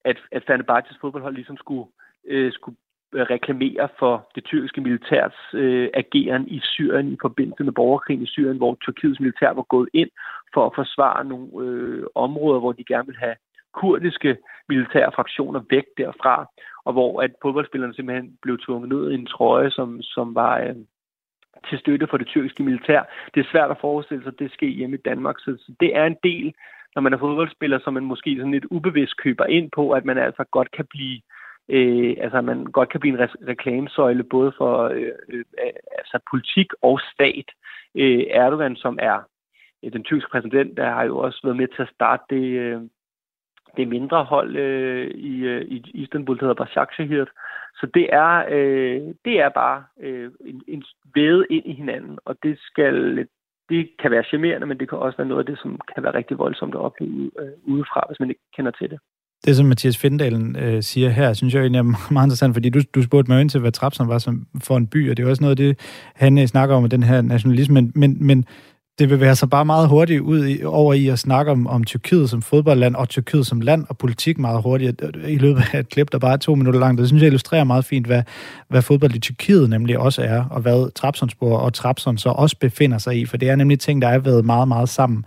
at, 0.05 0.19
at 0.33 0.43
Fenerbahces 0.47 0.97
fodboldhold 1.01 1.35
ligesom 1.35 1.57
skulle, 1.57 1.87
øh, 2.25 2.53
skulle 2.53 2.77
øh, 3.15 3.23
reklamere 3.23 3.89
for 3.99 4.31
det 4.35 4.45
tyrkiske 4.45 4.81
militærs 4.81 5.39
øh, 5.55 5.89
ageren 5.95 6.49
i 6.49 6.61
Syrien 6.63 7.13
i 7.13 7.17
forbindelse 7.21 7.65
med 7.65 7.73
borgerkrigen 7.73 8.23
i 8.23 8.27
Syrien, 8.27 8.57
hvor 8.57 8.75
Tyrkiets 8.75 9.21
militær 9.21 9.51
var 9.53 9.63
gået 9.63 9.89
ind 9.93 10.11
for 10.55 10.67
at 10.67 10.73
forsvare 10.75 11.25
nogle 11.25 11.49
øh, 11.67 12.07
områder, 12.15 12.61
hvor 12.61 12.73
de 12.73 12.85
gerne 12.85 13.07
vil 13.07 13.17
have 13.17 13.37
kurdiske 13.73 14.37
militære 14.69 15.13
fraktioner 15.13 15.61
væk 15.71 15.85
derfra, 15.97 16.47
og 16.85 16.93
hvor 16.93 17.23
at 17.23 17.33
fodboldspillerne 17.43 17.95
simpelthen 17.95 18.39
blev 18.43 18.59
tvunget 18.59 18.89
ned 18.89 19.11
i 19.11 19.15
en 19.15 19.27
trøje, 19.27 19.71
som, 19.71 20.03
som 20.03 20.35
var 20.35 20.59
øh, 20.59 20.75
til 21.69 21.79
støtte 21.79 22.07
for 22.07 22.17
det 22.17 22.27
tyrkiske 22.27 22.63
militær. 22.63 23.03
Det 23.35 23.41
er 23.41 23.51
svært 23.53 23.71
at 23.71 23.81
forestille 23.81 24.23
sig, 24.23 24.33
at 24.33 24.39
det 24.39 24.53
sker 24.53 24.69
hjemme 24.69 24.97
i 24.97 25.05
Danmark, 25.05 25.39
så, 25.39 25.57
så 25.59 25.73
det 25.81 25.97
er 25.97 26.05
en 26.05 26.17
del, 26.25 26.55
når 26.95 27.03
man 27.03 27.13
er 27.13 27.19
fodboldspiller, 27.19 27.79
som 27.85 27.95
man 27.95 28.05
måske 28.05 28.37
sådan 28.37 28.53
lidt 28.53 28.67
ubevidst 28.71 29.17
køber 29.17 29.45
ind 29.45 29.71
på, 29.71 29.91
at 29.91 30.05
man 30.05 30.19
altså 30.19 30.45
godt 30.45 30.71
kan 30.71 30.87
blive 30.91 31.21
øh, 31.69 32.17
altså 32.21 32.41
man 32.41 32.65
godt 32.65 32.89
kan 32.89 33.01
blive 33.01 33.15
en 33.15 33.25
re- 33.25 33.49
reklamesøjle 33.49 34.25
både 34.25 34.53
for 34.59 34.83
øh, 34.83 35.13
øh, 35.29 35.45
altså 35.99 36.19
politik 36.31 36.67
og 36.83 37.01
stat. 37.15 37.49
Øh, 37.95 38.25
Erdogan, 38.31 38.77
som 38.77 38.99
er 39.03 39.19
øh, 39.85 39.93
den 39.93 40.05
tyrkiske 40.05 40.31
præsident, 40.31 40.77
der 40.77 40.91
har 40.91 41.05
jo 41.05 41.19
også 41.19 41.41
været 41.45 41.57
med 41.57 41.69
til 41.69 41.83
at 41.83 41.95
starte 41.95 42.23
det, 42.31 42.45
øh, 42.45 42.81
det 43.77 43.89
mindre 43.89 44.25
hold 44.25 44.57
øh, 44.57 45.11
i, 45.11 45.35
øh, 45.53 45.63
i 45.63 45.91
Istanbul, 45.95 46.39
der 46.39 46.47
hedder 46.47 46.65
Başakşehir. 46.65 47.25
Så 47.75 47.87
det 47.95 48.07
er, 48.13 48.45
øh, 48.51 49.01
det 49.25 49.41
er 49.41 49.49
bare 49.49 49.85
øh, 50.01 50.31
en, 50.47 50.63
en 50.69 50.85
væde 51.15 51.47
ind 51.51 51.67
i 51.67 51.75
hinanden, 51.75 52.19
og 52.25 52.37
det 52.43 52.59
skal 52.59 53.27
det 53.71 53.91
kan 54.03 54.11
være 54.11 54.25
charmerende, 54.31 54.67
men 54.67 54.79
det 54.81 54.89
kan 54.89 54.99
også 54.99 55.17
være 55.17 55.29
noget 55.29 55.43
af 55.45 55.47
det, 55.47 55.59
som 55.63 55.81
kan 55.95 56.03
være 56.03 56.15
rigtig 56.15 56.39
voldsomt 56.39 56.75
at 56.75 56.81
opleve 56.81 57.31
øh, 57.41 57.73
udefra, 57.73 58.05
hvis 58.09 58.21
man 58.21 58.29
ikke 58.29 58.41
kender 58.57 58.71
til 58.71 58.91
det. 58.91 58.99
Det, 59.45 59.57
som 59.57 59.67
Mathias 59.67 59.99
Findalen 59.99 60.57
øh, 60.57 60.83
siger 60.83 61.09
her, 61.09 61.33
synes 61.33 61.55
jeg 61.55 61.61
egentlig 61.61 61.79
er 61.79 62.13
meget 62.13 62.27
interessant, 62.27 62.55
fordi 62.55 62.69
du, 62.71 62.81
du 62.95 63.03
spurgte 63.03 63.31
mig 63.31 63.41
ind 63.41 63.51
til, 63.51 63.61
hvad 63.61 63.73
Trapsen 63.73 64.09
var 64.09 64.19
som, 64.19 64.47
for 64.67 64.77
en 64.77 64.87
by, 64.87 65.11
og 65.11 65.17
det 65.17 65.25
er 65.25 65.31
også 65.31 65.43
noget 65.43 65.61
af 65.61 65.63
det, 65.65 65.79
han 66.15 66.39
øh, 66.39 66.47
snakker 66.47 66.75
om, 66.77 66.89
den 66.89 67.03
her 67.03 67.23
nationalisme, 67.23 67.75
men, 67.75 67.93
men, 67.95 68.27
men 68.27 68.45
det 69.01 69.09
bevæger 69.09 69.35
sig 69.35 69.51
bare 69.51 69.65
meget 69.65 69.89
hurtigt 69.89 70.21
ud 70.21 70.47
i, 70.47 70.65
over 70.65 70.95
i 70.95 71.09
at 71.09 71.19
snakke 71.19 71.53
om, 71.53 71.67
om 71.67 71.85
Tyrkiet 71.85 72.31
som 72.31 72.43
fodboldland, 72.43 72.95
og 72.95 73.09
Tyrkiet 73.09 73.47
som 73.47 73.61
land, 73.61 73.85
og 73.89 73.99
politik 73.99 74.39
meget 74.39 74.63
hurtigt 74.63 75.03
i 75.29 75.39
løbet 75.39 75.63
af 75.73 75.79
et 75.79 75.89
klip, 75.89 76.13
der 76.13 76.19
bare 76.19 76.33
er 76.33 76.37
to 76.37 76.55
minutter 76.55 76.81
langt. 76.81 76.99
Det 76.99 77.09
synes 77.09 77.21
jeg 77.21 77.27
illustrerer 77.27 77.65
meget 77.65 77.85
fint, 77.85 78.07
hvad, 78.07 78.23
hvad 78.69 78.83
fodbold 78.83 79.15
i 79.15 79.19
Tyrkiet 79.19 79.71
nemlig 79.71 79.99
også 79.99 80.23
er, 80.23 80.45
og 80.51 80.61
hvad 80.61 80.93
Trabzonspor 80.95 81.59
og 81.59 81.75
Trabzon 81.75 82.19
så 82.19 82.29
også 82.29 82.57
befinder 82.61 82.99
sig 82.99 83.17
i, 83.17 83.27
for 83.27 83.37
det 83.37 83.49
er 83.49 83.57
nemlig 83.57 83.81
ting, 83.81 84.03
der 84.03 84.09
er 84.09 84.19
været 84.19 84.45
meget, 84.45 84.69
meget 84.69 84.89
sammen. 84.89 85.25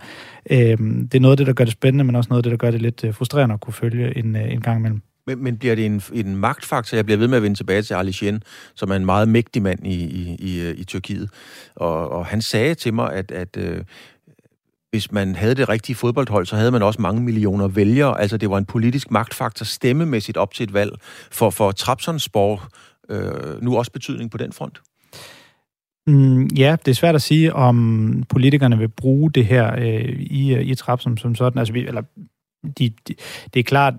Øhm, 0.50 1.08
det 1.08 1.18
er 1.18 1.22
noget 1.22 1.32
af 1.32 1.36
det, 1.36 1.46
der 1.46 1.52
gør 1.52 1.64
det 1.64 1.72
spændende, 1.72 2.04
men 2.04 2.16
også 2.16 2.28
noget 2.28 2.38
af 2.38 2.42
det, 2.42 2.50
der 2.50 2.56
gør 2.56 2.70
det 2.70 2.82
lidt 2.82 3.04
øh, 3.04 3.14
frustrerende 3.14 3.52
at 3.52 3.60
kunne 3.60 3.74
følge 3.74 4.18
en, 4.18 4.36
øh, 4.36 4.52
en 4.52 4.60
gang 4.60 4.78
imellem. 4.78 5.02
Men, 5.26 5.44
men 5.44 5.58
bliver 5.58 5.74
det 5.74 5.86
en, 5.86 6.02
en 6.12 6.36
magtfaktor? 6.36 6.96
Jeg 6.96 7.04
bliver 7.04 7.18
ved 7.18 7.28
med 7.28 7.36
at 7.36 7.42
vende 7.42 7.56
tilbage 7.56 7.82
til 7.82 7.94
Ali 7.94 8.12
Shen, 8.12 8.42
som 8.74 8.90
er 8.90 8.96
en 8.96 9.04
meget 9.04 9.28
mægtig 9.28 9.62
mand 9.62 9.86
i, 9.86 10.04
i, 10.04 10.36
i, 10.38 10.60
øh, 10.60 10.78
i 10.78 10.84
Tyrkiet. 10.84 11.30
Og, 11.74 12.12
og 12.12 12.26
han 12.26 12.42
sagde 12.42 12.74
til 12.74 12.94
mig, 12.94 13.12
at, 13.12 13.30
at 13.30 13.56
øh, 13.56 13.84
hvis 14.90 15.12
man 15.12 15.34
havde 15.34 15.54
det 15.54 15.68
rigtige 15.68 15.96
fodboldhold, 15.96 16.46
så 16.46 16.56
havde 16.56 16.70
man 16.70 16.82
også 16.82 17.02
mange 17.02 17.22
millioner 17.22 17.68
vælgere. 17.68 18.20
Altså 18.20 18.36
det 18.36 18.50
var 18.50 18.58
en 18.58 18.64
politisk 18.64 19.10
magtfaktor 19.10 19.64
stemmemæssigt 19.64 20.36
op 20.36 20.54
til 20.54 20.64
et 20.64 20.72
valg. 20.74 20.92
For, 21.30 21.50
for 21.50 21.72
Trabzonspor 21.72 22.68
øh, 23.08 23.62
nu 23.62 23.76
også 23.76 23.92
betydning 23.92 24.30
på 24.30 24.38
den 24.38 24.52
front? 24.52 24.80
Mm, 26.06 26.46
ja, 26.46 26.76
det 26.84 26.90
er 26.90 26.94
svært 26.94 27.14
at 27.14 27.22
sige, 27.22 27.52
om 27.52 28.24
politikerne 28.28 28.78
vil 28.78 28.88
bruge 28.88 29.30
det 29.30 29.46
her 29.46 29.74
øh, 29.78 30.20
i, 30.20 30.60
i 30.60 30.74
Trabzon 30.74 31.18
som 31.18 31.34
sådan. 31.34 31.58
Altså, 31.58 31.72
vi, 31.72 31.86
eller, 31.86 32.02
de, 32.78 32.92
de, 33.08 33.14
det 33.54 33.60
er 33.60 33.64
klart, 33.64 33.94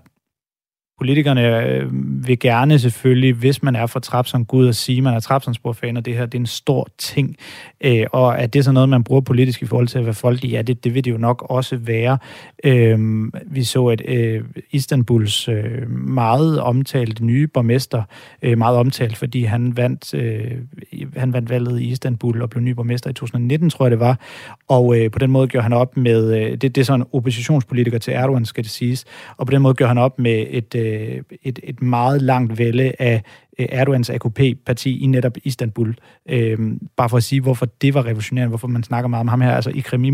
politikerne 0.98 1.66
øh, 1.66 1.86
vil 2.26 2.38
gerne 2.38 2.78
selvfølgelig, 2.78 3.34
hvis 3.34 3.62
man 3.62 3.76
er 3.76 3.86
fra 3.86 4.00
Trapson, 4.00 4.44
gå 4.44 4.56
ud 4.56 4.66
og 4.66 4.74
sige, 4.74 4.98
at 4.98 5.04
man 5.04 5.14
er 5.14 5.20
Trapsonsborg-fan, 5.20 5.96
og 5.96 6.04
det 6.04 6.14
her 6.14 6.26
det 6.26 6.34
er 6.34 6.42
en 6.42 6.46
stor 6.46 6.88
ting. 6.98 7.36
Øh, 7.80 8.06
og 8.12 8.38
at 8.38 8.52
det 8.52 8.58
er 8.58 8.62
så 8.62 8.72
noget, 8.72 8.88
man 8.88 9.04
bruger 9.04 9.20
politisk 9.20 9.62
i 9.62 9.66
forhold 9.66 9.88
til 9.88 9.98
at 9.98 10.04
være 10.04 10.14
folk 10.14 10.44
ja, 10.44 10.62
det, 10.62 10.84
det 10.84 10.94
vil 10.94 11.04
det 11.04 11.10
jo 11.10 11.18
nok 11.18 11.46
også 11.50 11.76
være. 11.76 12.18
Øh, 12.64 12.98
vi 13.46 13.64
så, 13.64 13.86
at 13.86 14.02
øh, 14.08 14.44
Istanbuls 14.70 15.48
øh, 15.48 15.90
meget 15.90 16.60
omtalte 16.60 17.24
nye 17.24 17.46
borgmester, 17.46 18.02
øh, 18.42 18.58
meget 18.58 18.76
omtalt, 18.76 19.16
fordi 19.16 19.44
han 19.44 19.76
vandt, 19.76 20.14
øh, 20.14 20.50
han 21.16 21.32
vandt 21.32 21.50
valget 21.50 21.80
i 21.80 21.84
Istanbul 21.84 22.42
og 22.42 22.50
blev 22.50 22.62
ny 22.62 22.70
borgmester 22.70 23.10
i 23.10 23.12
2019, 23.12 23.70
tror 23.70 23.84
jeg 23.84 23.90
det 23.90 24.00
var. 24.00 24.20
Og 24.68 24.98
øh, 24.98 25.10
på 25.10 25.18
den 25.18 25.30
måde 25.30 25.48
gjorde 25.48 25.62
han 25.62 25.72
op 25.72 25.96
med, 25.96 26.40
øh, 26.40 26.50
det, 26.50 26.62
det 26.62 26.78
er 26.78 26.84
sådan 26.84 27.06
oppositionspolitiker 27.12 27.98
til 27.98 28.14
Erdogan, 28.14 28.44
skal 28.44 28.64
det 28.64 28.70
siges, 28.70 29.04
og 29.36 29.46
på 29.46 29.50
den 29.50 29.62
måde 29.62 29.74
gjorde 29.74 29.88
han 29.88 29.98
op 29.98 30.18
med 30.18 30.46
et 30.50 30.74
øh, 30.74 30.85
øh, 30.86 31.22
et, 31.42 31.58
et 31.62 31.82
meget 31.82 32.22
langt 32.22 32.58
vælge 32.58 33.02
af 33.02 33.22
øh, 33.58 33.66
Erdogans 33.68 34.10
AKP-parti 34.10 34.98
i 34.98 35.06
netop 35.06 35.36
Istanbul. 35.44 35.96
Øh, 36.28 36.58
bare 36.96 37.08
for 37.08 37.16
at 37.16 37.22
sige, 37.22 37.40
hvorfor 37.40 37.66
det 37.66 37.94
var 37.94 38.06
revolutionerende, 38.06 38.48
hvorfor 38.48 38.68
man 38.68 38.82
snakker 38.82 39.08
meget 39.08 39.20
om 39.20 39.28
ham 39.28 39.40
her, 39.40 39.52
altså 39.52 39.70
Ikrem 39.70 40.04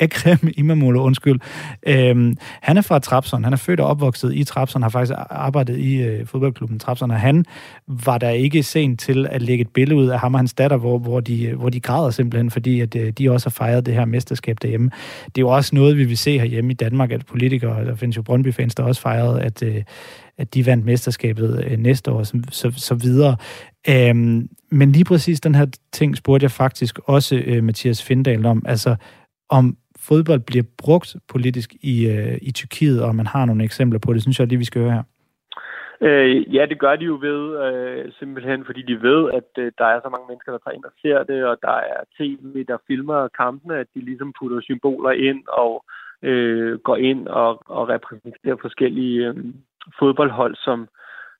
Ekrem 0.00 0.38
Imamoglu, 0.56 1.00
undskyld. 1.00 1.40
Øhm, 1.86 2.36
han 2.62 2.76
er 2.76 2.82
fra 2.82 2.98
Trabzon. 2.98 3.44
Han 3.44 3.52
er 3.52 3.56
født 3.56 3.80
og 3.80 3.86
opvokset 3.86 4.34
i 4.34 4.44
Trabzon, 4.44 4.82
har 4.82 4.88
faktisk 4.88 5.14
arbejdet 5.30 5.78
i 5.78 6.02
øh, 6.02 6.26
fodboldklubben 6.26 6.78
Trabzon, 6.78 7.10
og 7.10 7.20
han 7.20 7.44
var 7.86 8.18
der 8.18 8.30
ikke 8.30 8.62
sent 8.62 9.00
til 9.00 9.26
at 9.30 9.42
lægge 9.42 9.62
et 9.62 9.68
billede 9.68 10.00
ud 10.00 10.06
af 10.06 10.20
ham 10.20 10.34
og 10.34 10.40
hans 10.40 10.54
datter, 10.54 10.76
hvor, 10.76 10.98
hvor, 10.98 11.20
de, 11.20 11.44
øh, 11.44 11.58
hvor 11.58 11.68
de 11.68 11.80
græder 11.80 12.10
simpelthen, 12.10 12.50
fordi 12.50 12.80
at, 12.80 12.96
øh, 12.96 13.12
de 13.18 13.30
også 13.30 13.46
har 13.46 13.50
fejret 13.50 13.86
det 13.86 13.94
her 13.94 14.04
mesterskab 14.04 14.56
derhjemme. 14.62 14.90
Det 15.24 15.38
er 15.38 15.42
jo 15.42 15.48
også 15.48 15.74
noget, 15.74 15.96
vi 15.96 16.04
vil 16.04 16.18
se 16.18 16.38
herhjemme 16.38 16.70
i 16.70 16.74
Danmark, 16.74 17.12
at 17.12 17.26
politikere, 17.26 17.84
der 17.84 17.94
findes 17.94 18.16
jo 18.16 18.22
Brøndby-fans, 18.22 18.74
der 18.74 18.82
også 18.82 19.00
fejrede, 19.00 19.42
at, 19.42 19.62
øh, 19.62 19.82
at 20.38 20.54
de 20.54 20.66
vandt 20.66 20.84
mesterskabet 20.84 21.64
øh, 21.66 21.78
næste 21.78 22.12
år, 22.12 22.22
så, 22.22 22.42
så, 22.50 22.72
så 22.76 22.94
videre. 22.94 23.36
Øhm, 23.88 24.48
men 24.70 24.92
lige 24.92 25.04
præcis 25.04 25.40
den 25.40 25.54
her 25.54 25.66
ting 25.92 26.16
spurgte 26.16 26.44
jeg 26.44 26.50
faktisk 26.50 26.98
også 27.04 27.36
øh, 27.36 27.64
Mathias 27.64 28.02
Findal 28.02 28.46
om, 28.46 28.62
altså 28.66 28.96
om 29.48 29.76
fodbold 29.98 30.40
bliver 30.40 30.64
brugt 30.78 31.16
politisk 31.28 31.74
i, 31.82 32.08
øh, 32.08 32.38
i 32.42 32.52
Tyrkiet, 32.52 33.02
og 33.02 33.14
man 33.14 33.26
har 33.26 33.44
nogle 33.44 33.64
eksempler 33.64 33.98
på 33.98 34.12
det, 34.12 34.22
synes 34.22 34.40
jeg 34.40 34.46
lige, 34.46 34.58
vi 34.58 34.64
skal 34.64 34.82
høre 34.82 34.92
her. 34.92 35.02
Øh, 36.00 36.54
ja, 36.54 36.66
det 36.66 36.78
gør 36.78 36.96
de 36.96 37.04
jo 37.04 37.18
ved, 37.20 37.40
øh, 37.64 38.12
simpelthen 38.18 38.64
fordi 38.64 38.82
de 38.82 39.02
ved, 39.02 39.30
at 39.30 39.50
øh, 39.58 39.72
der 39.78 39.84
er 39.84 40.00
så 40.00 40.08
mange 40.08 40.26
mennesker, 40.28 40.52
der 40.52 40.58
tager 40.58 40.76
ind 40.76 40.84
og 40.84 40.92
ser 41.02 41.22
det, 41.22 41.44
og 41.44 41.56
der 41.62 41.76
er 41.92 42.00
tv, 42.18 42.64
der 42.68 42.76
filmer 42.86 43.28
kampene, 43.28 43.76
at 43.78 43.86
de 43.94 44.00
ligesom 44.00 44.32
putter 44.38 44.60
symboler 44.60 45.10
ind 45.10 45.42
og 45.48 45.84
øh, 46.22 46.78
går 46.78 46.96
ind 46.96 47.28
og, 47.28 47.62
og 47.66 47.88
repræsenterer 47.88 48.56
forskellige 48.60 49.28
øh, 49.28 49.36
fodboldhold, 49.98 50.56
som, 50.56 50.88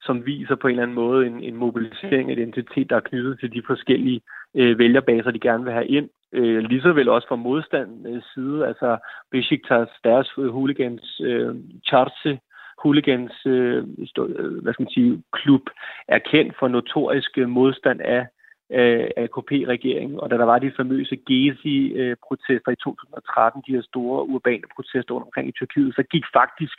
som 0.02 0.26
viser 0.26 0.54
på 0.54 0.66
en 0.68 0.70
eller 0.70 0.82
anden 0.82 0.94
måde 0.94 1.26
en, 1.26 1.42
en 1.42 1.56
mobilisering 1.56 2.30
af 2.30 2.36
identitet, 2.36 2.90
der 2.90 2.96
er 2.96 3.08
knyttet 3.10 3.40
til 3.40 3.52
de 3.52 3.62
forskellige 3.66 4.20
øh, 4.54 4.78
vælgerbaser, 4.78 5.30
de 5.30 5.40
gerne 5.40 5.64
vil 5.64 5.72
have 5.72 5.86
ind. 5.86 6.08
Øh, 6.34 6.58
lige 6.58 6.82
så 6.82 6.92
vel 6.92 7.08
også 7.08 7.28
fra 7.28 7.36
modstandens 7.36 8.24
side, 8.34 8.66
altså 8.66 8.98
Besiktas, 9.30 9.88
deres 10.04 10.30
hooligans, 10.36 11.20
øh, 11.20 11.54
Charse, 11.88 12.38
hooligans 12.82 13.32
øh, 13.46 13.84
øh, 14.18 14.62
hvad 14.62 14.72
skal 14.72 14.84
man 14.84 14.94
sige, 14.94 15.22
klub, 15.32 15.64
er 16.08 16.18
kendt 16.18 16.54
for 16.58 16.68
notorisk 16.68 17.36
modstand 17.36 18.00
af 18.00 18.26
øh, 18.70 19.28
KP-regeringen, 19.34 20.20
Og 20.20 20.30
da 20.30 20.36
der 20.36 20.44
var 20.44 20.58
de 20.58 20.72
famøse 20.76 21.16
Gezi-protester 21.16 22.70
i 22.72 22.76
2013, 22.84 23.62
de 23.66 23.74
her 23.74 23.82
store 23.82 24.28
urbane 24.28 24.66
protester 24.76 25.14
rundt 25.14 25.26
omkring 25.26 25.48
i 25.48 25.52
Tyrkiet, 25.52 25.94
så 25.94 26.02
gik 26.02 26.24
faktisk 26.32 26.78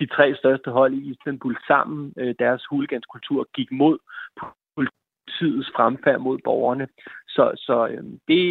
de 0.00 0.06
tre 0.06 0.34
største 0.34 0.70
hold 0.70 0.94
i 0.94 1.10
Istanbul 1.10 1.56
sammen. 1.66 2.12
Øh, 2.18 2.34
deres 2.38 2.62
huliganskultur 2.70 3.48
gik 3.54 3.72
mod 3.72 3.98
politiets 5.26 5.70
fremfærd 5.76 6.20
mod 6.20 6.38
borgerne. 6.44 6.86
Så, 7.28 7.52
så 7.56 7.86
øh, 7.90 8.04
det 8.28 8.42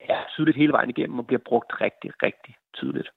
er 0.00 0.20
tydeligt 0.34 0.56
hele 0.56 0.72
vejen 0.72 0.90
igennem 0.90 1.18
og 1.18 1.26
bliver 1.26 1.40
brugt 1.46 1.72
rigtig, 1.80 2.10
rigtig 2.22 2.54
tydeligt. 2.74 3.08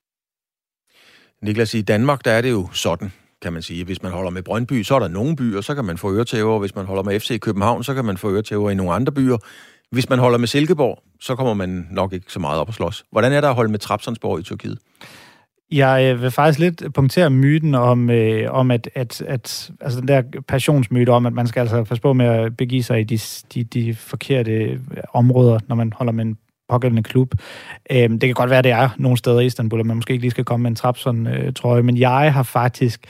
Niklas, 1.42 1.74
i 1.74 1.82
Danmark 1.82 2.26
der 2.26 2.32
er 2.32 2.42
det 2.42 2.52
jo 2.52 2.68
sådan, 2.74 3.10
kan 3.42 3.54
man 3.54 3.62
sige. 3.62 3.86
Hvis 3.86 4.04
man 4.04 4.12
holder 4.12 4.32
med 4.32 4.44
Brøndby, 4.44 4.84
så 4.84 4.96
er 4.96 5.00
der 5.00 5.08
nogle 5.08 5.36
byer, 5.36 5.62
så 5.62 5.76
kan 5.76 5.86
man 5.86 5.98
få 5.98 6.16
øretæver. 6.16 6.60
Hvis 6.60 6.76
man 6.76 6.86
holder 6.86 7.04
med 7.04 7.20
FC 7.20 7.40
København, 7.40 7.84
så 7.84 7.94
kan 7.94 8.06
man 8.06 8.18
få 8.18 8.34
øretæver 8.34 8.70
i 8.70 8.76
nogle 8.76 8.94
andre 8.94 9.12
byer. 9.12 9.38
Hvis 9.92 10.10
man 10.10 10.20
holder 10.20 10.38
med 10.38 10.48
Silkeborg, 10.48 11.04
så 11.20 11.36
kommer 11.36 11.54
man 11.54 11.88
nok 11.92 12.14
ikke 12.14 12.32
så 12.32 12.40
meget 12.40 12.60
op 12.60 12.70
at 12.70 12.74
slås. 12.74 13.06
Hvordan 13.12 13.32
er 13.32 13.42
der 13.42 13.50
at 13.50 13.56
holde 13.56 13.72
med 13.72 13.80
Trapsonsborg 13.80 14.40
i 14.40 14.44
Tyrkiet? 14.44 14.80
Jeg 15.74 16.14
øh, 16.14 16.22
vil 16.22 16.32
faktisk 16.32 16.60
lidt 16.60 16.94
punktere 16.94 17.30
myten 17.30 17.76
om, 17.76 18.10
øh, 18.10 18.52
om 18.52 18.72
at, 18.72 18.90
at, 18.96 19.22
at 19.22 19.72
altså 19.82 20.00
den 20.00 20.08
der 20.08 20.22
passionsmyte 20.48 21.10
om, 21.10 21.26
at 21.26 21.34
man 21.34 21.48
skal 21.48 21.60
altså 21.60 21.84
passe 21.84 22.02
på 22.02 22.14
med 22.14 22.26
at 22.26 22.58
begive 22.58 22.84
sig 22.84 23.00
i 23.00 23.04
de, 23.04 23.20
de, 23.54 23.64
de 23.64 23.96
forkerte 23.96 24.52
øh, 24.52 24.80
områder, 25.14 25.60
når 25.68 25.76
man 25.76 25.94
holder 25.94 26.14
med 26.14 26.26
en 26.26 26.38
pågældende 26.70 27.04
klub. 27.04 27.34
Øh, 27.92 28.10
det 28.10 28.22
kan 28.22 28.34
godt 28.34 28.50
være, 28.50 28.60
at 28.60 28.64
det 28.64 28.72
er 28.72 28.90
nogle 28.98 29.18
steder 29.18 29.40
i 29.40 29.46
Istanbul, 29.46 29.80
at 29.80 29.86
man 29.86 29.96
måske 29.96 30.12
ikke 30.12 30.24
lige 30.24 30.32
skal 30.32 30.46
komme 30.46 30.64
med 30.64 30.72
en 30.72 30.76
Trabzon-trøje, 30.76 31.80
øh, 31.80 31.86
men 31.86 31.98
jeg 31.98 32.34
har 32.34 32.44
faktisk 32.44 33.08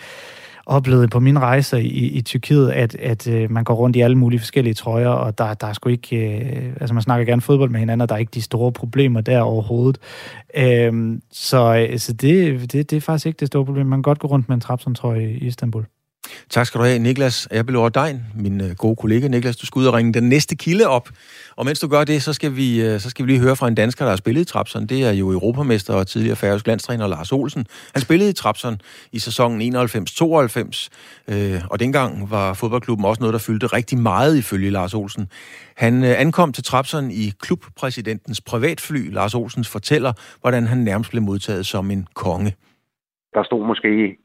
oplevet 0.66 1.10
på 1.10 1.20
mine 1.20 1.40
rejser 1.40 1.78
i, 1.78 1.88
i 1.88 2.22
Tyrkiet, 2.22 2.70
at, 2.70 2.96
at 2.96 3.28
øh, 3.28 3.52
man 3.52 3.64
går 3.64 3.74
rundt 3.74 3.96
i 3.96 4.02
alle 4.02 4.18
mulige 4.18 4.40
forskellige 4.40 4.74
trøjer, 4.74 5.08
og 5.08 5.38
der, 5.38 5.54
der 5.54 5.68
er 5.68 5.74
sgu 5.74 5.90
ikke... 5.90 6.18
Øh, 6.18 6.74
altså, 6.82 6.94
man 6.94 7.04
snakker 7.04 7.26
gerne 7.26 7.42
fodbold 7.42 7.70
med 7.70 7.80
hinanden, 7.80 8.02
og 8.02 8.10
der 8.10 8.16
er 8.16 8.20
ikke 8.20 8.34
de 8.34 8.42
store 8.42 8.72
problemer 8.72 9.22
der 9.22 9.42
overhovedet. 9.42 9.98
Øhm, 10.58 11.14
øh, 11.14 11.20
så 11.32 11.88
så 11.98 12.14
det, 12.14 12.62
det, 12.72 12.92
det 12.92 12.94
er 12.94 13.02
faktisk 13.02 13.26
ikke 13.26 13.40
det 13.40 13.48
store 13.48 13.66
problem. 13.66 13.86
Man 13.86 13.98
kan 13.98 14.04
godt 14.04 14.20
gå 14.20 14.28
rundt 14.28 14.50
med 14.50 14.56
en 14.56 14.62
Trabzon-trøje 14.62 15.30
i 15.30 15.48
Istanbul. 15.48 15.86
Tak 16.50 16.66
skal 16.66 16.80
du 16.80 16.86
have, 16.86 17.00
Niklas 17.00 17.48
Erbelov 17.52 17.92
Dein, 17.92 18.22
min 18.36 18.62
øh, 18.62 18.76
gode 18.78 18.96
kollega. 18.96 19.28
Niklas, 19.28 19.58
du 19.58 19.66
skal 19.66 19.80
ud 19.80 19.86
og 19.86 19.94
ringe 19.94 20.14
den 20.14 20.30
næste 20.30 20.56
kilde 20.56 20.88
op. 20.88 21.10
Og 21.56 21.66
mens 21.66 21.80
du 21.80 21.88
gør 21.88 22.04
det, 22.04 22.24
så 22.24 22.34
skal 22.34 22.56
vi, 22.56 22.82
øh, 22.82 23.00
så 23.00 23.10
skal 23.10 23.26
vi 23.26 23.32
lige 23.32 23.42
høre 23.42 23.56
fra 23.56 23.68
en 23.68 23.76
dansker, 23.76 24.06
der 24.06 24.10
har 24.10 24.18
spillet 24.18 24.42
i 24.42 24.46
Trapson. 24.46 24.86
Det 24.86 25.04
er 25.04 25.12
jo 25.12 25.32
europamester 25.32 25.94
og 25.94 26.08
tidligere 26.08 26.36
færøsk 26.36 26.68
landstræner 26.68 27.08
Lars 27.08 27.32
Olsen. 27.32 27.66
Han 27.94 28.02
spillede 28.02 28.30
i 28.30 28.34
Trapson 28.34 28.82
i 29.12 29.20
sæsonen 29.20 29.76
91-92, 29.76 30.90
øh, 31.28 31.62
og 31.70 31.80
dengang 31.80 32.32
var 32.32 32.54
fodboldklubben 32.54 33.06
også 33.06 33.20
noget, 33.22 33.34
der 33.34 33.40
fyldte 33.40 33.68
rigtig 33.68 33.98
meget 33.98 34.38
ifølge 34.38 34.70
Lars 34.70 34.94
Olsen. 34.94 35.28
Han 35.78 36.04
øh, 36.04 36.22
ankom 36.22 36.54
til 36.54 36.64
Trapson 36.64 37.12
i 37.12 37.32
klubpræsidentens 37.40 38.42
privatfly. 38.42 39.12
Lars 39.12 39.36
Olsens 39.36 39.70
fortæller, 39.70 40.14
hvordan 40.42 40.68
han 40.68 40.78
nærmest 40.78 41.10
blev 41.10 41.24
modtaget 41.24 41.66
som 41.66 41.92
en 41.92 42.08
konge. 42.14 42.56
Der 43.34 43.44
stod 43.44 43.68
måske 43.68 44.18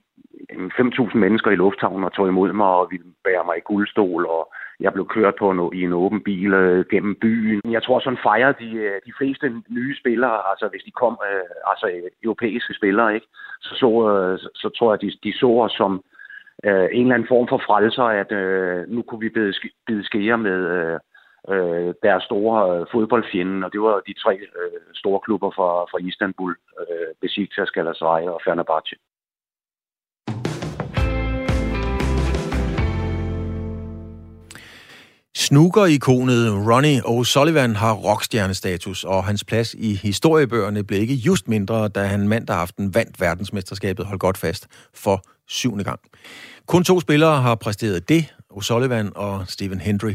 Øhm, 0.52 0.70
5.000 0.80 1.18
mennesker 1.18 1.50
i 1.50 1.56
lufthavnen 1.56 2.04
og 2.04 2.12
tog 2.12 2.28
imod 2.28 2.52
mig 2.52 2.66
og 2.66 2.88
ville 2.90 3.06
bære 3.24 3.44
mig 3.44 3.56
i 3.58 3.66
guldstol, 3.70 4.26
og 4.26 4.52
jeg 4.80 4.92
blev 4.92 5.06
kørt 5.08 5.34
på 5.38 5.50
en, 5.50 5.70
i 5.78 5.82
en 5.82 5.92
åben 5.92 6.22
bil 6.22 6.52
øh, 6.54 6.84
gennem 6.90 7.14
byen. 7.14 7.60
Jeg 7.70 7.82
tror, 7.82 8.00
sådan 8.00 8.18
fejrer 8.22 8.52
de, 8.52 8.70
øh, 8.72 9.00
de 9.06 9.12
fleste 9.18 9.62
nye 9.68 9.96
spillere, 10.00 10.50
altså 10.50 10.68
hvis 10.68 10.82
de 10.82 10.90
kom, 10.90 11.18
øh, 11.30 11.70
altså 11.70 11.86
øh, 11.86 12.10
europæiske 12.24 12.74
spillere, 12.74 13.14
ikke? 13.14 13.26
Så, 13.60 13.74
så, 13.74 13.90
øh, 14.10 14.38
så, 14.38 14.48
så 14.54 14.68
tror 14.78 14.92
jeg, 14.92 15.00
de, 15.00 15.10
de 15.24 15.38
så 15.38 15.50
os 15.64 15.72
som 15.72 16.04
øh, 16.64 16.88
en 16.92 17.02
eller 17.02 17.14
anden 17.14 17.28
form 17.28 17.48
for 17.48 17.60
frelser, 17.66 18.04
at 18.22 18.32
øh, 18.32 18.88
nu 18.88 19.02
kunne 19.02 19.20
vi 19.20 19.28
bide, 19.28 19.52
bide 19.86 20.04
skære 20.04 20.38
med 20.38 20.58
øh, 20.76 20.98
øh, 21.52 21.94
deres 22.02 22.22
store 22.22 22.80
øh, 22.80 22.86
fodboldfjende, 22.92 23.66
og 23.66 23.72
det 23.72 23.80
var 23.80 24.00
de 24.06 24.14
tre 24.22 24.34
øh, 24.60 24.80
store 24.94 25.20
klubber 25.20 25.50
fra, 25.50 25.68
fra 25.90 25.98
Istanbul, 25.98 26.56
øh, 26.80 27.10
Besiktas, 27.20 27.70
Galatasaray 27.70 28.22
og 28.22 28.40
Fenerbahce. 28.44 28.96
Snooker-ikonet 35.38 36.52
Ronnie 36.52 37.02
O'Sullivan 37.06 37.76
har 37.76 37.92
rockstjernestatus, 37.92 39.04
og 39.04 39.24
hans 39.24 39.44
plads 39.44 39.74
i 39.74 39.94
historiebøgerne 39.94 40.84
blev 40.84 41.00
ikke 41.00 41.14
just 41.14 41.48
mindre, 41.48 41.88
da 41.88 42.04
han 42.04 42.28
mandag 42.28 42.56
aften 42.56 42.94
vandt 42.94 43.20
verdensmesterskabet, 43.20 44.06
hold 44.06 44.18
godt 44.18 44.38
fast, 44.38 44.66
for 44.94 45.24
syvende 45.48 45.84
gang. 45.84 46.00
Kun 46.66 46.84
to 46.84 47.00
spillere 47.00 47.42
har 47.42 47.54
præsteret 47.54 48.08
det, 48.08 48.34
O'Sullivan 48.52 49.12
og 49.14 49.44
Stephen 49.48 49.80
Hendry. 49.80 50.12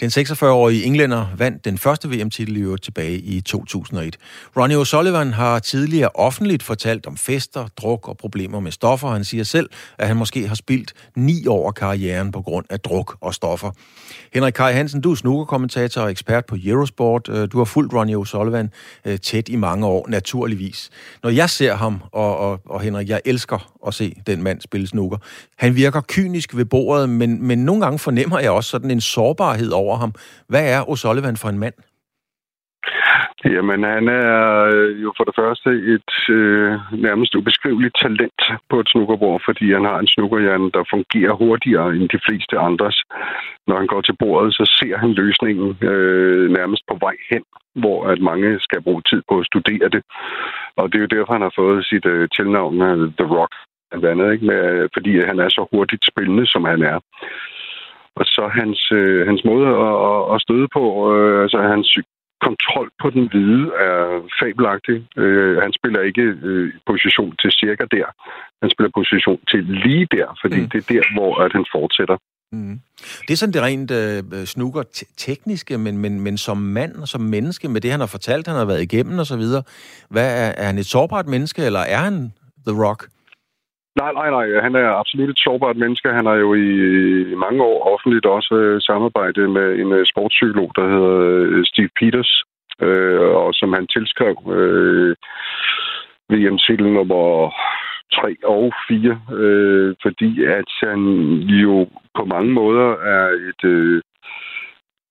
Den 0.00 0.10
46-årige 0.10 0.84
englænder 0.84 1.26
vandt 1.36 1.64
den 1.64 1.78
første 1.78 2.08
VM-titel 2.10 2.56
i 2.56 2.60
øvrigt 2.60 2.84
tilbage 2.84 3.18
i 3.18 3.40
2001. 3.40 4.16
Ronnie 4.56 4.76
O'Sullivan 4.76 5.34
har 5.34 5.58
tidligere 5.58 6.08
offentligt 6.14 6.62
fortalt 6.62 7.06
om 7.06 7.16
fester, 7.16 7.68
druk 7.76 8.08
og 8.08 8.16
problemer 8.16 8.60
med 8.60 8.72
stoffer. 8.72 9.08
Han 9.08 9.24
siger 9.24 9.44
selv, 9.44 9.70
at 9.98 10.08
han 10.08 10.16
måske 10.16 10.48
har 10.48 10.54
spildt 10.54 10.92
ni 11.16 11.46
år 11.46 11.68
af 11.68 11.74
karrieren 11.74 12.32
på 12.32 12.42
grund 12.42 12.66
af 12.70 12.80
druk 12.80 13.16
og 13.20 13.34
stoffer. 13.34 13.70
Henrik 14.34 14.52
Kaj 14.52 14.72
Hansen, 14.72 15.00
du 15.00 15.10
er 15.10 15.14
snookerkommentator 15.14 16.02
og 16.02 16.10
ekspert 16.10 16.46
på 16.46 16.56
Eurosport. 16.64 17.28
Øh, 17.28 17.48
du 17.52 17.58
har 17.58 17.64
fulgt 17.64 17.94
Ronnie 17.94 18.16
O'Sullivan 18.16 18.68
øh, 19.04 19.18
tæt 19.18 19.48
i 19.48 19.56
mange 19.56 19.86
år, 19.86 20.08
naturligvis. 20.08 20.90
Når 21.22 21.30
jeg 21.30 21.50
ser 21.50 21.74
ham, 21.74 22.02
og, 22.12 22.38
og, 22.38 22.60
og 22.66 22.80
Henrik, 22.80 23.08
jeg 23.08 23.20
elsker 23.24 23.72
at 23.86 23.94
se 23.94 24.14
den 24.26 24.42
mand 24.42 24.60
spille 24.60 24.86
snooker. 24.86 25.18
Han 25.56 25.76
virker 25.76 26.00
kynisk 26.08 26.56
ved 26.56 26.64
bordet, 26.64 27.08
men, 27.08 27.46
men 27.46 27.64
nogle 27.64 27.82
gange 27.82 27.98
fornemmer 27.98 28.38
jeg 28.38 28.50
også 28.50 28.70
sådan 28.70 28.90
en 28.90 29.00
sårbarhed 29.00 29.63
over 29.72 29.96
ham. 29.96 30.12
Hvad 30.48 30.64
er 30.74 30.80
O'Sullivan 30.90 31.36
for 31.42 31.48
en 31.48 31.58
mand? 31.58 31.74
Jamen, 33.44 33.84
han 33.84 34.08
er 34.08 34.38
øh, 34.74 35.02
jo 35.02 35.12
for 35.16 35.24
det 35.24 35.34
første 35.40 35.70
et 35.94 36.14
øh, 36.38 36.70
nærmest 37.06 37.34
ubeskriveligt 37.34 37.96
talent 38.02 38.42
på 38.70 38.80
et 38.80 38.88
snookerbord, 38.88 39.40
fordi 39.44 39.72
han 39.72 39.84
har 39.84 39.98
en 39.98 40.06
snookerhjerne, 40.06 40.70
der 40.76 40.90
fungerer 40.94 41.34
hurtigere 41.42 41.88
end 41.96 42.08
de 42.08 42.20
fleste 42.26 42.58
andres. 42.58 42.98
Når 43.66 43.76
han 43.80 43.86
går 43.86 44.00
til 44.00 44.16
bordet, 44.18 44.54
så 44.54 44.64
ser 44.78 44.96
han 44.96 45.12
løsningen 45.12 45.68
øh, 45.90 46.50
nærmest 46.58 46.82
på 46.90 46.96
vej 47.00 47.16
hen, 47.30 47.42
hvor 47.82 47.98
at 48.12 48.20
mange 48.20 48.60
skal 48.60 48.82
bruge 48.82 49.02
tid 49.10 49.22
på 49.28 49.34
at 49.38 49.46
studere 49.46 49.88
det. 49.94 50.02
Og 50.76 50.84
det 50.88 50.96
er 50.96 51.06
jo 51.06 51.14
derfor, 51.16 51.32
han 51.32 51.46
har 51.48 51.54
fået 51.56 51.86
sit 51.90 52.06
øh, 52.06 52.28
tilnavn 52.36 52.82
øh, 52.82 52.98
The 53.18 53.26
Rock, 53.36 53.54
blandt 53.90 54.06
andet, 54.06 54.32
ikke? 54.32 54.46
Med, 54.46 54.88
fordi 54.94 55.12
han 55.30 55.38
er 55.44 55.48
så 55.48 55.62
hurtigt 55.72 56.04
spillende, 56.12 56.46
som 56.46 56.64
han 56.64 56.82
er. 56.82 56.98
Og 58.16 58.24
så 58.24 58.44
hans, 58.60 58.80
øh, 58.92 59.26
hans 59.26 59.42
måde 59.44 59.66
at, 59.86 59.94
at, 60.10 60.20
at 60.34 60.38
støde 60.46 60.68
på, 60.76 60.82
øh, 61.14 61.42
altså 61.42 61.58
hans 61.74 61.88
kontrol 62.46 62.88
på 63.02 63.08
den 63.16 63.24
hvide 63.32 63.64
er 63.86 63.98
fabelagtig. 64.40 64.96
Øh, 65.22 65.56
han 65.64 65.72
spiller 65.78 66.00
ikke 66.00 66.26
øh, 66.48 66.72
position 66.90 67.32
til 67.42 67.50
cirka 67.60 67.84
der. 67.96 68.08
Han 68.62 68.70
spiller 68.74 68.90
position 69.00 69.40
til 69.50 69.62
lige 69.84 70.06
der, 70.16 70.28
fordi 70.42 70.60
mm. 70.60 70.68
det 70.70 70.78
er 70.82 70.92
der, 70.94 71.04
hvor 71.16 71.32
at 71.44 71.52
han 71.52 71.64
fortsætter. 71.76 72.16
Mm. 72.52 72.80
Det 73.26 73.32
er 73.32 73.36
sådan 73.36 73.52
det 73.52 73.62
rent 73.62 73.90
øh, 73.90 74.44
snukker 74.44 74.82
tekniske, 75.16 75.78
men, 75.78 75.98
men, 75.98 76.20
men 76.20 76.38
som 76.38 76.56
mand 76.56 76.94
og 76.96 77.08
som 77.08 77.20
menneske, 77.20 77.68
med 77.68 77.80
det 77.80 77.90
han 77.90 78.00
har 78.00 78.06
fortalt, 78.06 78.46
han 78.46 78.56
har 78.56 78.64
været 78.64 78.82
igennem 78.82 79.18
og 79.18 79.26
så 79.26 79.36
videre. 79.36 79.62
Hvad 80.10 80.28
er, 80.42 80.52
er 80.62 80.66
han 80.66 80.78
et 80.78 80.86
sårbart 80.86 81.26
menneske, 81.26 81.62
eller 81.62 81.80
er 81.80 82.02
han 82.08 82.32
The 82.66 82.84
Rock? 82.84 83.00
Nej, 84.00 84.12
nej, 84.12 84.30
nej. 84.30 84.46
Han 84.62 84.74
er 84.74 84.88
absolut 85.00 85.30
et 85.30 85.38
sårbart 85.38 85.76
menneske. 85.76 86.08
Han 86.08 86.26
har 86.26 86.34
jo 86.34 86.54
i 86.54 87.34
mange 87.34 87.62
år 87.62 87.78
offentligt 87.94 88.26
også 88.26 88.54
øh, 88.54 88.80
samarbejdet 88.80 89.50
med 89.50 89.68
en 89.82 89.92
øh, 89.92 90.06
sportspsykolog, 90.06 90.72
der 90.76 90.84
hedder 90.92 91.16
øh, 91.20 91.64
Steve 91.64 91.90
Peters, 91.98 92.42
øh, 92.82 93.20
og 93.20 93.54
som 93.54 93.72
han 93.72 93.86
tilskrev 93.86 94.36
øh, 94.58 95.16
VM-titlen 96.30 96.92
nummer 96.94 97.50
3 98.12 98.36
og 98.44 98.72
4, 98.88 99.20
øh, 99.40 99.94
fordi 100.02 100.44
at 100.44 100.70
han 100.80 101.00
jo 101.64 101.88
på 102.18 102.24
mange 102.24 102.52
måder 102.52 102.88
er 103.16 103.26
et... 103.48 103.64
Øh, 103.64 104.02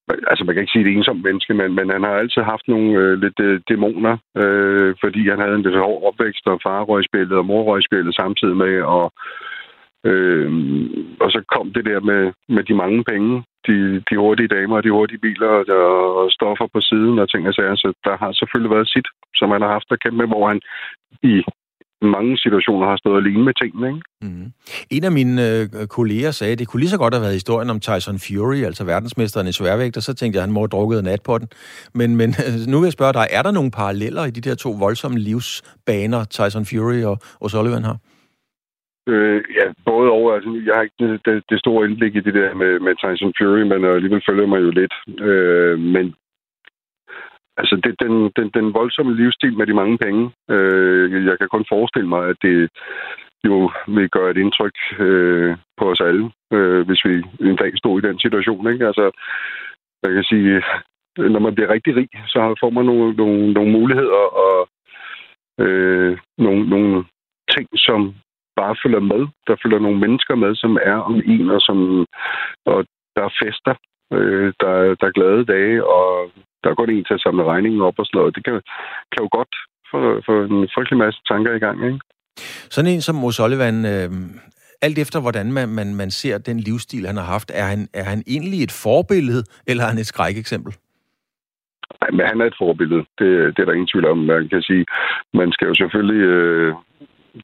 altså 0.08 0.43
man 0.43 0.54
kan 0.54 0.62
ikke 0.62 0.72
sige 0.72 0.86
et 0.86 0.95
ensomt 0.97 1.24
menneske, 1.24 1.54
men, 1.54 1.76
men 1.76 1.89
han 1.89 2.04
har 2.04 2.14
altid 2.22 2.41
haft 2.41 2.68
nogle 2.68 2.89
øh, 3.01 3.14
lidt 3.24 3.39
øh, 3.39 3.62
dæmoner, 3.70 4.18
øh, 4.38 4.95
fordi 5.04 5.30
han 5.30 5.39
havde 5.39 5.56
en 5.56 5.62
lidt 5.62 5.78
hård 5.78 6.04
opvækst, 6.08 6.47
og 6.47 6.60
far 6.64 6.82
røgspillet 6.84 7.38
og 7.38 7.45
mor 7.45 7.64
røgspillet 7.64 8.16
samtidig 8.16 8.58
med, 8.58 8.82
og, 8.82 9.06
øh, 10.10 10.49
og 11.24 11.32
så 11.32 11.39
kom 11.54 11.74
det 11.74 11.86
der 11.86 11.99
med, 11.99 12.32
med 12.49 12.64
de 12.64 12.76
mange 12.76 13.04
penge, 13.04 13.43
de, 13.68 14.04
de 14.10 14.16
hurtige 14.18 14.54
damer 14.56 14.76
og 14.76 14.84
de 14.84 14.91
hurtige 14.91 15.24
biler 15.26 15.47
og, 15.47 15.66
og 16.22 16.32
stoffer 16.32 16.68
på 16.74 16.82
siden 16.82 17.20
og 17.20 17.30
ting 17.30 17.47
og 17.47 17.54
sager, 17.54 17.76
så 17.76 17.93
der 18.04 18.18
har 18.18 18.32
selvfølgelig 18.32 18.76
været 18.76 18.89
sit, 18.89 19.08
som 19.36 19.51
han 19.51 19.62
har 19.62 19.72
haft 19.78 19.91
at 19.91 19.99
kæmpe 19.99 20.18
med, 20.18 20.28
hvor 20.28 20.47
han 20.47 20.62
i 21.32 21.43
mange 22.06 22.38
situationer 22.38 22.88
har 22.88 22.97
stået 22.97 23.18
alene 23.22 23.43
med 23.43 23.54
tingene. 23.62 23.88
Ikke? 23.88 24.01
Mm. 24.22 24.47
En 24.91 25.04
af 25.04 25.12
mine 25.12 25.36
øh, 25.51 25.88
kolleger 25.88 26.32
sagde, 26.32 26.54
at 26.54 26.60
det 26.60 26.68
kunne 26.68 26.80
lige 26.80 26.95
så 26.95 26.97
godt 26.97 27.14
have 27.14 27.22
været 27.22 27.39
historien 27.41 27.70
om 27.70 27.80
Tyson 27.80 28.20
Fury, 28.26 28.60
altså 28.70 28.84
verdensmesteren 28.86 29.47
i 29.47 29.51
sværvægt, 29.51 29.97
og 29.97 30.04
så 30.04 30.14
tænkte 30.14 30.36
jeg, 30.36 30.41
at 30.43 30.47
han 30.47 30.54
må 30.54 30.60
have 30.60 30.76
drukket 30.76 31.04
nat 31.04 31.22
på 31.26 31.38
den. 31.38 31.47
Men, 31.99 32.10
men 32.16 32.30
nu 32.72 32.76
vil 32.80 32.88
jeg 32.88 32.97
spørge 32.99 33.14
dig, 33.14 33.26
er 33.32 33.43
der 33.43 33.51
nogle 33.51 33.72
paralleller 33.72 34.24
i 34.26 34.32
de 34.38 34.41
der 34.47 34.56
to 34.56 34.72
voldsomme 34.86 35.18
livsbaner, 35.20 36.22
Tyson 36.36 36.66
Fury 36.70 36.99
og 37.12 37.16
O'Sullivan 37.43 37.86
har? 37.89 37.97
Øh, 39.08 39.41
ja, 39.60 39.66
både 39.86 40.10
over. 40.10 40.34
Altså, 40.36 40.49
jeg 40.66 40.74
har 40.76 40.84
ikke 40.84 40.99
det, 40.99 41.22
det, 41.26 41.43
det 41.49 41.60
store 41.60 41.86
indblik 41.88 42.16
i 42.16 42.26
det 42.28 42.34
der 42.34 42.54
med, 42.62 42.80
med 42.86 42.93
Tyson 42.95 43.34
Fury, 43.38 43.62
men 43.72 43.80
øh, 43.86 43.95
alligevel 43.95 44.24
følger 44.30 44.47
mig 44.47 44.62
jo 44.62 44.72
lidt. 44.82 44.95
Øh, 45.30 45.80
men 45.80 46.06
altså, 47.58 47.76
det, 47.84 47.95
den, 47.99 48.32
den, 48.38 48.49
den 48.58 48.74
voldsomme 48.74 49.16
livsstil 49.16 49.58
med 49.58 49.68
de 49.68 49.74
mange 49.74 49.97
penge, 49.97 50.32
øh, 50.49 51.26
jeg 51.26 51.38
kan 51.39 51.49
kun 51.51 51.66
forestille 51.70 52.10
mig, 52.10 52.30
at 52.30 52.38
det 52.41 52.70
jo 53.47 53.72
vil 53.88 54.10
gøre 54.10 54.32
et 54.32 54.38
indtryk 54.38 54.78
øh, 54.99 55.58
på 55.78 55.91
os 55.91 56.01
alle, 56.01 56.32
øh, 56.54 56.82
hvis 56.88 57.06
vi 57.06 57.14
en 57.49 57.56
dag 57.56 57.72
stod 57.78 57.99
i 57.99 58.08
den 58.08 58.20
situation. 58.20 58.74
Ikke? 58.74 58.88
Altså, 58.88 59.12
jeg 60.04 60.14
kan 60.14 60.24
sige, 60.24 60.64
når 61.18 61.39
man 61.39 61.56
bliver 61.56 61.74
rigtig 61.74 61.95
rig, 61.95 62.10
så 62.28 62.56
får 62.60 62.70
man 62.70 62.86
nogle, 62.86 63.14
nogle, 63.14 63.54
nogle 63.54 63.72
muligheder 63.72 64.24
og 64.45 64.70
øh, 65.60 66.18
nogle, 66.38 66.70
nogle 66.70 67.06
ting, 67.56 67.68
som 67.76 68.16
bare 68.56 68.76
følger 68.84 68.99
med. 68.99 69.28
Der 69.47 69.56
følger 69.64 69.80
nogle 69.80 69.99
mennesker 69.99 70.36
med, 70.36 70.56
som 70.56 70.78
er 70.82 70.95
om 70.95 71.22
en, 71.26 71.49
og, 71.49 71.62
som, 71.62 72.06
og 72.66 72.86
der 73.16 73.24
er 73.24 73.34
fester, 73.43 73.76
øh, 74.14 74.54
der, 74.60 74.95
der 74.99 75.08
er 75.08 75.18
glade 75.20 75.45
dage, 75.45 75.86
og 75.88 76.32
der 76.64 76.70
er 76.70 76.80
godt 76.80 76.89
en 76.89 77.05
til 77.05 77.14
at 77.14 77.22
samle 77.26 77.43
regningen 77.43 77.82
op 77.82 77.99
og 77.99 78.05
sådan 78.05 78.18
noget. 78.20 78.36
Det 78.36 78.43
kan, 78.45 78.53
kan 79.11 79.22
jo 79.26 79.30
godt 79.38 79.53
få, 79.91 79.99
få 80.28 80.34
en 80.43 80.70
frygtelig 80.76 80.97
masse 80.97 81.20
tanker 81.32 81.53
i 81.55 81.64
gang, 81.66 81.78
ikke? 81.86 81.99
Sådan 82.76 82.91
en 82.91 83.01
som 83.01 83.24
O'Sullivan, 83.28 83.78
øh, 83.93 84.09
alt 84.82 84.97
efter 85.03 85.22
hvordan 85.22 85.51
man, 85.51 85.70
man, 85.70 85.95
man 85.95 86.11
ser 86.11 86.38
den 86.38 86.59
livsstil, 86.59 87.05
han 87.07 87.18
har 87.18 87.28
haft, 87.36 87.51
er 87.53 87.66
han, 87.74 87.88
er 87.93 88.03
han 88.03 88.24
egentlig 88.28 88.64
et 88.64 88.76
forbillede, 88.86 89.43
eller 89.68 89.84
er 89.84 89.88
han 89.88 89.97
et 89.97 90.11
skrækeksempel? 90.14 90.74
Nej, 92.01 92.11
men 92.11 92.26
han 92.32 92.41
er 92.41 92.45
et 92.45 92.61
forbillede. 92.64 93.03
Det, 93.20 93.30
det 93.53 93.59
er 93.59 93.66
der 93.66 93.78
ingen 93.78 93.91
tvivl 93.93 94.05
om. 94.05 94.18
Man 94.18 94.49
kan 94.49 94.61
sige, 94.61 94.86
man 95.34 95.51
skal 95.51 95.68
jo 95.68 95.74
selvfølgelig 95.74 96.22
øh, 96.34 96.74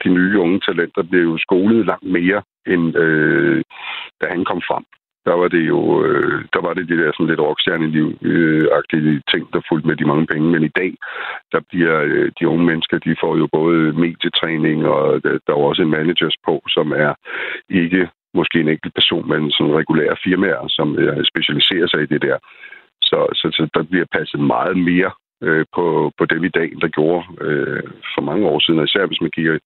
de 0.04 0.10
nye 0.10 0.40
unge 0.40 0.60
talenter 0.60 1.04
blev 1.04 1.22
jo 1.22 1.38
skolet 1.38 1.86
langt 1.86 2.12
mere, 2.18 2.42
end 2.68 2.98
øh, 2.98 3.64
da 4.22 4.26
han 4.30 4.44
kom 4.46 4.62
frem. 4.70 4.86
Der 5.30 5.36
var 5.42 5.48
det 5.48 5.64
jo 5.74 5.80
øh, 6.06 6.40
der 6.54 6.62
var 6.66 6.74
det 6.74 6.90
de 6.90 6.98
der 7.02 7.12
sådan 7.12 7.30
lidt 7.32 7.46
rockstjerne-agtige 7.48 9.14
øh, 9.16 9.22
ting, 9.32 9.44
der 9.54 9.68
fulgte 9.70 9.88
med 9.88 9.96
de 9.96 10.10
mange 10.12 10.28
penge. 10.28 10.48
Men 10.54 10.64
i 10.64 10.76
dag, 10.82 10.92
der 11.54 11.62
bliver 11.70 11.96
øh, 12.12 12.32
de 12.40 12.48
unge 12.48 12.66
mennesker, 12.66 12.98
de 12.98 13.16
får 13.22 13.34
jo 13.38 13.48
både 13.58 13.78
medietræning, 14.04 14.86
og 14.94 15.24
der, 15.24 15.34
der 15.48 15.54
er 15.54 15.68
også 15.70 15.82
en 15.82 15.96
managers 15.98 16.38
på, 16.48 16.56
som 16.76 16.92
er 16.92 17.14
ikke 17.70 18.10
måske 18.34 18.60
en 18.60 18.70
enkelt 18.70 18.94
person, 18.94 19.30
men 19.30 19.52
sådan 19.52 19.80
regulære 19.82 20.16
firmaer, 20.24 20.66
som 20.68 20.88
øh, 21.00 21.24
specialiserer 21.32 21.88
sig 21.88 22.02
i 22.02 22.12
det 22.14 22.22
der. 22.22 22.38
Så, 23.02 23.20
så, 23.40 23.46
så 23.58 23.70
der 23.76 23.84
bliver 23.84 24.06
passet 24.18 24.40
meget 24.40 24.78
mere 24.78 25.12
øh, 25.44 25.66
på, 25.76 26.12
på 26.18 26.26
dem 26.26 26.44
i 26.44 26.56
dag, 26.60 26.70
der 26.82 26.88
gjorde 26.88 27.24
øh, 27.42 27.84
for 28.14 28.22
mange 28.22 28.48
år 28.48 28.60
siden. 28.60 28.84
Især 28.84 29.06
hvis 29.06 29.22
man 29.22 29.32
kigger 29.32 29.58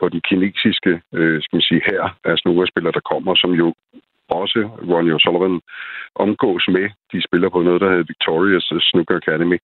på 0.00 0.08
den 0.08 0.20
kinesiske 0.28 0.92
øh, 1.14 1.42
skal 1.42 1.56
man 1.56 1.68
sige, 1.68 1.82
her 1.90 2.02
af 2.24 2.38
snookerspillere, 2.38 2.92
der 2.92 3.08
kommer, 3.12 3.34
som 3.34 3.52
jo 3.62 3.74
også 4.30 4.58
Ronnie 4.90 5.14
O'Sullivan 5.16 5.56
omgås 6.14 6.64
med. 6.68 6.86
De 7.12 7.22
spiller 7.26 7.48
på 7.48 7.62
noget, 7.62 7.80
der 7.80 7.90
hedder 7.90 8.10
Victoria's 8.12 8.68
Snooker 8.88 9.16
Academy. 9.16 9.58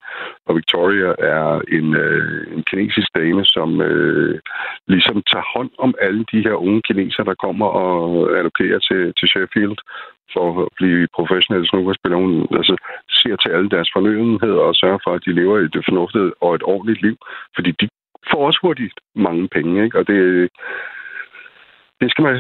Og 0.47 0.57
Victoria 0.57 1.11
er 1.19 1.61
en, 1.79 1.97
øh, 1.97 2.57
en 2.57 2.63
kinesisk 2.63 3.09
dame, 3.15 3.45
som 3.45 3.81
øh, 3.81 4.41
ligesom 4.89 5.23
tager 5.33 5.47
hånd 5.57 5.71
om 5.79 5.95
alle 6.01 6.25
de 6.33 6.43
her 6.47 6.55
unge 6.67 6.83
kinesere, 6.83 7.27
der 7.27 7.43
kommer 7.45 7.67
og 7.67 8.37
allokerer 8.39 8.79
til, 8.79 9.15
til 9.19 9.29
Sheffield 9.29 9.79
for 10.33 10.63
at 10.63 10.69
blive 10.77 11.09
professionelle 11.19 11.69
snookerspillere. 11.69 12.21
Hun 12.21 12.47
altså, 12.61 12.77
ser 13.11 13.37
til 13.37 13.51
alle 13.51 13.71
deres 13.71 13.91
fornødenheder 13.93 14.61
og 14.69 14.75
sørger 14.75 14.99
for, 15.05 15.13
at 15.15 15.25
de 15.27 15.33
lever 15.33 15.59
et 15.59 15.85
fornuftigt 15.89 16.35
og 16.41 16.55
et 16.55 16.63
ordentligt 16.63 17.03
liv. 17.03 17.17
Fordi 17.55 17.71
de 17.81 17.89
får 18.31 18.47
også 18.47 18.61
hurtigt 18.63 18.95
mange 19.15 19.49
penge, 19.49 19.85
ikke? 19.85 19.99
Og 19.99 20.07
det, 20.07 20.49
det 22.01 22.11
skal 22.11 22.25
man 22.25 22.37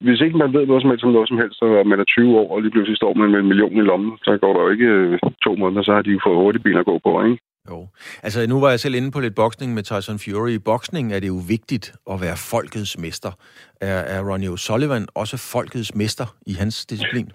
hvis 0.00 0.20
ikke 0.20 0.38
man 0.38 0.52
ved 0.52 0.66
noget 0.66 0.82
som 0.82 0.90
helst 0.90 1.04
om 1.04 1.12
noget 1.12 1.28
som 1.28 1.38
helst, 1.42 1.58
så 1.58 1.82
man 1.86 2.00
er 2.00 2.04
20 2.04 2.38
år, 2.40 2.48
og 2.54 2.60
lige 2.60 2.70
pludselig 2.70 2.96
står 2.96 3.14
man 3.14 3.30
med 3.30 3.40
en 3.40 3.50
million 3.50 3.76
i 3.76 3.80
lommen, 3.90 4.12
så 4.24 4.38
går 4.42 4.52
der 4.54 4.62
jo 4.62 4.68
ikke 4.68 4.84
øh, 4.84 5.18
to 5.46 5.56
måneder, 5.56 5.82
så 5.82 5.92
har 5.94 6.02
de 6.02 6.10
jo 6.10 6.20
fået 6.26 6.42
hurtigt 6.42 6.64
ben 6.64 6.82
at 6.82 6.88
gå 6.90 6.98
på, 6.98 7.24
ikke? 7.24 7.38
Jo. 7.70 7.88
Altså, 8.22 8.46
nu 8.48 8.60
var 8.60 8.70
jeg 8.70 8.80
selv 8.80 8.94
inde 8.94 9.10
på 9.12 9.20
lidt 9.20 9.34
boksning 9.34 9.74
med 9.74 9.82
Tyson 9.82 10.18
Fury. 10.24 10.50
I 10.50 10.58
boksning 10.58 11.12
er 11.12 11.20
det 11.20 11.28
jo 11.28 11.40
vigtigt 11.48 11.86
at 12.12 12.16
være 12.24 12.36
folkets 12.52 12.98
mester. 12.98 13.32
Er, 13.80 14.00
er 14.14 14.20
Ronnie 14.30 14.54
O'Sullivan 14.54 15.04
også 15.22 15.36
folkets 15.54 15.94
mester 15.94 16.26
i 16.46 16.52
hans 16.60 16.86
disciplin? 16.86 17.28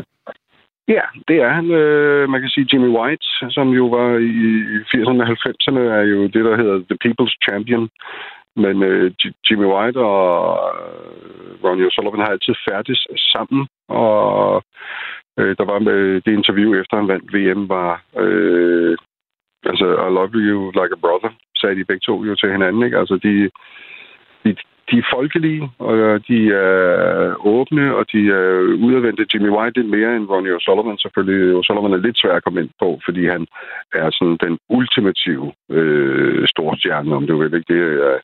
Ja, 0.88 1.06
det 1.28 1.38
er 1.46 1.52
han. 1.58 1.72
Øh, 1.72 2.30
man 2.30 2.42
kan 2.42 2.50
sige, 2.50 2.70
Jimmy 2.74 2.90
White, 2.98 3.26
som 3.50 3.68
jo 3.70 3.86
var 3.98 4.10
i 4.18 4.48
80'erne 4.92 5.22
og 5.24 5.30
90'erne, 5.38 5.80
er 6.00 6.04
jo 6.14 6.20
det, 6.36 6.44
der 6.48 6.56
hedder 6.62 6.78
The 6.90 6.98
People's 7.04 7.36
Champion. 7.46 7.90
Men 8.56 8.84
øh, 8.84 9.12
Jimmy 9.50 9.66
White 9.66 10.00
og 10.00 10.30
øh, 10.76 11.64
Ronnie 11.64 11.88
O'Sullivan 11.88 12.24
har 12.24 12.32
altid 12.32 12.56
færdigt 12.70 13.00
sammen, 13.34 13.68
og 13.88 14.64
øh, 15.40 15.56
der 15.58 15.66
var 15.66 15.80
med 15.80 16.22
det 16.22 16.34
interview 16.34 16.82
efter 16.82 16.98
han 16.98 17.08
vandt 17.08 17.34
VM, 17.34 17.70
var 17.70 18.04
øh, 18.18 18.98
altså, 19.64 19.86
I 20.08 20.10
love 20.18 20.32
you 20.34 20.72
like 20.72 20.94
a 20.98 21.02
brother, 21.06 21.32
sagde 21.56 21.76
de 21.76 21.86
begge 21.86 22.04
to 22.06 22.24
jo 22.24 22.36
til 22.36 22.52
hinanden, 22.52 22.84
ikke? 22.84 22.98
Altså, 22.98 23.16
de, 23.24 23.50
de, 24.44 24.56
de 24.92 24.98
er 24.98 25.12
folkelige, 25.16 25.64
og 25.80 25.98
øh, 25.98 26.22
de 26.28 26.40
er 26.54 27.46
åbne, 27.46 27.96
og 27.96 28.06
de 28.12 28.22
er 28.40 28.48
udadvendte. 28.86 29.26
Jimmy 29.34 29.50
White 29.50 29.78
lidt 29.80 29.90
mere 29.96 30.16
end 30.16 30.30
Ronnie 30.30 30.56
O'Sullivan 30.58 30.98
selvfølgelig. 31.04 31.42
O'Sullivan 31.60 31.94
er 31.94 32.06
lidt 32.06 32.18
svær 32.20 32.36
at 32.36 32.44
komme 32.44 32.62
ind 32.62 32.70
på, 32.80 33.00
fordi 33.06 33.26
han 33.28 33.48
er 33.94 34.10
sådan 34.12 34.38
den 34.46 34.58
ultimative 34.70 35.52
øh, 35.78 36.48
storstjerne, 36.48 37.16
om 37.16 37.28
du 37.28 37.38
vil 37.38 37.54
ikke. 37.54 37.74
Det 37.74 37.82
er, 38.08 38.18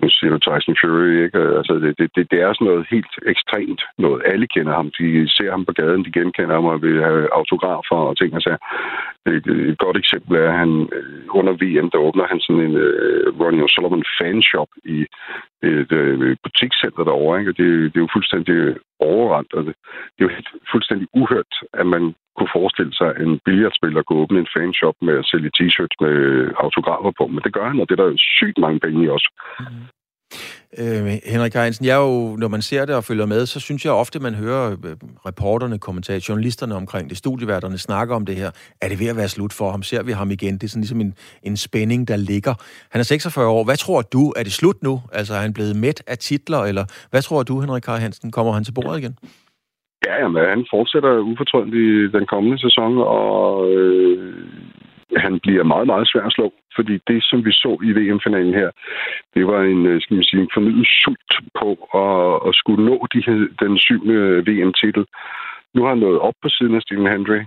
nu 0.00 0.08
siger 0.08 0.30
du 0.30 0.38
Tyson 0.38 0.76
Fury, 0.80 1.24
ikke? 1.24 1.38
Altså, 1.58 1.74
det, 1.98 2.10
det, 2.16 2.30
det 2.30 2.38
er 2.40 2.52
sådan 2.52 2.66
noget 2.70 2.86
helt 2.90 3.12
ekstremt 3.32 3.82
noget. 3.98 4.22
Alle 4.32 4.46
kender 4.54 4.74
ham. 4.74 4.90
De 4.98 5.28
ser 5.36 5.50
ham 5.50 5.64
på 5.64 5.72
gaden, 5.72 6.04
de 6.04 6.12
genkender 6.18 6.54
ham 6.54 6.64
og 6.64 6.82
vil 6.82 7.02
have 7.02 7.34
autografer 7.38 7.98
og 8.08 8.16
ting 8.16 8.34
og 8.34 8.42
sager. 8.42 8.62
Et, 9.26 9.46
et 9.70 9.78
godt 9.78 9.96
eksempel 9.96 10.36
er, 10.36 10.48
at 10.50 10.58
han 10.58 10.88
øh, 10.96 11.24
under 11.38 11.52
VM, 11.62 11.90
der 11.90 11.98
åbner 11.98 12.26
han 12.26 12.40
sådan 12.40 12.62
en 12.62 12.76
øh, 12.76 13.40
Ronnie 13.40 13.64
O'Sullivan 13.66 14.02
fanshop 14.18 14.68
i 14.84 15.06
øh, 15.62 15.85
et 15.86 15.92
uh, 16.00 16.36
butikscenter 16.44 17.04
derovre, 17.04 17.38
ikke? 17.38 17.50
Og 17.52 17.56
det, 17.60 17.68
det 17.90 17.96
er 17.98 18.06
jo 18.06 18.14
fuldstændig 18.16 18.56
overrendt, 19.00 19.52
og 19.56 19.62
det, 19.66 19.74
det 20.12 20.20
er 20.20 20.28
jo 20.28 20.36
helt, 20.36 20.50
fuldstændig 20.72 21.06
uhørt, 21.20 21.52
at 21.80 21.86
man 21.94 22.14
kunne 22.36 22.56
forestille 22.58 22.94
sig, 22.94 23.08
at 23.10 23.20
en 23.26 23.40
billiardspiller 23.44 24.02
kunne 24.02 24.22
åbne 24.22 24.38
en 24.38 24.52
fanshop 24.56 24.96
med 25.06 25.14
at 25.18 25.28
sælge 25.30 25.50
t-shirts 25.58 25.96
med 26.04 26.16
autografer 26.64 27.12
på, 27.18 27.24
men 27.26 27.42
det 27.44 27.52
gør 27.56 27.66
han, 27.70 27.80
og 27.80 27.86
det 27.88 27.94
er 27.94 28.02
der 28.04 28.24
sygt 28.38 28.58
mange 28.58 28.80
penge 28.80 29.04
i 29.04 29.08
også. 29.08 29.28
Mm. 29.60 29.66
Øh, 30.78 31.18
Henrik 31.32 31.54
Heinsen, 31.54 31.86
jeg 31.86 31.96
jo, 31.96 32.36
når 32.36 32.48
man 32.48 32.62
ser 32.62 32.84
det 32.84 32.94
og 32.94 33.04
følger 33.04 33.26
med, 33.26 33.46
så 33.46 33.60
synes 33.60 33.84
jeg 33.84 33.92
ofte, 33.92 34.18
man 34.20 34.34
hører 34.34 34.70
øh, 34.70 34.96
reporterne, 35.26 35.78
kommentarer, 35.78 36.26
journalisterne 36.28 36.74
omkring 36.74 37.10
det, 37.10 37.16
studieværterne 37.18 37.78
snakker 37.78 38.14
om 38.16 38.26
det 38.26 38.36
her. 38.36 38.50
Er 38.82 38.88
det 38.88 39.00
ved 39.00 39.06
at 39.06 39.16
være 39.16 39.28
slut 39.28 39.52
for 39.52 39.70
ham? 39.70 39.82
Ser 39.82 40.02
vi 40.02 40.12
ham 40.12 40.30
igen? 40.30 40.54
Det 40.54 40.64
er 40.64 40.68
sådan 40.68 40.80
ligesom 40.82 41.00
en, 41.00 41.14
en 41.42 41.56
spænding, 41.56 42.08
der 42.08 42.16
ligger. 42.16 42.54
Han 42.92 42.98
er 43.00 43.04
46 43.04 43.48
år. 43.48 43.64
Hvad 43.64 43.76
tror 43.76 44.02
du? 44.02 44.32
Er 44.36 44.42
det 44.42 44.52
slut 44.52 44.82
nu? 44.82 45.00
Altså, 45.12 45.34
er 45.34 45.40
han 45.40 45.52
blevet 45.52 45.76
mæt 45.76 46.02
af 46.06 46.18
titler? 46.18 46.58
Eller 46.58 46.84
hvad 47.10 47.22
tror 47.22 47.42
du, 47.42 47.60
Henrik 47.60 47.86
Hansen? 47.86 48.30
Kommer 48.32 48.52
han 48.52 48.64
til 48.64 48.72
bordet 48.72 48.98
igen? 48.98 49.16
Ja, 50.06 50.14
jamen, 50.22 50.48
han 50.54 50.66
fortsætter 50.74 51.12
ufortrødent 51.30 51.74
i 51.74 51.88
den 52.16 52.26
kommende 52.32 52.58
sæson, 52.58 52.92
og 52.98 53.70
øh, 53.72 54.34
han 55.16 55.40
bliver 55.40 55.64
meget, 55.64 55.86
meget 55.86 56.08
svær 56.08 56.22
at 56.26 56.32
slå. 56.32 56.52
Fordi 56.76 56.98
det, 57.08 57.24
som 57.24 57.44
vi 57.44 57.52
så 57.52 57.78
i 57.88 57.90
VM-finalen 57.98 58.54
her, 58.54 58.70
det 59.34 59.46
var 59.46 59.60
en, 59.62 59.86
øh, 59.86 60.00
skal 60.02 60.14
man 60.14 60.24
sige, 60.24 60.42
en 60.42 60.54
fornyet 60.54 60.88
sult 61.02 61.32
på 61.60 61.70
at, 62.02 62.48
at 62.48 62.54
skulle 62.54 62.84
nå 62.84 63.06
de 63.14 63.22
her, 63.26 63.38
den 63.60 63.78
syvende 63.78 64.18
VM-titel. 64.48 65.04
Nu 65.74 65.82
har 65.82 65.88
han 65.88 65.98
nået 65.98 66.18
op 66.18 66.34
på 66.42 66.48
siden 66.48 66.74
af 66.74 66.82
Stephen 66.82 67.12
Hendry. 67.12 67.40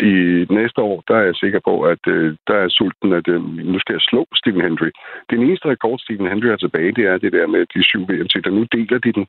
I 0.00 0.46
næste 0.50 0.80
år, 0.80 1.02
der 1.08 1.16
er 1.16 1.24
jeg 1.28 1.34
sikker 1.34 1.60
på, 1.64 1.82
at 1.82 2.02
øh, 2.06 2.36
der 2.48 2.54
er 2.54 2.68
sulten, 2.68 3.12
at 3.12 3.28
øh, 3.28 3.42
nu 3.72 3.78
skal 3.78 3.92
jeg 3.92 4.00
slå 4.00 4.26
Stephen 4.34 4.62
Hendry. 4.62 4.90
Den 5.30 5.42
eneste 5.42 5.68
rekord, 5.68 5.98
Stephen 5.98 6.28
Hendry 6.28 6.46
har 6.46 6.56
tilbage, 6.56 6.92
det 6.92 7.04
er 7.06 7.18
det 7.18 7.32
der 7.32 7.46
med 7.46 7.66
de 7.74 7.82
syv 7.84 8.02
vm 8.08 8.42
der 8.44 8.50
Nu 8.50 8.64
deler 8.72 8.98
de 8.98 9.12
den, 9.12 9.26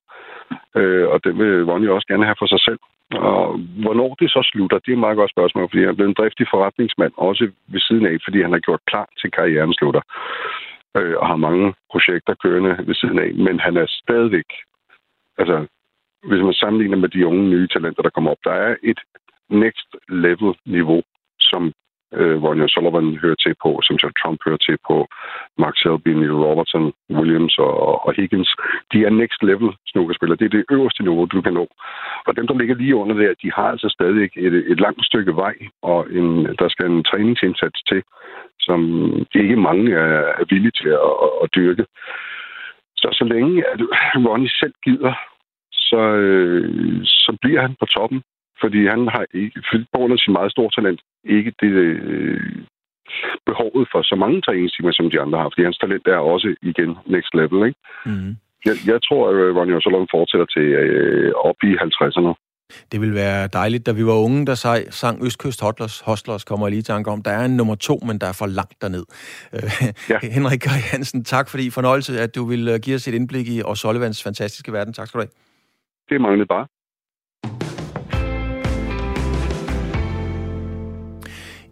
øh, 0.75 1.07
og 1.07 1.23
den 1.23 1.39
vil 1.39 1.63
Ronnie 1.63 1.91
også 1.91 2.07
gerne 2.07 2.25
have 2.25 2.39
for 2.39 2.45
sig 2.45 2.61
selv. 2.67 2.79
Og 3.11 3.57
hvornår 3.83 4.15
det 4.19 4.31
så 4.31 4.41
slutter, 4.51 4.79
det 4.79 4.91
er 4.91 4.97
et 4.97 5.05
meget 5.05 5.17
godt 5.17 5.31
spørgsmål, 5.31 5.69
fordi 5.69 5.81
han 5.81 5.89
er 5.89 5.93
blevet 5.93 6.09
en 6.09 6.19
driftig 6.19 6.47
forretningsmand, 6.53 7.13
også 7.17 7.51
ved 7.67 7.79
siden 7.79 8.05
af, 8.05 8.15
fordi 8.25 8.41
han 8.41 8.51
har 8.51 8.59
gjort 8.59 8.81
klar 8.87 9.07
til 9.21 9.31
karrieren 9.31 9.73
slutter, 9.73 10.01
øh, 10.97 11.15
og 11.17 11.27
har 11.27 11.35
mange 11.35 11.73
projekter 11.91 12.33
kørende 12.43 12.73
ved 12.87 12.95
siden 12.95 13.19
af, 13.19 13.33
men 13.33 13.59
han 13.59 13.77
er 13.77 13.85
stadigvæk, 13.87 14.49
altså 15.37 15.65
hvis 16.29 16.41
man 16.43 16.53
sammenligner 16.53 16.97
med 16.97 17.09
de 17.09 17.27
unge 17.27 17.49
nye 17.49 17.67
talenter, 17.67 18.01
der 18.01 18.09
kommer 18.09 18.31
op, 18.31 18.43
der 18.43 18.51
er 18.51 18.75
et 18.83 18.99
next 19.49 19.89
level 20.09 20.55
niveau, 20.65 21.01
som 21.39 21.73
øh, 22.13 22.37
hvor 22.39 22.67
Sullivan 22.67 23.17
hører 23.23 23.35
til 23.35 23.55
på, 23.63 23.79
som 23.83 23.95
John 24.03 24.13
Trump 24.21 24.39
hører 24.45 24.57
til 24.57 24.77
på, 24.87 25.07
Mark 25.57 25.75
Selby, 25.77 26.09
Neil 26.09 26.41
Robertson, 26.45 26.93
Williams 27.09 27.57
og, 27.57 28.05
og 28.05 28.13
Higgins, 28.17 28.51
de 28.91 29.05
er 29.05 29.09
next 29.09 29.43
level 29.43 29.69
snookerspillere. 29.87 30.37
Det 30.37 30.45
er 30.45 30.57
det 30.57 30.65
øverste 30.71 31.03
niveau, 31.03 31.25
du 31.25 31.41
kan 31.41 31.53
nå. 31.53 31.67
Og 32.27 32.35
dem, 32.35 32.47
der 32.47 32.57
ligger 32.57 32.75
lige 32.75 32.95
under 32.95 33.15
der, 33.15 33.33
de 33.43 33.51
har 33.55 33.67
altså 33.73 33.89
stadig 33.89 34.29
et, 34.35 34.53
et 34.71 34.79
langt 34.79 35.05
stykke 35.05 35.35
vej, 35.35 35.55
og 35.81 36.11
en, 36.11 36.45
der 36.59 36.69
skal 36.69 36.85
en 36.85 37.03
træningsindsats 37.03 37.79
til, 37.89 38.03
som 38.59 38.79
ikke 39.35 39.55
mange 39.55 39.93
er, 39.93 40.21
er 40.41 40.45
villige 40.49 40.77
til 40.81 40.89
at, 40.89 41.13
at, 41.25 41.31
at 41.43 41.49
dyrke. 41.55 41.85
Så 42.95 43.07
så 43.11 43.23
længe 43.23 43.63
at 43.71 43.79
Ronnie 44.27 44.49
selv 44.49 44.73
gider, 44.83 45.13
så, 45.71 46.01
øh, 46.23 46.99
så 47.05 47.37
bliver 47.41 47.61
han 47.61 47.75
på 47.79 47.85
toppen 47.85 48.23
fordi 48.61 48.81
han 48.93 49.01
har 49.15 49.25
ikke, 49.33 49.61
på 49.91 49.97
grund 49.99 50.13
af 50.13 50.19
sin 50.19 50.33
meget 50.33 50.51
store 50.51 50.71
talent, 50.77 51.01
ikke 51.23 51.51
det 51.61 51.71
øh, 51.71 52.55
behovet 53.49 53.87
for 53.91 54.01
så 54.01 54.15
mange 54.23 54.41
træningstimer, 54.41 54.91
som 54.91 55.09
de 55.09 55.21
andre 55.23 55.39
har, 55.39 55.49
fordi 55.49 55.63
hans 55.63 55.77
talent 55.77 56.07
er 56.07 56.29
også 56.33 56.55
igen 56.61 56.91
next 57.15 57.31
level. 57.39 57.59
Ikke? 57.67 57.79
Mm. 58.05 58.31
Jeg, 58.67 58.75
jeg 58.91 58.99
tror, 59.07 59.21
at 59.29 59.55
Ronnie 59.57 59.77
O'Sullivan 59.77 60.07
fortsætter 60.15 60.47
til 60.55 60.67
øh, 60.83 61.31
op 61.49 61.59
i 61.69 61.71
50'erne. 61.85 62.33
Det 62.91 63.01
vil 63.01 63.13
være 63.13 63.47
dejligt, 63.47 63.85
da 63.85 63.91
vi 63.91 64.05
var 64.05 64.23
unge, 64.25 64.45
der 64.45 64.55
sag, 64.55 64.93
sang 64.93 65.25
Østkyst 65.25 65.61
Hostlers, 65.61 66.01
Hostlers 66.05 66.43
kommer 66.43 66.65
jeg 66.67 66.71
lige 66.71 66.81
til 66.81 66.93
tanke 66.93 67.11
om. 67.11 67.21
Der 67.21 67.31
er 67.31 67.45
en 67.45 67.57
nummer 67.57 67.75
to, 67.75 67.95
men 68.07 68.17
der 68.21 68.27
er 68.27 68.37
for 68.39 68.45
langt 68.45 68.81
derned. 68.81 69.05
Øh, 69.55 69.61
ja. 70.09 70.17
Henrik 70.37 70.61
Gøj 70.67 70.79
Hansen, 70.91 71.23
tak 71.23 71.49
fordi 71.49 71.69
fornøjelse, 71.69 72.19
at 72.19 72.35
du 72.35 72.43
vil 72.45 72.67
øh, 72.67 72.79
give 72.83 72.95
os 72.95 73.07
et 73.07 73.13
indblik 73.13 73.47
i 73.47 73.61
O'Sullivans 73.61 74.23
fantastiske 74.27 74.73
verden. 74.73 74.93
Tak 74.93 75.07
skal 75.07 75.17
du 75.17 75.23
have. 75.25 75.33
Det 76.09 76.21
manglede 76.21 76.47
bare. 76.47 76.65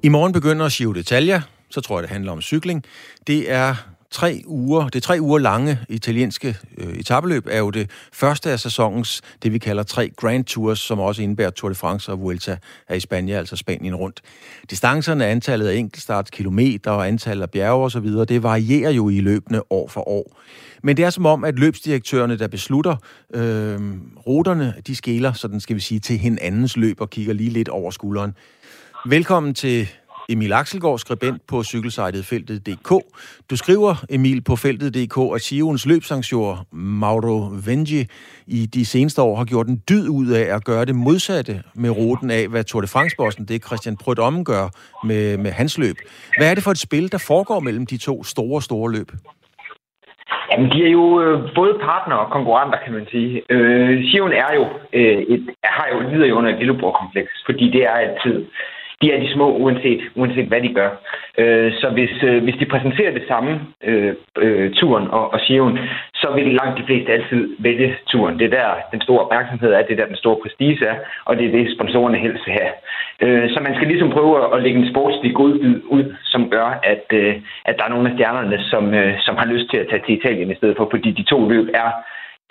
I 0.07 0.09
morgen 0.09 0.33
begynder 0.33 0.69
Giro 0.69 0.93
d'Italia, 0.93 1.41
så 1.69 1.81
tror 1.81 1.97
jeg, 1.97 2.03
det 2.03 2.09
handler 2.09 2.31
om 2.31 2.41
cykling. 2.41 2.83
Det 3.27 3.51
er 3.51 3.75
tre 4.11 4.43
uger, 4.45 4.89
det 4.89 5.03
tre 5.03 5.17
uger 5.21 5.39
lange 5.39 5.79
italienske 5.89 6.57
øh, 6.77 6.93
etabeløb 6.93 7.47
er 7.49 7.57
jo 7.59 7.69
det 7.69 7.89
første 8.13 8.51
af 8.51 8.59
sæsonens, 8.59 9.21
det 9.43 9.53
vi 9.53 9.57
kalder 9.57 9.83
tre 9.83 10.09
Grand 10.17 10.45
Tours, 10.45 10.79
som 10.79 10.99
også 10.99 11.21
indebærer 11.21 11.49
Tour 11.49 11.69
de 11.69 11.75
France 11.75 12.11
og 12.11 12.21
Vuelta 12.21 12.57
af 12.87 12.95
i 12.95 12.99
Spanien, 12.99 13.37
altså 13.37 13.55
Spanien 13.55 13.95
rundt. 13.95 14.21
Distancerne, 14.69 15.25
antallet 15.25 15.67
af 15.67 15.75
enkeltstarts, 15.75 16.31
kilometer 16.31 16.91
og 16.91 17.07
antallet 17.07 17.43
af 17.43 17.49
bjerge 17.49 17.85
osv., 17.85 18.07
det 18.07 18.43
varierer 18.43 18.91
jo 18.91 19.09
i 19.09 19.19
løbende 19.19 19.61
år 19.69 19.87
for 19.87 20.09
år. 20.09 20.37
Men 20.83 20.97
det 20.97 21.05
er 21.05 21.09
som 21.09 21.25
om, 21.25 21.43
at 21.43 21.59
løbsdirektørerne, 21.59 22.39
der 22.39 22.47
beslutter 22.47 22.95
øh, 23.33 23.79
ruterne, 24.27 24.73
de 24.87 24.95
skæler, 24.95 25.33
sådan 25.33 25.59
skal 25.59 25.75
vi 25.75 25.81
sige, 25.81 25.99
til 25.99 26.17
hinandens 26.17 26.77
løb 26.77 27.01
og 27.01 27.09
kigger 27.09 27.33
lige 27.33 27.49
lidt 27.49 27.69
over 27.69 27.91
skulderen. 27.91 28.33
Velkommen 29.09 29.53
til 29.53 29.77
Emil 30.29 30.53
Axelgaard, 30.53 30.97
skribent 30.97 31.41
på 31.49 31.63
cykelsejtet 31.63 32.25
Feltet.dk. 32.25 32.89
Du 33.49 33.55
skriver, 33.63 33.91
Emil, 34.09 34.39
på 34.49 34.55
Feltet.dk, 34.55 35.17
at 35.35 35.41
Sions 35.41 35.85
løbsangsjord 35.91 36.57
Mauro 36.71 37.37
Vengi 37.67 38.01
i 38.47 38.59
de 38.75 38.85
seneste 38.85 39.21
år 39.21 39.35
har 39.35 39.45
gjort 39.45 39.67
en 39.67 39.81
dyd 39.89 40.05
ud 40.19 40.27
af 40.41 40.55
at 40.55 40.65
gøre 40.65 40.85
det 40.85 40.95
modsatte 40.95 41.53
med 41.75 41.89
ruten 41.89 42.29
af, 42.31 42.47
hvad 42.47 42.63
Tour 42.63 42.81
de 42.81 42.87
France-bossen, 42.87 43.45
det 43.45 43.65
Christian 43.67 43.97
Prudhomme 44.03 44.39
omgør 44.39 44.65
med, 45.09 45.37
med 45.37 45.51
hans 45.51 45.77
løb. 45.77 45.97
Hvad 46.37 46.47
er 46.49 46.55
det 46.55 46.63
for 46.63 46.71
et 46.71 46.85
spil, 46.87 47.11
der 47.11 47.25
foregår 47.27 47.59
mellem 47.59 47.85
de 47.85 47.97
to 47.97 48.23
store, 48.23 48.61
store 48.61 48.91
løb? 48.91 49.09
Jamen, 50.51 50.69
de 50.73 50.79
er 50.87 50.91
jo 50.99 51.05
øh, 51.21 51.35
både 51.59 51.73
partnere 51.89 52.19
og 52.19 52.31
konkurrenter, 52.31 52.77
kan 52.85 52.93
man 52.93 53.05
sige. 53.11 53.31
Øh, 53.53 54.03
Sion 54.09 54.33
er 54.45 54.51
jo, 54.59 54.65
øh, 54.93 55.19
et, 55.33 55.43
har 55.63 55.87
jo 55.93 55.97
lider 56.09 56.27
jo 56.27 56.35
under 56.37 56.51
et 56.53 56.59
lillebror-kompleks, 56.59 57.31
fordi 57.47 57.65
det 57.75 57.81
er 57.83 57.95
altid 58.05 58.37
de 59.01 59.11
er 59.13 59.19
de 59.19 59.33
små, 59.33 59.47
uanset, 59.57 60.01
uanset 60.15 60.47
hvad 60.47 60.61
de 60.61 60.73
gør. 60.73 60.89
Øh, 61.37 61.73
så 61.81 61.89
hvis, 61.89 62.23
øh, 62.23 62.43
hvis 62.43 62.55
de 62.59 62.65
præsenterer 62.65 63.11
det 63.13 63.23
samme, 63.27 63.61
øh, 63.83 64.13
øh, 64.37 64.73
turen 64.73 65.07
og, 65.07 65.33
og 65.33 65.39
Sion, 65.39 65.79
så 66.15 66.27
vil 66.35 66.59
langt 66.59 66.79
de 66.79 66.85
fleste 66.85 67.11
altid 67.11 67.55
vælge 67.59 67.95
turen. 68.11 68.39
Det 68.39 68.45
er 68.45 68.57
der, 68.59 68.69
den 68.91 69.01
store 69.01 69.19
opmærksomhed 69.25 69.71
er, 69.73 69.81
det 69.81 69.91
er 69.91 70.01
der, 70.01 70.13
den 70.13 70.23
store 70.23 70.37
prestige 70.43 70.87
er, 70.87 70.95
og 71.25 71.37
det 71.37 71.45
er 71.45 71.51
det, 71.51 71.75
sponsorerne 71.75 72.17
helst 72.17 72.47
vil 72.47 72.59
have. 72.59 72.71
Øh, 73.23 73.49
så 73.49 73.59
man 73.59 73.75
skal 73.75 73.87
ligesom 73.87 74.09
prøve 74.09 74.55
at 74.55 74.63
lægge 74.63 74.79
en 74.79 74.91
sportslig 74.91 75.35
godbid 75.35 75.81
ud, 75.85 76.15
som 76.23 76.49
gør, 76.49 76.79
at, 76.83 77.05
øh, 77.13 77.35
at 77.65 77.75
der 77.77 77.83
er 77.85 77.89
nogle 77.89 78.09
af 78.09 78.15
stjernerne, 78.15 78.63
som, 78.71 78.93
øh, 78.93 79.13
som 79.19 79.35
har 79.35 79.45
lyst 79.45 79.69
til 79.69 79.77
at 79.77 79.87
tage 79.89 80.01
til 80.05 80.17
Italien 80.19 80.51
i 80.51 80.55
stedet 80.55 80.77
for, 80.77 80.87
fordi 80.91 81.11
de 81.11 81.23
to 81.23 81.49
løb 81.49 81.67
er 81.73 81.89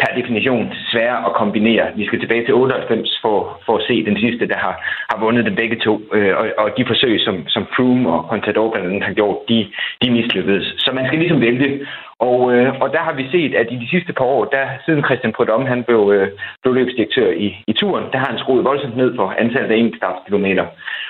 per 0.01 0.11
definition 0.21 0.73
svære 0.93 1.19
at 1.27 1.33
kombinere. 1.43 1.85
Vi 1.97 2.07
skal 2.07 2.21
tilbage 2.21 2.45
til 2.45 2.55
98 2.55 3.19
for, 3.23 3.61
for 3.67 3.75
at 3.79 3.85
se 3.89 4.05
den 4.05 4.17
sidste, 4.25 4.49
der 4.49 4.59
har, 4.67 4.75
har 5.11 5.19
vundet 5.25 5.45
dem 5.47 5.55
begge 5.55 5.77
to. 5.87 5.95
Øh, 6.13 6.33
og, 6.41 6.47
og 6.59 6.69
de 6.77 6.85
forsøg, 6.87 7.21
som, 7.21 7.37
som 7.49 7.67
Froome 7.77 8.09
og 8.13 8.23
Contador 8.31 8.71
blandt 8.71 8.89
andet 8.89 9.05
har 9.05 9.13
gjort, 9.13 9.37
de, 9.49 9.67
de 10.03 10.11
mislykkedes. 10.11 10.67
Så 10.79 10.91
man 10.93 11.07
skal 11.07 11.19
ligesom 11.19 11.41
vælge. 11.41 11.87
Og, 12.19 12.39
øh, 12.55 12.81
og 12.83 12.89
der 12.93 13.03
har 13.07 13.13
vi 13.13 13.25
set, 13.31 13.55
at 13.55 13.67
i 13.71 13.77
de 13.77 13.91
sidste 13.91 14.13
par 14.13 14.25
år, 14.25 14.45
der, 14.45 14.67
siden 14.85 15.05
Christian 15.05 15.33
Prudhomme 15.33 15.67
han 15.67 15.85
blev, 15.85 16.03
øh, 16.17 16.29
blev 16.63 16.75
løbsdirektør 16.75 17.31
i, 17.31 17.49
i 17.67 17.73
turen, 17.73 18.05
der 18.13 18.19
har 18.19 18.29
han 18.31 18.39
skruet 18.39 18.65
voldsomt 18.65 18.97
ned 18.97 19.17
for 19.17 19.35
antallet 19.39 19.71
af 19.71 19.77
enkeltstartskilometer. 19.77 20.67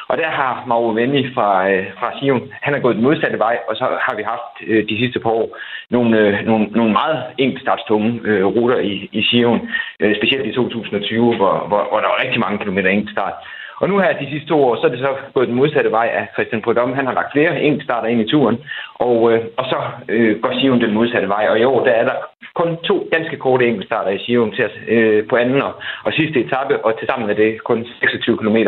Og 0.09 0.19
der 0.19 0.29
har 0.29 0.65
Mauro 0.67 0.89
Venni 0.89 1.35
fra, 1.35 1.71
øh, 1.71 1.87
fra 1.99 2.13
Sion, 2.19 2.53
han 2.63 2.75
har 2.75 2.81
gået 2.81 2.97
den 2.97 3.05
modsatte 3.05 3.39
vej, 3.39 3.59
og 3.69 3.77
så 3.77 3.85
har 4.07 4.15
vi 4.17 4.23
haft 4.23 4.53
øh, 4.67 4.89
de 4.89 4.99
sidste 4.99 5.21
par 5.21 5.31
år 5.31 5.57
nogle, 5.91 6.19
øh, 6.19 6.47
nogle, 6.47 6.65
nogle 6.67 6.93
meget 6.93 7.25
enkeltstartstunge 7.39 8.21
øh, 8.25 8.45
ruter 8.45 8.79
i, 8.79 9.09
i 9.13 9.23
Sion, 9.23 9.69
øh, 10.01 10.17
specielt 10.17 10.47
i 10.47 10.53
2020, 10.53 11.37
hvor, 11.37 11.55
hvor, 11.69 11.83
hvor 11.91 12.01
der 12.01 12.09
var 12.13 12.23
rigtig 12.25 12.41
mange 12.41 12.59
kilometer 12.59 12.91
enkeltstart. 12.91 13.35
Og 13.81 13.89
nu 13.89 13.99
her 13.99 14.19
de 14.19 14.31
sidste 14.31 14.49
to 14.49 14.65
år, 14.65 14.77
så 14.77 14.87
er 14.87 14.91
det 14.91 14.99
så 14.99 15.13
gået 15.35 15.49
den 15.49 15.57
modsatte 15.57 15.91
vej 15.91 16.09
af 16.19 16.29
Christian 16.35 16.63
Prudhomme. 16.63 16.97
Han 16.97 17.07
har 17.07 17.15
lagt 17.15 17.33
flere 17.33 17.63
enkeltstarter 17.63 18.09
ind 18.09 18.21
i 18.21 18.31
turen, 18.31 18.59
og, 18.95 19.33
øh, 19.33 19.41
og 19.57 19.65
så 19.65 19.79
øh, 20.09 20.41
går 20.43 20.53
Sion 20.61 20.81
den 20.81 20.95
modsatte 20.95 21.29
vej. 21.29 21.47
Og 21.51 21.59
i 21.59 21.65
år, 21.65 21.85
der 21.85 21.93
er 21.93 22.05
der 22.05 22.17
kun 22.55 22.71
to 22.89 23.09
ganske 23.15 23.37
korte 23.37 23.67
enkeltstarter 23.67 24.11
i 24.11 24.23
Giroen 24.25 24.53
til, 24.53 24.71
øh, 24.95 25.29
på 25.31 25.37
anden 25.37 25.63
og, 25.69 25.75
og 26.07 26.13
sidste 26.13 26.41
etape, 26.45 26.85
og 26.85 26.99
tilsammen 26.99 27.31
er 27.31 27.35
det 27.35 27.51
kun 27.65 27.87
26 28.01 28.39
km. 28.41 28.59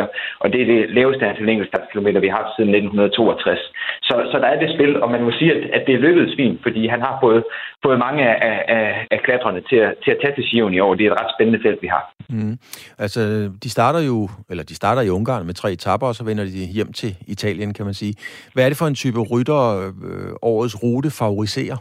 Og 0.43 0.47
det 0.53 0.59
er 0.62 0.66
det 0.74 0.81
laveste 0.99 1.26
antal 1.26 1.49
enkeltstartskilometer, 1.49 2.20
vi 2.20 2.29
har 2.29 2.39
haft 2.43 2.53
siden 2.57 2.70
1962. 2.74 3.61
Så, 4.09 4.14
så 4.31 4.37
der 4.43 4.49
er 4.55 4.59
det 4.62 4.74
spil, 4.76 5.03
og 5.03 5.11
man 5.11 5.22
må 5.26 5.31
sige, 5.39 5.51
at, 5.55 5.62
at 5.76 5.83
det 5.87 5.95
er 5.95 6.05
lykkedes 6.07 6.35
fint, 6.41 6.59
fordi 6.62 6.83
han 6.95 7.01
har 7.01 7.18
fået, 7.22 7.43
fået 7.85 7.99
mange 7.99 8.22
af, 8.31 8.37
af, 8.76 9.07
af 9.11 9.20
klatrerne 9.26 9.61
til 9.70 9.79
at, 9.87 9.93
til 10.05 10.11
at 10.11 10.18
tage 10.22 10.35
til 10.35 10.45
Giroen 10.51 10.74
i 10.74 10.81
år. 10.81 10.95
Det 10.95 11.07
er 11.07 11.12
et 11.12 11.20
ret 11.20 11.35
spændende 11.37 11.61
felt, 11.64 11.83
vi 11.83 11.89
har. 11.97 12.05
Mm. 12.29 12.59
Altså, 12.99 13.20
de 13.62 13.70
starter 13.70 14.01
jo, 14.01 14.29
eller 14.51 14.64
de 14.64 14.74
starter 14.74 15.03
i 15.03 15.11
Ungarn 15.11 15.47
med 15.47 15.55
tre 15.55 15.72
etapper, 15.72 16.07
og 16.07 16.14
så 16.14 16.24
vender 16.24 16.45
de 16.45 16.72
hjem 16.76 16.93
til 16.93 17.16
Italien, 17.26 17.74
kan 17.74 17.85
man 17.85 17.95
sige. 17.95 18.14
Hvad 18.55 18.64
er 18.64 18.68
det 18.68 18.79
for 18.79 18.87
en 18.87 18.95
type 18.95 19.20
rytter, 19.33 19.62
øh, 20.09 20.33
årets 20.43 20.83
rute 20.83 21.11
favoriserer? 21.11 21.76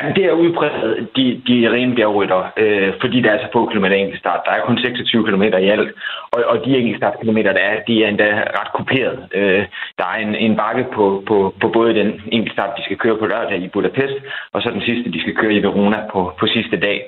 Jamen, 0.00 0.16
det 0.16 0.24
er 0.24 0.32
udbredt 0.32 1.16
de, 1.16 1.42
de 1.48 1.56
rene 1.74 1.94
bjergrytter, 1.94 2.42
øh, 2.56 2.92
fordi 3.00 3.20
der 3.20 3.30
er 3.30 3.38
så 3.38 3.48
få 3.52 3.66
kilometer 3.68 3.96
enkeltstart. 3.96 4.40
Der 4.46 4.52
er 4.52 4.66
kun 4.66 4.78
26 4.78 5.24
km 5.26 5.42
i 5.42 5.68
alt, 5.74 5.90
og, 6.32 6.40
og 6.46 6.64
de 6.64 6.76
enkeltstartkilometer, 6.78 7.52
der 7.52 7.60
er, 7.60 7.82
de 7.88 8.04
er 8.04 8.08
endda 8.08 8.28
ret 8.58 8.72
kuperet. 8.74 9.28
Øh, 9.34 9.64
der 9.98 10.04
er 10.04 10.18
en, 10.26 10.34
en 10.34 10.56
bakke 10.56 10.86
på, 10.94 11.22
på, 11.28 11.54
på 11.60 11.68
både 11.68 11.94
den 11.94 12.22
enkeltstart, 12.32 12.76
de 12.78 12.84
skal 12.84 12.96
køre 12.96 13.18
på 13.18 13.26
lørdag 13.26 13.58
i 13.58 13.68
Budapest, 13.68 14.16
og 14.52 14.62
så 14.62 14.70
den 14.70 14.82
sidste, 14.82 15.12
de 15.12 15.20
skal 15.20 15.34
køre 15.34 15.54
i 15.54 15.62
Verona 15.62 15.98
på, 16.12 16.32
på 16.40 16.46
sidste 16.46 16.76
dag. 16.80 16.98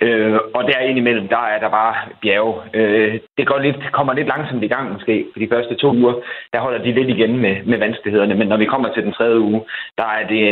Øh, 0.00 0.38
og 0.54 0.64
der 0.64 0.78
indimellem, 0.78 1.28
der 1.28 1.44
er 1.52 1.58
der 1.60 1.70
bare 1.70 1.94
bjerge. 2.22 2.54
Øh, 2.74 3.18
det 3.38 3.46
går 3.46 3.58
lidt, 3.58 3.92
kommer 3.92 4.14
lidt 4.14 4.28
langsomt 4.28 4.64
i 4.64 4.72
gang 4.74 4.92
måske. 4.92 5.26
For 5.32 5.38
de 5.40 5.48
første 5.52 5.74
to 5.74 5.88
uger, 5.92 6.14
der 6.52 6.60
holder 6.60 6.78
de 6.82 6.92
lidt 6.92 7.08
igen 7.08 7.38
med, 7.38 7.56
med 7.64 7.78
vanskelighederne. 7.78 8.34
Men 8.34 8.48
når 8.48 8.56
vi 8.56 8.64
kommer 8.64 8.92
til 8.92 9.02
den 9.04 9.12
tredje 9.12 9.40
uge, 9.40 9.62
der 9.98 10.08
er 10.18 10.26
det, 10.28 10.42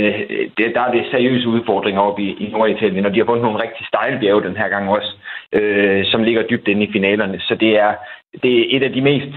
det, 0.58 0.74
der 0.74 0.80
er 0.80 0.92
det 0.92 1.06
seriøse 1.10 1.48
udfordringer 1.48 2.00
oppe 2.00 2.22
i, 2.22 2.30
i 2.44 2.50
Norditalien. 2.52 3.06
Og 3.06 3.14
de 3.14 3.18
har 3.18 3.26
fundet 3.26 3.44
nogle 3.44 3.62
rigtig 3.62 3.86
stejle 3.86 4.20
bjerge 4.20 4.42
den 4.42 4.56
her 4.56 4.68
gang 4.68 4.88
også, 4.88 5.12
øh, 5.52 6.04
som 6.04 6.22
ligger 6.22 6.42
dybt 6.42 6.68
inde 6.68 6.84
i 6.84 6.92
finalerne. 6.92 7.40
Så 7.40 7.54
det 7.54 7.78
er, 7.78 7.94
det 8.42 8.52
er 8.58 8.76
et 8.76 8.82
af 8.82 8.92
de 8.92 9.00
mest, 9.00 9.28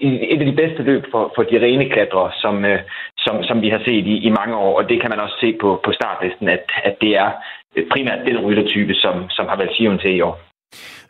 et 0.00 0.40
af 0.40 0.46
de 0.46 0.60
bedste 0.62 0.82
løb 0.82 1.04
for, 1.10 1.32
for 1.34 1.42
de 1.42 1.62
rene 1.64 1.88
klatrere, 1.88 2.30
som, 2.34 2.64
øh, 2.64 2.80
som, 3.18 3.42
som 3.42 3.62
vi 3.62 3.68
har 3.68 3.78
set 3.78 4.06
i, 4.06 4.16
i 4.16 4.30
mange 4.30 4.56
år. 4.56 4.78
Og 4.78 4.88
det 4.88 5.00
kan 5.00 5.10
man 5.10 5.20
også 5.20 5.36
se 5.40 5.56
på, 5.60 5.80
på 5.84 5.92
startlisten, 5.92 6.48
at, 6.48 6.64
at 6.84 6.96
det 7.00 7.16
er 7.16 7.30
Øh, 7.76 7.84
primært 7.92 8.26
den 8.26 8.38
ryttertype, 8.46 8.94
som, 8.94 9.14
som 9.30 9.46
har 9.48 9.56
valgt 9.56 9.74
Sion 9.76 9.98
til 9.98 10.16
i 10.16 10.20
år. 10.20 10.52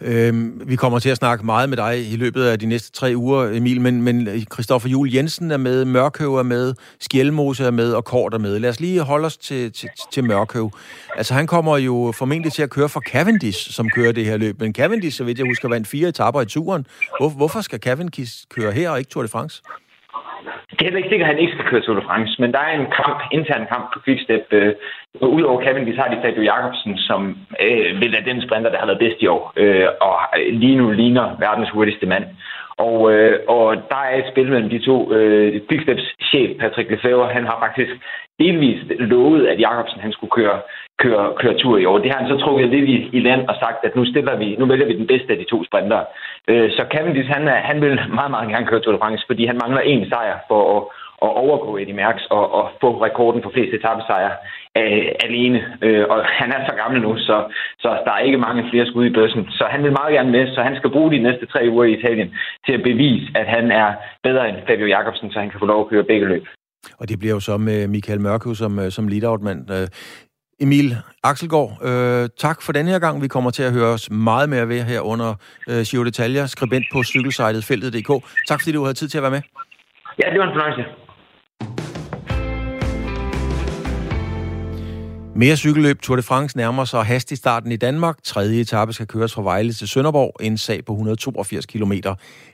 Øhm, 0.00 0.62
vi 0.66 0.76
kommer 0.76 0.98
til 0.98 1.10
at 1.10 1.16
snakke 1.16 1.46
meget 1.46 1.68
med 1.68 1.76
dig 1.76 2.12
i 2.12 2.16
løbet 2.16 2.44
af 2.44 2.58
de 2.58 2.66
næste 2.66 2.92
tre 2.92 3.12
uger, 3.16 3.56
Emil, 3.56 3.80
men, 3.80 4.02
men 4.02 4.28
Christoffer 4.52 4.88
Jul 4.88 5.12
Jensen 5.14 5.50
er 5.50 5.56
med, 5.56 5.84
Mørkøv 5.84 6.34
er 6.34 6.42
med, 6.42 6.74
Skjelmose 7.00 7.64
er 7.64 7.70
med, 7.70 7.92
og 7.92 8.04
Kort 8.04 8.34
er 8.34 8.38
med. 8.38 8.58
Lad 8.58 8.70
os 8.70 8.80
lige 8.80 9.00
holde 9.00 9.26
os 9.26 9.36
til, 9.36 9.72
til, 9.72 9.88
til 10.12 10.24
Mørkøv. 10.24 10.70
Altså, 11.16 11.34
han 11.34 11.46
kommer 11.46 11.78
jo 11.78 12.12
formentlig 12.18 12.52
til 12.52 12.62
at 12.62 12.70
køre 12.70 12.88
for 12.88 13.00
Cavendish, 13.00 13.70
som 13.70 13.88
kører 13.90 14.12
det 14.12 14.24
her 14.24 14.36
løb. 14.36 14.60
Men 14.60 14.74
Cavendish, 14.74 15.16
så 15.16 15.24
vidt 15.24 15.38
jeg 15.38 15.46
husker, 15.46 15.68
vandt 15.68 15.88
fire 15.88 16.08
etapper 16.08 16.40
i 16.40 16.46
turen. 16.46 16.86
Hvor, 17.20 17.28
hvorfor 17.28 17.60
skal 17.60 17.78
Cavendish 17.78 18.44
køre 18.50 18.72
her 18.72 18.90
og 18.90 18.98
ikke 18.98 19.10
Tour 19.10 19.22
de 19.22 19.28
France? 19.28 19.62
Det 20.70 20.80
er 20.80 20.84
heller 20.84 21.02
ikke 21.02 21.12
sikkert, 21.12 21.28
at 21.28 21.34
han 21.34 21.42
ikke 21.42 21.52
skal 21.52 21.68
køre 21.70 21.80
Tour 21.80 21.96
de 21.96 22.06
France, 22.08 22.40
men 22.40 22.52
der 22.52 22.58
er 22.58 22.72
en 22.80 22.90
kamp, 23.00 23.18
intern 23.32 23.66
kamp 23.72 23.84
på 23.92 23.98
Quickstep. 24.04 24.44
Øh, 24.50 24.74
Udover 25.20 25.62
Cavendish 25.64 25.98
har 25.98 26.08
de 26.08 26.20
Fabio 26.22 26.42
Jacobsen, 26.42 26.98
som 26.98 27.20
øh, 27.60 28.00
vil 28.00 28.12
være 28.12 28.28
den 28.30 28.42
sprinter, 28.42 28.70
der 28.70 28.78
har 28.78 28.86
været 28.86 29.04
bedst 29.04 29.22
i 29.22 29.26
år, 29.26 29.52
øh, 29.56 29.88
og 30.00 30.16
lige 30.62 30.76
nu 30.76 30.90
ligner 30.90 31.36
verdens 31.38 31.70
hurtigste 31.70 32.06
mand. 32.06 32.24
Og, 32.76 33.12
øh, 33.12 33.40
og 33.48 33.76
der 33.92 34.02
er 34.10 34.16
et 34.18 34.30
spil 34.32 34.48
mellem 34.50 34.70
de 34.70 34.78
to. 34.78 35.12
Øh, 35.12 35.60
Quicksteps 35.68 36.04
chef, 36.30 36.50
Patrick 36.60 36.90
Lefebvre, 36.90 37.34
han 37.38 37.46
har 37.46 37.58
faktisk 37.66 37.92
delvist 38.38 38.88
lovet, 38.98 39.46
at 39.46 39.60
Jacobsen 39.60 40.00
han 40.00 40.12
skulle 40.12 40.30
køre, 40.30 40.60
køre, 41.02 41.26
køre 41.40 41.58
tur 41.62 41.76
i 41.78 41.84
år. 41.90 41.98
Det 41.98 42.10
har 42.10 42.18
han 42.22 42.32
så 42.32 42.38
trukket 42.44 42.68
lidt 42.74 42.88
i, 42.94 42.96
i 43.16 43.20
land 43.28 43.42
og 43.50 43.56
sagt, 43.62 43.80
at 43.86 43.96
nu, 43.96 44.04
stiller 44.04 44.34
vi, 44.42 44.56
nu 44.58 44.64
vælger 44.66 44.86
vi 44.86 45.00
den 45.00 45.10
bedste 45.12 45.32
af 45.32 45.38
de 45.38 45.50
to 45.52 45.58
sprinter. 45.68 46.00
Øh, 46.50 46.70
så 46.76 46.82
Cavendish, 46.92 47.28
han, 47.36 47.48
er, 47.48 47.58
han 47.70 47.78
vil 47.84 47.94
meget, 48.18 48.32
meget 48.34 48.48
gerne 48.52 48.66
køre 48.66 48.80
Tour 48.80 48.94
de 48.94 49.02
France, 49.02 49.24
fordi 49.30 49.42
han 49.46 49.60
mangler 49.62 49.80
en 49.80 50.08
sejr 50.08 50.36
for 50.48 50.60
at, 50.76 50.82
at 51.24 51.30
overgå 51.44 51.70
Eddie 51.76 51.98
Merckx 52.00 52.20
og, 52.38 52.44
og 52.58 52.64
få 52.80 52.90
rekorden 53.06 53.42
for 53.42 53.50
flest 53.54 53.72
etappesejre 53.78 54.34
øh, 54.80 55.08
alene. 55.26 55.60
Øh, 55.86 56.04
og 56.12 56.18
han 56.40 56.48
er 56.56 56.60
så 56.68 56.74
gammel 56.82 56.98
nu, 57.06 57.12
så, 57.28 57.36
så 57.82 57.88
der 58.06 58.12
er 58.14 58.26
ikke 58.26 58.44
mange 58.46 58.62
flere 58.70 58.86
skud 58.86 59.04
i 59.06 59.16
bøssen. 59.18 59.44
Så 59.58 59.64
han 59.74 59.82
vil 59.84 59.98
meget 60.00 60.12
gerne 60.16 60.30
med, 60.36 60.44
så 60.54 60.60
han 60.68 60.76
skal 60.76 60.90
bruge 60.90 61.10
de 61.14 61.24
næste 61.26 61.46
tre 61.46 61.60
uger 61.72 61.84
i 61.84 61.96
Italien 61.98 62.30
til 62.66 62.72
at 62.78 62.82
bevise, 62.82 63.26
at 63.40 63.46
han 63.46 63.64
er 63.70 63.88
bedre 64.22 64.48
end 64.48 64.58
Fabio 64.66 64.86
Jacobsen, 64.86 65.32
så 65.32 65.38
han 65.38 65.50
kan 65.50 65.60
få 65.60 65.66
lov 65.66 65.80
at 65.80 65.90
køre 65.90 66.10
begge 66.12 66.26
løb. 66.26 66.44
Og 67.00 67.08
det 67.08 67.18
bliver 67.18 67.34
jo 67.34 67.40
så 67.40 67.56
med 67.56 67.88
Michael 67.88 68.20
Mørkøv 68.20 68.54
som, 68.54 68.78
øh, 68.78 68.90
som 68.90 69.08
lead-out-mand. 69.08 69.70
Øh, 69.76 69.86
Emil 70.62 70.96
Axelgaard, 71.24 71.70
øh, 71.88 72.28
tak 72.38 72.62
for 72.62 72.72
den 72.72 72.86
her 72.86 72.98
gang. 72.98 73.22
Vi 73.22 73.28
kommer 73.28 73.50
til 73.50 73.62
at 73.62 73.72
høre 73.72 73.90
os 73.96 74.10
meget 74.10 74.48
mere 74.48 74.68
ved 74.68 74.82
her 74.82 75.00
under 75.00 75.34
øh, 75.68 75.80
Giro 75.88 76.04
Detaljer, 76.04 76.46
skribent 76.46 76.84
på 76.92 77.02
cykelsejtet 77.02 77.64
feltet.dk. 77.64 78.10
Tak 78.48 78.60
fordi 78.60 78.72
du 78.72 78.82
havde 78.82 78.94
tid 78.94 79.08
til 79.08 79.18
at 79.18 79.22
være 79.22 79.30
med. 79.30 79.42
Ja, 80.22 80.30
det 80.30 80.38
var 80.40 80.46
en 80.46 80.54
fornøjelse. 80.54 81.01
Mere 85.36 85.56
cykelløb 85.56 86.02
Tour 86.02 86.16
de 86.16 86.22
France 86.22 86.56
nærmer 86.56 86.84
sig 86.84 87.04
hastigt 87.04 87.38
starten 87.38 87.72
i 87.72 87.76
Danmark. 87.76 88.22
Tredje 88.24 88.60
etape 88.60 88.92
skal 88.92 89.06
køres 89.06 89.34
fra 89.34 89.42
Vejle 89.42 89.72
til 89.72 89.88
Sønderborg, 89.88 90.36
en 90.40 90.58
sag 90.58 90.84
på 90.84 90.92
182 90.92 91.66
km. 91.66 91.92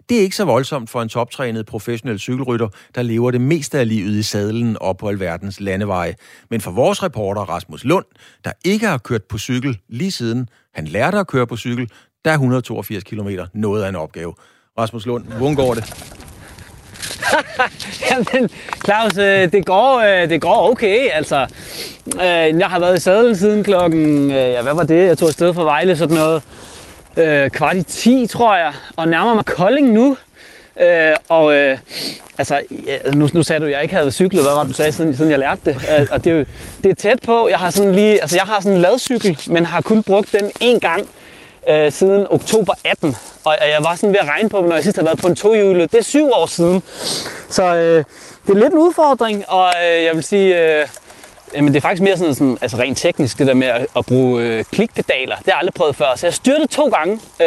Det 0.08 0.18
er 0.18 0.20
ikke 0.20 0.36
så 0.36 0.44
voldsomt 0.44 0.90
for 0.90 1.02
en 1.02 1.08
toptrænet 1.08 1.66
professionel 1.66 2.18
cykelrytter, 2.18 2.68
der 2.94 3.02
lever 3.02 3.30
det 3.30 3.40
meste 3.40 3.78
af 3.78 3.88
livet 3.88 4.14
i 4.14 4.22
sadlen 4.22 4.76
op 4.80 4.96
på 4.96 5.08
alverdens 5.08 5.60
landeveje. 5.60 6.14
Men 6.50 6.60
for 6.60 6.70
vores 6.70 7.02
reporter 7.02 7.40
Rasmus 7.40 7.84
Lund, 7.84 8.04
der 8.44 8.52
ikke 8.64 8.86
har 8.86 8.98
kørt 8.98 9.24
på 9.24 9.38
cykel 9.38 9.78
lige 9.88 10.10
siden 10.10 10.48
han 10.74 10.86
lærte 10.86 11.18
at 11.18 11.26
køre 11.26 11.46
på 11.46 11.56
cykel, 11.56 11.90
der 12.24 12.30
er 12.30 12.34
182 12.34 13.04
km 13.04 13.28
noget 13.54 13.82
af 13.82 13.88
en 13.88 13.96
opgave. 13.96 14.34
Rasmus 14.78 15.06
Lund, 15.06 15.24
hvordan 15.24 15.54
går 15.54 15.74
det? 15.74 16.27
Jamen, 18.10 18.50
Claus, 18.84 19.18
øh, 19.18 19.52
det 19.52 19.66
går, 19.66 19.98
øh, 19.98 20.30
det 20.30 20.40
går 20.40 20.70
okay. 20.70 21.08
Altså, 21.12 21.46
øh, 22.14 22.58
jeg 22.58 22.66
har 22.66 22.80
været 22.80 22.96
i 22.96 23.00
sadlen 23.00 23.36
siden 23.36 23.64
klokken, 23.64 24.30
ja, 24.30 24.62
hvad 24.62 24.74
var 24.74 24.82
det? 24.82 25.06
Jeg 25.06 25.18
tog 25.18 25.28
afsted 25.28 25.54
fra 25.54 25.62
Vejle, 25.62 25.96
sådan 25.96 26.16
noget 26.16 26.42
kvart 27.52 27.76
i 27.76 27.82
10, 27.82 28.26
tror 28.26 28.56
jeg, 28.56 28.72
og 28.96 29.08
nærmer 29.08 29.34
mig 29.34 29.44
Kolding 29.44 29.92
nu. 29.92 30.16
og 31.28 31.54
altså, 32.38 32.60
nu, 33.14 33.28
nu 33.32 33.42
sagde 33.42 33.60
du, 33.60 33.66
at 33.66 33.72
jeg 33.72 33.82
ikke 33.82 33.94
havde 33.94 34.10
cyklet. 34.10 34.42
Hvad 34.42 34.52
var 34.52 34.60
det, 34.60 34.68
du 34.68 34.74
sagde, 34.74 34.92
siden, 34.92 35.16
siden 35.16 35.30
jeg 35.30 35.38
lærte 35.38 35.60
det? 35.64 36.08
og 36.10 36.24
det, 36.24 36.32
er 36.32 36.36
jo, 36.36 36.44
det 36.84 36.90
er 36.90 36.94
tæt 36.94 37.18
på. 37.24 37.48
Jeg 37.48 37.58
har 37.58 37.70
sådan 37.70 37.94
lige, 37.94 38.20
altså, 38.20 38.36
jeg 38.36 38.44
har 38.44 38.60
sådan 38.60 38.76
en 38.76 38.82
ladcykel, 38.82 39.38
men 39.46 39.66
har 39.66 39.80
kun 39.80 40.02
brugt 40.02 40.32
den 40.32 40.50
én 40.62 40.78
gang 40.78 41.08
øh, 41.68 41.92
siden 41.92 42.26
oktober 42.30 42.74
18. 42.84 43.16
Og 43.44 43.56
jeg 43.60 43.84
var 43.84 43.94
sådan 43.94 44.12
ved 44.12 44.20
at 44.20 44.28
regne 44.28 44.48
på, 44.48 44.60
når 44.60 44.74
jeg 44.74 44.82
sidst 44.82 44.96
har 44.96 45.04
været 45.04 45.18
på 45.18 45.26
en 45.26 45.36
tohjulet. 45.36 45.92
Det 45.92 45.98
er 45.98 46.02
syv 46.02 46.30
år 46.32 46.46
siden. 46.46 46.82
Så 47.48 47.62
øh, 47.74 48.04
det 48.46 48.54
er 48.54 48.58
lidt 48.58 48.72
en 48.72 48.78
udfordring, 48.78 49.44
og 49.48 49.66
øh, 49.66 50.04
jeg 50.04 50.14
vil 50.14 50.22
sige... 50.22 50.78
Øh, 50.80 50.86
Jamen, 51.54 51.72
det 51.74 51.76
er 51.76 51.80
faktisk 51.80 52.02
mere 52.02 52.16
sådan, 52.16 52.34
sådan 52.34 52.58
altså 52.60 52.76
rent 52.76 52.98
teknisk, 52.98 53.38
det 53.38 53.46
der 53.46 53.54
med 53.54 53.66
at, 53.66 53.86
at 53.96 54.06
bruge 54.06 54.42
øh, 54.42 54.64
klikpedaler. 54.72 55.36
Det 55.36 55.44
har 55.44 55.52
jeg 55.52 55.58
aldrig 55.58 55.74
prøvet 55.74 55.96
før, 55.96 56.06
så 56.16 56.26
jeg 56.26 56.34
styrte 56.34 56.66
to 56.66 56.88
gange. 56.88 57.20
Øh, 57.40 57.46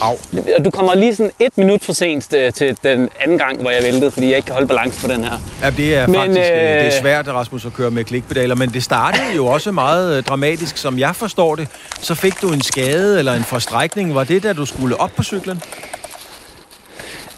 Au. 0.00 0.16
Og 0.58 0.64
du 0.64 0.70
kommer 0.70 0.94
lige 0.94 1.16
sådan 1.16 1.32
et 1.40 1.58
minut 1.58 1.84
for 1.84 1.92
sent 1.92 2.32
øh, 2.32 2.52
til 2.52 2.78
den 2.82 3.08
anden 3.20 3.38
gang, 3.38 3.60
hvor 3.60 3.70
jeg 3.70 3.82
væltede, 3.82 4.10
fordi 4.10 4.28
jeg 4.28 4.36
ikke 4.36 4.46
kan 4.46 4.52
holde 4.52 4.68
balance 4.68 5.00
på 5.00 5.12
den 5.12 5.24
her. 5.24 5.38
Ja, 5.62 5.70
det 5.70 5.94
er 5.96 6.06
men, 6.06 6.14
faktisk 6.14 6.40
øh, 6.40 6.46
det 6.46 6.86
er 6.86 7.00
svært, 7.00 7.28
Rasmus, 7.28 7.66
at 7.66 7.72
køre 7.72 7.90
med 7.90 8.04
klikpedaler, 8.04 8.54
men 8.54 8.72
det 8.72 8.82
startede 8.84 9.34
jo 9.36 9.46
også 9.46 9.72
meget 9.72 10.18
øh, 10.18 10.22
dramatisk. 10.22 10.76
Som 10.76 10.98
jeg 10.98 11.16
forstår 11.16 11.54
det, 11.54 11.68
så 12.00 12.14
fik 12.14 12.42
du 12.42 12.52
en 12.52 12.62
skade 12.62 13.18
eller 13.18 13.34
en 13.34 13.44
forstrækning. 13.44 14.14
Var 14.14 14.24
det, 14.24 14.42
da 14.42 14.52
du 14.52 14.66
skulle 14.66 15.00
op 15.00 15.10
på 15.16 15.22
cyklen? 15.22 15.62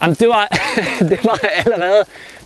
Jamen, 0.01 0.15
det 0.19 0.27
var, 0.27 0.47
det 1.09 1.19
var 1.23 1.39
allerede 1.65 2.03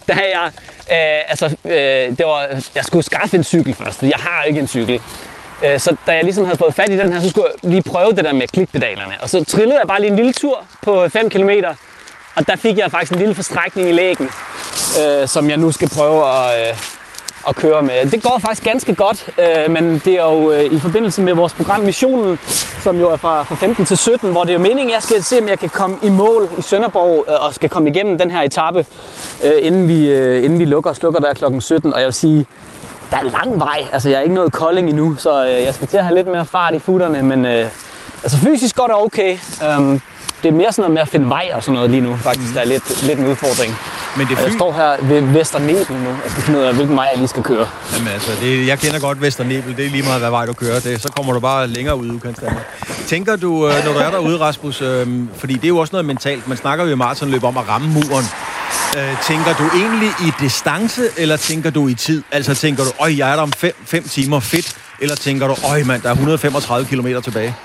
da 0.08 0.14
jeg, 0.14 0.52
øh, 0.92 1.30
altså, 1.30 1.46
øh, 1.66 2.18
det 2.18 2.26
var, 2.26 2.48
jeg 2.76 2.86
skulle 2.86 3.06
skaffe 3.06 3.38
en 3.38 3.44
cykel 3.44 3.76
først, 3.76 4.04
jeg 4.04 4.18
har 4.18 4.44
ikke 4.44 4.60
en 4.60 4.68
cykel. 4.68 5.02
Øh, 5.66 5.80
så 5.80 5.96
da 6.08 6.12
jeg 6.12 6.24
ligesom 6.24 6.46
havde 6.46 6.58
fået 6.58 6.74
fat 6.74 6.90
i 6.90 6.98
den 6.98 7.14
her, 7.14 7.22
så 7.22 7.30
skulle 7.30 7.48
jeg 7.64 7.72
lige 7.72 7.82
prøve 7.82 8.12
det 8.12 8.26
der 8.26 8.34
med 8.34 8.48
klikpedalerne. 8.48 9.14
Og 9.22 9.30
så 9.30 9.44
trillede 9.44 9.80
jeg 9.80 9.88
bare 9.88 10.02
lige 10.02 10.10
en 10.10 10.16
lille 10.16 10.34
tur 10.34 10.66
på 10.82 11.10
5 11.10 11.30
km, 11.30 11.50
og 12.36 12.48
der 12.48 12.56
fik 12.56 12.78
jeg 12.78 12.92
faktisk 12.92 13.12
en 13.12 13.20
lille 13.20 13.36
forstrækning 13.36 13.90
i 13.90 13.92
lægen, 13.92 14.30
øh, 15.02 15.28
som 15.28 15.50
jeg 15.50 15.58
nu 15.58 15.72
skal 15.72 15.90
prøve 15.90 16.30
at, 16.30 16.70
øh, 16.70 16.76
at 17.48 17.56
køre 17.56 17.82
med. 17.82 18.12
Det 18.12 18.24
går 18.24 18.40
faktisk 18.40 18.64
ganske 18.64 18.96
godt, 18.96 19.30
øh, 19.38 19.72
men 19.72 20.02
det 20.06 20.14
er 20.14 20.24
jo 20.24 20.52
øh, 20.52 20.64
i 20.64 20.80
forbindelse 20.80 21.22
med 21.22 21.34
vores 21.34 21.54
program 21.54 21.80
Missionen, 21.80 22.40
som 22.82 23.00
jo 23.00 23.10
er 23.10 23.18
fra, 23.18 23.44
fra 23.44 23.56
15 23.56 23.86
til 23.86 23.98
17, 23.98 24.32
hvor 24.32 24.44
det 24.44 24.50
er 24.50 24.54
jo 24.54 24.60
meningen, 24.60 24.88
at 24.90 24.94
jeg 24.94 25.04
skal 25.04 25.24
se, 25.24 25.40
om 25.42 25.48
jeg 25.48 25.60
kan 25.60 25.70
komme 25.70 25.98
i 26.04 26.10
mål 26.10 26.50
i 26.58 26.62
Sønderborg 26.62 27.26
øh, 27.28 27.46
og 27.46 27.54
skal 27.54 27.70
komme 27.70 27.90
igennem 27.90 28.18
den 28.18 28.32
her 28.32 28.42
etape, 28.42 28.86
øh, 29.44 29.52
inden, 29.62 29.88
vi, 29.88 30.10
øh, 30.10 30.44
inden 30.46 30.60
vi 30.60 30.66
lukker 30.66 30.90
og 30.90 30.96
slukker 30.96 31.20
der 31.20 31.34
klokken 31.34 31.62
17. 31.62 31.94
Og 31.94 32.00
jeg 32.00 32.06
vil 32.06 32.14
sige, 32.14 32.46
der 33.12 33.18
er 33.18 33.24
lang 33.24 33.60
vej. 33.60 33.86
Altså, 33.92 34.10
jeg 34.10 34.18
er 34.18 34.22
ikke 34.22 34.36
nået 34.36 34.52
Kolding 34.54 34.90
endnu, 34.90 35.16
så 35.16 35.46
øh, 35.46 35.64
jeg 35.64 35.74
skal 35.74 35.88
til 35.88 35.98
at 35.98 36.04
have 36.04 36.16
lidt 36.16 36.28
mere 36.28 36.46
fart 36.46 36.74
i 36.74 36.80
futterne, 36.80 37.24
men 37.24 37.46
øh, 37.46 37.68
altså, 38.24 38.38
fysisk 38.38 38.76
går 38.76 38.88
det 38.88 38.96
okay. 38.96 39.38
Øh, 39.64 40.00
det 40.44 40.50
er 40.50 40.54
mere 40.54 40.72
sådan 40.72 40.82
noget 40.82 40.94
med 40.94 41.02
at 41.02 41.08
finde 41.08 41.30
vej 41.30 41.52
og 41.54 41.64
sådan 41.64 41.74
noget 41.74 41.90
lige 41.90 42.02
nu, 42.02 42.16
faktisk, 42.16 42.54
der 42.54 42.62
er 42.62 42.66
lidt, 42.66 43.04
lidt 43.04 43.20
en 43.20 43.28
udfordring. 43.28 43.76
Men 44.18 44.28
det 44.28 44.38
fly... 44.38 44.46
Jeg 44.46 44.54
står 44.54 44.74
her 44.74 44.96
ved 45.02 45.22
Vesternebel 45.22 45.96
nu, 45.96 46.10
og 46.26 46.32
skal 46.32 46.44
finde 46.44 46.60
ud 46.60 46.64
af, 46.64 46.74
hvilken 46.74 46.96
vej 46.96 47.08
jeg 47.12 47.18
lige 47.18 47.28
skal 47.28 47.44
køre. 47.44 47.68
Jamen 47.96 48.08
altså, 48.08 48.32
det, 48.42 48.68
jeg 48.68 48.80
kender 48.80 49.00
godt 49.00 49.22
Vesternebel. 49.22 49.78
Det 49.78 49.86
er 49.86 49.90
lige 49.90 50.04
meget, 50.04 50.20
hvad 50.20 50.30
vej 50.30 50.46
du 50.46 50.54
kører. 50.54 50.80
Det, 50.80 51.02
så 51.02 51.10
kommer 51.10 51.34
du 51.34 51.40
bare 51.40 51.68
længere 51.68 51.96
ud, 51.98 52.10
udkantsdanmark. 52.10 52.64
Tænker 53.08 53.36
du, 53.36 53.68
øh, 53.68 53.86
når 53.86 53.94
du 53.94 54.00
er 54.00 54.10
derude, 54.10 54.40
Rasmus, 54.40 54.82
øh, 54.82 55.08
fordi 55.38 55.54
det 55.54 55.64
er 55.64 55.68
jo 55.68 55.78
også 55.78 55.92
noget 55.92 56.06
mentalt. 56.06 56.48
Man 56.48 56.58
snakker 56.58 56.86
jo 56.86 56.92
i 56.92 56.96
maratonløb 56.96 57.44
om 57.44 57.58
at 57.58 57.70
ramme 57.70 57.88
muren. 57.88 58.26
Øh, 58.98 59.24
tænker 59.28 59.54
du 59.54 59.78
egentlig 59.78 60.10
i 60.10 60.32
distance, 60.40 61.02
eller 61.18 61.38
tænker 61.38 61.70
du 61.70 61.88
i 61.88 61.94
tid? 61.94 62.24
Altså 62.32 62.56
tænker 62.56 62.84
du, 62.84 62.90
øj, 63.00 63.14
jeg 63.18 63.32
er 63.32 63.36
der 63.36 63.44
om 63.44 63.52
5 63.86 64.04
timer, 64.04 64.40
fedt. 64.40 64.76
Eller 65.00 65.16
tænker 65.16 65.48
du, 65.48 65.56
øj 65.70 65.84
mand, 65.84 66.02
der 66.02 66.10
er 66.10 66.14
135 66.14 66.88
km 66.88 67.08
tilbage? 67.24 67.56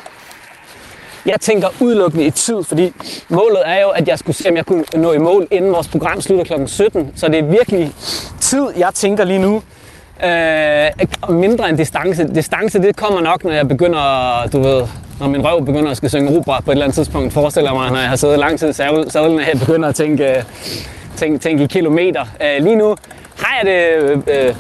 Jeg 1.28 1.40
tænker 1.40 1.68
udelukkende 1.80 2.24
i 2.24 2.30
tid, 2.30 2.64
fordi 2.64 2.92
målet 3.28 3.62
er 3.64 3.80
jo, 3.80 3.88
at 3.88 4.08
jeg 4.08 4.18
skulle 4.18 4.36
se, 4.36 4.48
om 4.48 4.56
jeg 4.56 4.66
kunne 4.66 4.84
nå 4.94 5.12
i 5.12 5.18
mål, 5.18 5.46
inden 5.50 5.72
vores 5.72 5.88
program 5.88 6.20
slutter 6.20 6.44
kl. 6.44 6.66
17. 6.66 7.12
Så 7.16 7.28
det 7.28 7.38
er 7.38 7.42
virkelig 7.42 7.92
tid, 8.40 8.66
jeg 8.76 8.88
tænker 8.94 9.24
lige 9.24 9.38
nu. 9.38 9.62
Øh, 10.24 11.36
mindre 11.36 11.68
end 11.68 11.78
distance. 11.78 12.28
Distance, 12.34 12.78
det 12.78 12.96
kommer 12.96 13.20
nok, 13.20 13.44
når 13.44 13.52
jeg 13.52 13.68
begynder, 13.68 14.48
du 14.52 14.62
ved, 14.62 14.82
når 15.20 15.28
min 15.28 15.44
røv 15.44 15.64
begynder 15.64 15.90
at 15.90 15.96
skal 15.96 16.10
synge 16.10 16.38
opera 16.38 16.60
på 16.60 16.70
et 16.70 16.74
eller 16.74 16.84
andet 16.84 16.94
tidspunkt. 16.94 17.32
Forestiller 17.32 17.74
mig, 17.74 17.90
når 17.90 17.98
jeg 17.98 18.08
har 18.08 18.16
siddet 18.16 18.38
lang 18.38 18.58
tid 18.58 18.68
i 18.68 18.72
sadlen, 18.72 19.40
at 19.40 19.48
jeg 19.48 19.60
begynder 19.60 19.88
at 19.88 19.94
tænke, 19.94 20.44
tænke, 21.16 21.38
tænke 21.38 21.64
i 21.64 21.66
kilometer. 21.66 22.24
Øh, 22.42 22.64
lige 22.64 22.76
nu 22.76 22.96
har 23.38 23.56
jeg 23.62 23.72
det, 23.72 24.02
øh, 24.02 24.48
øh 24.48 24.54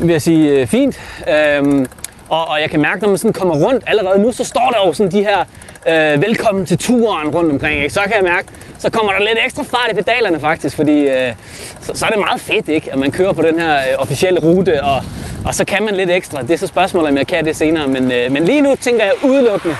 vil 0.00 0.10
jeg 0.10 0.22
sige, 0.22 0.50
øh, 0.50 0.66
fint. 0.66 1.00
Øh, 1.28 1.86
og, 2.30 2.48
og 2.48 2.60
jeg 2.60 2.70
kan 2.70 2.80
mærke, 2.80 3.00
når 3.00 3.08
man 3.08 3.18
sådan 3.18 3.32
kommer 3.32 3.54
rundt 3.54 3.84
allerede 3.86 4.22
nu, 4.22 4.32
så 4.32 4.44
står 4.44 4.70
der 4.70 4.86
jo 4.86 4.92
sådan 4.92 5.12
de 5.12 5.24
her 5.24 5.44
øh, 5.88 6.22
velkommen 6.22 6.66
til 6.66 6.78
turen 6.78 7.28
rundt 7.28 7.52
omkring. 7.52 7.82
Ikke? 7.82 7.94
Så 7.94 8.00
kan 8.00 8.12
jeg 8.14 8.24
mærke, 8.24 8.48
så 8.78 8.90
kommer 8.90 9.12
der 9.12 9.18
lidt 9.18 9.38
ekstra 9.44 9.62
fart 9.62 9.90
i 9.92 9.94
pedalerne 9.94 10.40
faktisk, 10.40 10.76
fordi 10.76 11.08
øh, 11.08 11.32
så, 11.80 11.92
så 11.94 12.06
er 12.06 12.10
det 12.10 12.18
meget 12.18 12.40
fedt, 12.40 12.68
ikke? 12.68 12.92
at 12.92 12.98
man 12.98 13.10
kører 13.10 13.32
på 13.32 13.42
den 13.42 13.60
her 13.60 13.76
øh, 13.76 13.98
officielle 13.98 14.40
rute, 14.40 14.84
og, 14.84 15.02
og 15.44 15.54
så 15.54 15.64
kan 15.64 15.82
man 15.82 15.94
lidt 15.94 16.10
ekstra. 16.10 16.42
Det 16.42 16.50
er 16.50 16.56
så 16.58 16.66
spørgsmålet, 16.66 17.10
om 17.10 17.16
jeg 17.16 17.26
kan 17.26 17.44
det 17.44 17.56
senere, 17.56 17.88
men, 17.88 18.12
øh, 18.12 18.32
men 18.32 18.44
lige 18.44 18.60
nu 18.60 18.74
tænker 18.80 19.04
jeg 19.04 19.12
udelukkende 19.24 19.76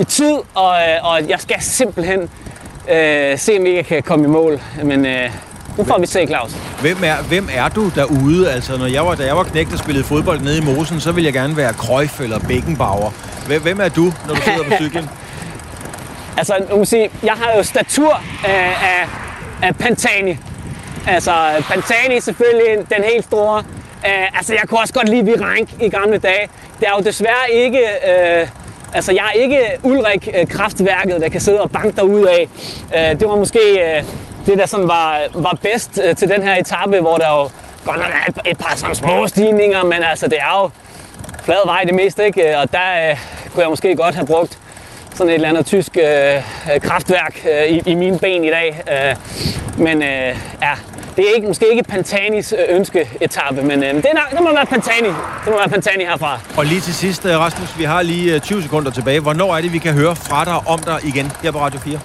i 0.00 0.04
tid, 0.04 0.34
og, 0.54 0.74
øh, 0.74 1.10
og 1.10 1.28
jeg 1.28 1.40
skal 1.40 1.56
simpelthen 1.60 2.30
øh, 2.90 3.38
se, 3.38 3.58
om 3.58 3.66
jeg 3.66 3.86
kan 3.86 4.02
komme 4.02 4.24
i 4.24 4.28
mål. 4.28 4.60
Men 4.82 5.06
øh, 5.06 5.30
nu 5.78 5.84
får 5.84 5.98
vi 5.98 6.06
se, 6.06 6.26
Claus. 6.26 6.50
Hvem 6.80 6.96
er, 7.04 7.14
hvem 7.28 7.48
er 7.52 7.68
du 7.68 7.90
derude? 7.94 8.52
Altså, 8.52 8.76
når 8.78 8.86
jeg 8.86 9.06
var, 9.06 9.14
da 9.14 9.24
jeg 9.24 9.36
var 9.36 9.44
knægt 9.44 9.72
og 9.72 9.78
spillede 9.78 10.04
fodbold 10.04 10.40
nede 10.40 10.58
i 10.58 10.60
Mosen, 10.60 11.00
så 11.00 11.12
ville 11.12 11.26
jeg 11.26 11.32
gerne 11.32 11.56
være 11.56 11.72
Cruyff 11.72 12.20
eller 12.20 12.38
Beckenbauer. 12.38 13.10
Hvem, 13.46 13.62
hvem 13.62 13.80
er 13.80 13.88
du, 13.88 14.12
når 14.26 14.34
du 14.34 14.40
sidder 14.40 14.64
på 14.64 14.70
cyklen? 14.82 15.08
Altså, 16.36 16.54
nu 16.70 16.76
må 16.76 16.84
sige, 16.84 17.10
jeg 17.22 17.32
har 17.32 17.56
jo 17.56 17.62
statur 17.62 18.22
af, 18.44 18.72
af, 18.82 19.08
af 19.62 19.76
Pantani. 19.76 20.38
Altså, 21.06 21.32
Pantani 21.68 22.20
selvfølgelig 22.20 22.86
den 22.96 23.04
helt 23.12 23.24
store. 23.24 23.58
Uh, 23.58 24.36
altså, 24.38 24.52
jeg 24.52 24.62
kunne 24.68 24.80
også 24.80 24.94
godt 24.94 25.08
lide 25.08 25.24
Virank 25.24 25.68
i 25.80 25.88
gamle 25.88 26.18
dage. 26.18 26.48
Det 26.80 26.88
er 26.88 26.92
jo 26.98 27.04
desværre 27.04 27.50
ikke... 27.52 27.78
Uh, 27.78 28.48
altså, 28.94 29.12
jeg 29.12 29.24
er 29.34 29.40
ikke 29.40 29.60
Ulrik 29.82 30.28
uh, 30.42 30.48
kraftværket, 30.48 31.20
der 31.20 31.28
kan 31.28 31.40
sidde 31.40 31.60
og 31.60 31.70
banke 31.70 32.04
ud 32.04 32.24
af. 32.24 32.48
Uh, 32.86 33.20
det 33.20 33.28
var 33.28 33.36
måske 33.36 33.58
uh, 33.98 34.04
det, 34.46 34.58
der 34.58 34.66
sådan 34.66 34.88
var, 34.88 35.20
var 35.34 35.58
bedst 35.62 36.00
øh, 36.04 36.16
til 36.16 36.28
den 36.28 36.42
her 36.42 36.54
etape, 36.54 37.00
hvor 37.00 37.16
der 37.16 37.28
jo 37.28 37.50
godt 37.84 37.96
nok 37.96 38.10
er 38.10 38.30
et, 38.30 38.50
et 38.50 38.58
par 38.58 38.76
sådan 38.76 38.94
små 38.94 39.26
stigninger, 39.26 39.84
men 39.84 40.02
altså, 40.02 40.28
det 40.28 40.38
er 40.38 40.62
jo 40.62 40.70
flad 41.44 41.66
vej 41.66 41.82
det 41.84 41.94
meste, 41.94 42.26
ikke? 42.26 42.52
Øh, 42.52 42.60
og 42.60 42.72
der 42.72 43.10
øh, 43.10 43.16
kunne 43.52 43.62
jeg 43.62 43.70
måske 43.70 43.96
godt 43.96 44.14
have 44.14 44.26
brugt 44.26 44.58
sådan 45.14 45.28
et 45.28 45.34
eller 45.34 45.48
andet 45.48 45.66
tysk 45.66 45.96
øh, 45.96 46.36
øh, 46.36 46.80
kraftværk 46.80 47.46
øh, 47.50 47.68
i, 47.68 47.82
i 47.86 47.94
mine 47.94 48.18
ben 48.18 48.44
i 48.44 48.50
dag. 48.50 48.82
Øh, 48.92 49.16
men 49.78 50.02
øh, 50.02 50.36
ja, 50.62 50.74
det 51.16 51.24
er 51.24 51.34
ikke, 51.36 51.48
måske 51.48 51.70
ikke 51.70 51.82
Pantanis 51.82 52.52
øh, 52.52 52.76
ønskeetappe, 52.76 53.62
men 53.62 53.82
øh, 53.82 53.94
det, 53.94 54.06
er, 54.06 54.36
det 54.36 54.42
må 54.42 54.54
være 54.54 54.66
Pantani. 54.66 55.08
Det 55.08 55.46
må 55.46 55.56
være 55.58 55.68
Pantani 55.68 56.04
herfra. 56.04 56.40
Og 56.56 56.66
lige 56.66 56.80
til 56.80 56.94
sidst, 56.94 57.26
Rasmus, 57.26 57.78
vi 57.78 57.84
har 57.84 58.02
lige 58.02 58.38
20 58.38 58.62
sekunder 58.62 58.90
tilbage. 58.90 59.20
Hvornår 59.20 59.56
er 59.56 59.60
det, 59.60 59.72
vi 59.72 59.78
kan 59.78 59.92
høre 59.94 60.16
fra 60.16 60.44
dig 60.44 60.56
om 60.66 60.78
dig 60.78 60.98
igen 61.04 61.32
her 61.42 61.50
på 61.50 61.58
Radio 61.58 61.80
4? 61.80 61.98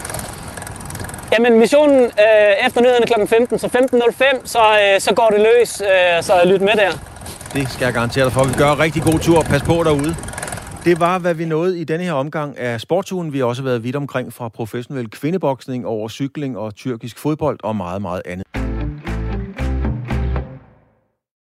Jamen 1.34 1.60
missionen 1.60 2.04
øh, 2.04 2.66
efter 2.66 2.82
nyhederne 2.82 3.06
kl. 3.06 3.28
15, 3.28 3.60
så 3.60 3.68
15.05, 3.68 4.42
så, 4.46 4.60
øh, 4.60 5.00
så 5.00 5.14
går 5.16 5.30
det 5.30 5.40
løs, 5.40 5.82
øh, 5.82 6.24
så 6.24 6.34
lyt 6.46 6.62
med 6.62 6.74
der. 6.76 6.92
Det 7.54 7.70
skal 7.70 7.86
jeg 7.86 7.94
garantere 7.94 8.26
dig 8.26 8.34
for. 8.34 8.44
Vi 8.44 8.54
gør 8.54 8.72
en 8.72 8.80
rigtig 8.80 9.04
god 9.04 9.20
tur. 9.20 9.42
Pas 9.42 9.62
på 9.62 9.74
derude. 9.84 10.16
Det 10.86 11.00
var, 11.00 11.20
hvad 11.20 11.34
vi 11.34 11.46
nåede 11.46 11.80
i 11.80 11.84
denne 11.84 12.04
her 12.04 12.14
omgang 12.14 12.58
af 12.60 12.82
sportsugen. 12.82 13.34
Vi 13.34 13.40
har 13.40 13.46
også 13.46 13.64
været 13.64 13.84
vidt 13.84 13.96
omkring 13.96 14.34
fra 14.34 14.50
professionel 14.50 15.10
kvindeboksning 15.10 15.88
over 15.88 16.10
cykling 16.10 16.58
og 16.58 16.76
tyrkisk 16.76 17.20
fodbold 17.20 17.60
og 17.64 17.76
meget, 17.76 18.02
meget 18.02 18.22
andet. 18.26 18.46